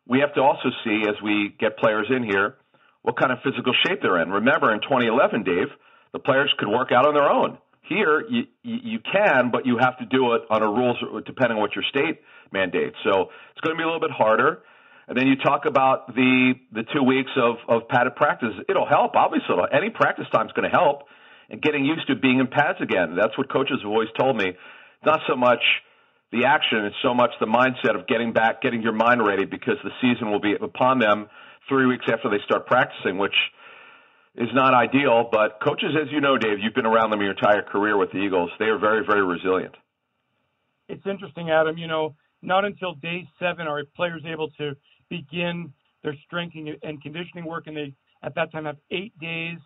we 0.06 0.20
have 0.20 0.34
to 0.34 0.40
also 0.40 0.70
see 0.84 1.02
as 1.08 1.20
we 1.22 1.54
get 1.58 1.76
players 1.78 2.06
in 2.14 2.22
here 2.22 2.56
what 3.02 3.18
kind 3.18 3.32
of 3.32 3.38
physical 3.42 3.72
shape 3.86 4.00
they're 4.02 4.20
in. 4.22 4.30
Remember, 4.30 4.72
in 4.72 4.80
2011, 4.80 5.42
Dave, 5.42 5.68
the 6.12 6.18
players 6.18 6.52
could 6.58 6.68
work 6.68 6.92
out 6.92 7.06
on 7.06 7.14
their 7.14 7.28
own. 7.30 7.58
Here, 7.82 8.22
you, 8.28 8.44
you 8.62 8.98
can, 9.00 9.50
but 9.50 9.66
you 9.66 9.78
have 9.78 9.98
to 9.98 10.06
do 10.06 10.34
it 10.34 10.42
on 10.50 10.62
a 10.62 10.66
rules 10.66 10.96
depending 11.26 11.56
on 11.56 11.60
what 11.60 11.74
your 11.74 11.84
state 11.88 12.20
mandates. 12.52 12.96
So 13.04 13.30
it's 13.52 13.60
going 13.62 13.74
to 13.74 13.78
be 13.78 13.82
a 13.82 13.86
little 13.86 14.00
bit 14.00 14.12
harder. 14.12 14.62
And 15.08 15.18
then 15.18 15.26
you 15.26 15.34
talk 15.36 15.64
about 15.66 16.14
the 16.14 16.54
the 16.70 16.84
two 16.94 17.02
weeks 17.02 17.32
of 17.36 17.56
of 17.66 17.88
padded 17.88 18.14
practice. 18.14 18.54
It'll 18.68 18.86
help, 18.86 19.16
obviously. 19.16 19.56
Any 19.72 19.90
practice 19.90 20.26
time 20.32 20.46
is 20.46 20.52
going 20.52 20.70
to 20.70 20.76
help, 20.76 21.02
and 21.48 21.60
getting 21.60 21.84
used 21.84 22.06
to 22.06 22.14
being 22.14 22.38
in 22.38 22.46
pads 22.46 22.78
again. 22.80 23.16
That's 23.16 23.36
what 23.36 23.50
coaches 23.50 23.78
have 23.82 23.90
always 23.90 24.08
told 24.16 24.36
me. 24.36 24.52
Not 25.04 25.18
so 25.28 25.34
much 25.34 25.62
the 26.32 26.44
action; 26.46 26.84
it's 26.84 26.96
so 27.02 27.14
much 27.14 27.30
the 27.40 27.46
mindset 27.46 27.98
of 27.98 28.06
getting 28.06 28.32
back, 28.32 28.62
getting 28.62 28.82
your 28.82 28.92
mind 28.92 29.24
ready, 29.24 29.44
because 29.44 29.76
the 29.82 29.90
season 30.00 30.30
will 30.30 30.40
be 30.40 30.54
upon 30.54 30.98
them 30.98 31.28
three 31.68 31.86
weeks 31.86 32.04
after 32.12 32.30
they 32.30 32.42
start 32.44 32.66
practicing, 32.66 33.18
which 33.18 33.34
is 34.36 34.48
not 34.52 34.74
ideal. 34.74 35.28
But 35.30 35.58
coaches, 35.62 35.96
as 36.00 36.10
you 36.12 36.20
know, 36.20 36.36
Dave, 36.36 36.58
you've 36.60 36.74
been 36.74 36.86
around 36.86 37.10
them 37.10 37.20
your 37.20 37.32
entire 37.32 37.62
career 37.62 37.96
with 37.96 38.12
the 38.12 38.18
Eagles. 38.18 38.50
They 38.58 38.66
are 38.66 38.78
very, 38.78 39.04
very 39.04 39.24
resilient. 39.24 39.74
It's 40.88 41.06
interesting, 41.06 41.50
Adam. 41.50 41.78
You 41.78 41.86
know, 41.86 42.14
not 42.42 42.64
until 42.64 42.94
day 42.94 43.28
seven 43.38 43.66
are 43.66 43.82
players 43.96 44.22
able 44.26 44.50
to 44.58 44.76
begin 45.08 45.72
their 46.02 46.14
strength 46.26 46.56
and 46.82 47.02
conditioning 47.02 47.44
work, 47.44 47.66
and 47.66 47.76
they 47.76 47.94
at 48.22 48.34
that 48.34 48.52
time 48.52 48.64
have 48.64 48.76
eight 48.90 49.18
days 49.18 49.58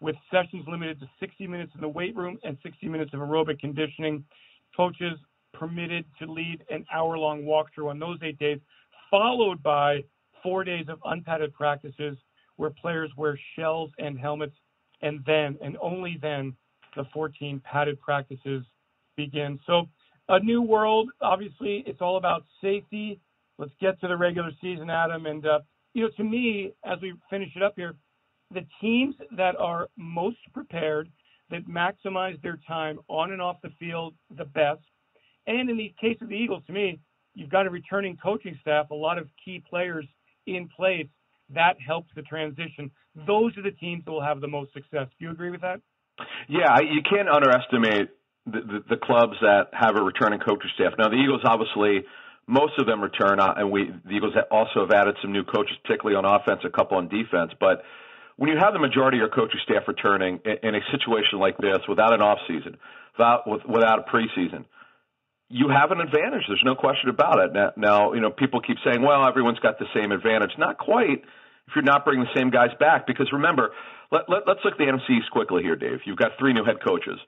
with 0.00 0.16
sessions 0.30 0.64
limited 0.66 0.98
to 1.00 1.06
60 1.20 1.46
minutes 1.46 1.72
in 1.74 1.80
the 1.80 1.88
weight 1.88 2.16
room 2.16 2.38
and 2.42 2.58
60 2.62 2.88
minutes 2.88 3.12
of 3.14 3.20
aerobic 3.20 3.60
conditioning. 3.60 4.24
Coaches 4.76 5.18
permitted 5.52 6.04
to 6.18 6.30
lead 6.30 6.64
an 6.70 6.84
hour-long 6.92 7.42
walkthrough 7.42 7.90
on 7.90 7.98
those 7.98 8.18
eight 8.22 8.38
days, 8.38 8.58
followed 9.10 9.62
by 9.62 10.02
four 10.42 10.64
days 10.64 10.86
of 10.88 10.98
unpadded 11.04 11.52
practices 11.54 12.16
where 12.56 12.70
players 12.70 13.10
wear 13.16 13.38
shells 13.56 13.90
and 13.98 14.18
helmets, 14.18 14.56
and 15.02 15.20
then 15.26 15.58
and 15.62 15.76
only 15.80 16.18
then 16.20 16.54
the 16.96 17.04
14 17.12 17.60
padded 17.64 18.00
practices 18.00 18.64
begin. 19.16 19.58
So 19.66 19.88
a 20.28 20.38
new 20.40 20.62
world. 20.62 21.10
Obviously, 21.20 21.82
it's 21.86 22.00
all 22.00 22.16
about 22.16 22.44
safety 22.60 23.20
let's 23.62 23.72
get 23.80 24.00
to 24.00 24.08
the 24.08 24.16
regular 24.16 24.50
season, 24.60 24.90
Adam. 24.90 25.26
And 25.26 25.46
uh, 25.46 25.60
you 25.94 26.02
know, 26.02 26.10
to 26.16 26.24
me, 26.24 26.72
as 26.84 26.98
we 27.00 27.14
finish 27.30 27.50
it 27.54 27.62
up 27.62 27.74
here, 27.76 27.94
the 28.52 28.66
teams 28.80 29.14
that 29.36 29.56
are 29.56 29.88
most 29.96 30.38
prepared, 30.52 31.08
that 31.50 31.66
maximize 31.68 32.40
their 32.42 32.58
time 32.66 32.98
on 33.08 33.32
and 33.32 33.40
off 33.40 33.56
the 33.62 33.70
field 33.78 34.14
the 34.36 34.44
best, 34.44 34.80
and 35.46 35.70
in 35.70 35.76
the 35.76 35.94
case 36.00 36.18
of 36.20 36.28
the 36.28 36.34
Eagles, 36.34 36.62
to 36.66 36.72
me, 36.72 37.00
you've 37.34 37.50
got 37.50 37.66
a 37.66 37.70
returning 37.70 38.16
coaching 38.22 38.58
staff, 38.60 38.90
a 38.90 38.94
lot 38.94 39.18
of 39.18 39.28
key 39.44 39.62
players 39.68 40.06
in 40.46 40.68
place. 40.68 41.06
That 41.54 41.76
helps 41.84 42.08
the 42.14 42.22
transition. 42.22 42.90
Those 43.26 43.56
are 43.58 43.62
the 43.62 43.72
teams 43.72 44.04
that 44.04 44.10
will 44.10 44.22
have 44.22 44.40
the 44.40 44.48
most 44.48 44.72
success. 44.72 45.08
Do 45.18 45.24
you 45.26 45.30
agree 45.30 45.50
with 45.50 45.60
that? 45.60 45.80
Yeah, 46.48 46.78
you 46.80 47.02
can't 47.02 47.28
underestimate 47.28 48.08
the, 48.46 48.60
the, 48.60 48.84
the 48.90 48.96
clubs 48.96 49.34
that 49.40 49.68
have 49.72 49.96
a 49.96 50.02
returning 50.02 50.40
coaching 50.40 50.70
staff. 50.74 50.92
Now, 50.98 51.08
the 51.08 51.16
Eagles 51.16 51.42
obviously 51.44 52.04
most 52.46 52.72
of 52.78 52.86
them 52.86 53.00
return, 53.00 53.38
uh, 53.38 53.54
and 53.56 53.70
we 53.70 53.90
the 54.04 54.10
Eagles 54.16 54.34
also 54.50 54.80
have 54.80 54.90
added 54.90 55.16
some 55.22 55.32
new 55.32 55.44
coaches, 55.44 55.76
particularly 55.84 56.16
on 56.16 56.24
offense, 56.24 56.60
a 56.64 56.70
couple 56.70 56.98
on 56.98 57.08
defense. 57.08 57.52
But 57.58 57.82
when 58.36 58.50
you 58.50 58.56
have 58.60 58.72
the 58.72 58.80
majority 58.80 59.18
of 59.18 59.20
your 59.20 59.28
coaching 59.30 59.60
staff 59.62 59.84
returning 59.86 60.40
in, 60.44 60.68
in 60.68 60.74
a 60.74 60.80
situation 60.90 61.38
like 61.38 61.56
this, 61.58 61.78
without 61.88 62.12
an 62.12 62.20
off 62.20 62.38
season, 62.48 62.76
without 63.16 63.46
without 63.68 64.00
a 64.00 64.10
preseason, 64.10 64.64
you 65.52 65.68
have 65.68 65.90
an 65.90 66.00
advantage. 66.00 66.42
There's 66.48 66.64
no 66.64 66.74
question 66.74 67.10
about 67.10 67.38
it. 67.38 67.52
Now, 67.52 67.72
now, 67.76 68.12
you 68.14 68.20
know, 68.20 68.30
people 68.30 68.60
keep 68.60 68.78
saying, 68.84 69.02
"Well, 69.02 69.26
everyone's 69.26 69.58
got 69.60 69.78
the 69.78 69.86
same 69.94 70.12
advantage." 70.12 70.52
Not 70.58 70.78
quite. 70.78 71.22
If 71.68 71.76
you're 71.76 71.84
not 71.84 72.04
bringing 72.04 72.24
the 72.24 72.34
same 72.34 72.50
guys 72.50 72.70
back, 72.80 73.06
because 73.06 73.30
remember, 73.32 73.70
let, 74.10 74.28
let, 74.28 74.42
let's 74.48 74.60
look 74.64 74.72
at 74.74 74.78
the 74.78 74.84
NFC 74.84 75.18
East 75.20 75.30
quickly 75.30 75.62
here, 75.62 75.76
Dave. 75.76 76.00
You've 76.04 76.18
got 76.18 76.32
three 76.38 76.52
new 76.52 76.64
head 76.64 76.82
coaches 76.84 77.20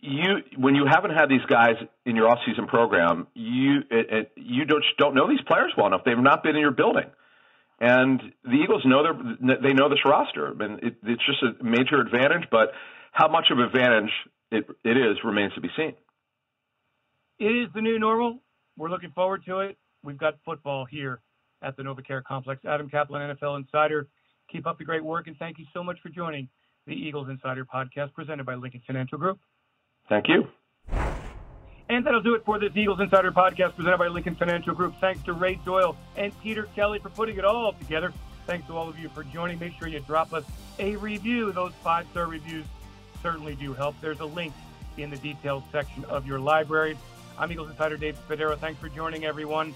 you 0.00 0.42
when 0.56 0.74
you 0.74 0.86
haven't 0.86 1.10
had 1.10 1.28
these 1.28 1.44
guys 1.48 1.74
in 2.04 2.14
your 2.14 2.28
off-season 2.28 2.66
program, 2.66 3.26
you 3.34 3.80
it, 3.90 4.06
it, 4.10 4.32
you 4.36 4.64
don't 4.64 4.84
don't 4.96 5.14
know 5.14 5.28
these 5.28 5.40
players 5.46 5.72
well 5.76 5.86
enough. 5.86 6.02
They've 6.04 6.16
not 6.16 6.42
been 6.42 6.54
in 6.54 6.60
your 6.60 6.70
building, 6.70 7.10
and 7.80 8.20
the 8.44 8.56
Eagles 8.62 8.82
know 8.84 9.02
they 9.02 9.68
they 9.68 9.72
know 9.72 9.88
this 9.88 10.04
roster, 10.04 10.54
and 10.60 10.82
it, 10.82 10.96
it's 11.02 11.26
just 11.26 11.42
a 11.42 11.64
major 11.64 12.00
advantage. 12.00 12.48
But 12.50 12.72
how 13.12 13.28
much 13.28 13.46
of 13.50 13.58
an 13.58 13.64
advantage 13.64 14.10
it 14.52 14.66
it 14.84 14.96
is 14.96 15.18
remains 15.24 15.54
to 15.54 15.60
be 15.60 15.70
seen. 15.76 15.94
It 17.38 17.44
is 17.44 17.68
the 17.72 17.80
new 17.80 18.00
normal. 18.00 18.40
We're 18.76 18.90
looking 18.90 19.12
forward 19.12 19.44
to 19.46 19.60
it. 19.60 19.76
We've 20.02 20.18
got 20.18 20.34
football 20.44 20.84
here 20.84 21.20
at 21.62 21.76
the 21.76 21.84
NovaCare 21.84 22.24
Complex. 22.24 22.64
Adam 22.64 22.90
Caplan, 22.90 23.36
NFL 23.36 23.58
Insider. 23.58 24.08
Keep 24.50 24.66
up 24.66 24.78
the 24.78 24.84
great 24.84 25.04
work, 25.04 25.28
and 25.28 25.36
thank 25.36 25.58
you 25.58 25.66
so 25.72 25.84
much 25.84 25.98
for 26.02 26.08
joining 26.08 26.48
the 26.86 26.94
Eagles 26.94 27.28
Insider 27.28 27.64
podcast 27.64 28.12
presented 28.12 28.44
by 28.44 28.54
Lincoln 28.54 28.82
Financial 28.84 29.18
Group. 29.18 29.38
Thank 30.08 30.26
you. 30.28 30.48
And 31.88 32.04
that'll 32.04 32.22
do 32.22 32.34
it 32.34 32.44
for 32.44 32.58
this 32.58 32.72
Eagles 32.74 32.98
Insider 33.00 33.30
podcast 33.30 33.76
presented 33.76 33.98
by 33.98 34.08
Lincoln 34.08 34.34
Financial 34.34 34.74
Group. 34.74 34.94
Thanks 35.00 35.22
to 35.22 35.32
Ray 35.32 35.60
Doyle 35.64 35.96
and 36.16 36.32
Peter 36.42 36.64
Kelly 36.74 36.98
for 36.98 37.10
putting 37.10 37.38
it 37.38 37.44
all 37.44 37.72
together. 37.72 38.12
Thanks 38.46 38.66
to 38.66 38.76
all 38.76 38.88
of 38.88 38.98
you 38.98 39.08
for 39.10 39.22
joining. 39.22 39.60
Make 39.60 39.74
sure 39.78 39.86
you 39.86 40.00
drop 40.00 40.32
us 40.32 40.44
a 40.80 40.96
review. 40.96 41.52
Those 41.52 41.72
five 41.84 42.06
star 42.10 42.26
reviews 42.26 42.66
certainly 43.22 43.54
do 43.54 43.74
help. 43.74 43.94
There's 44.00 44.20
a 44.20 44.26
link 44.26 44.54
in 44.96 45.10
the 45.10 45.18
details 45.18 45.62
section 45.70 46.04
of 46.06 46.26
your 46.26 46.40
library. 46.40 46.96
I'm 47.38 47.52
Eagles 47.52 47.70
Insider 47.70 47.96
Dave 47.96 48.18
Spadaro. 48.28 48.58
Thanks 48.58 48.80
for 48.80 48.88
joining, 48.88 49.24
everyone. 49.24 49.72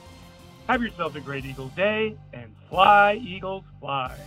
Have 0.67 0.83
yourselves 0.83 1.15
a 1.15 1.21
great 1.21 1.45
Eagles 1.45 1.71
day 1.73 2.17
and 2.33 2.53
fly, 2.69 3.15
Eagles, 3.15 3.63
fly. 3.79 4.19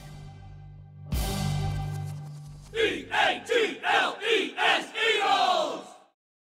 E 2.74 3.06
A 3.12 3.44
G 3.46 3.80
L 3.84 4.18
E 4.26 4.54
S 4.58 4.88
Eagles! 5.16 5.85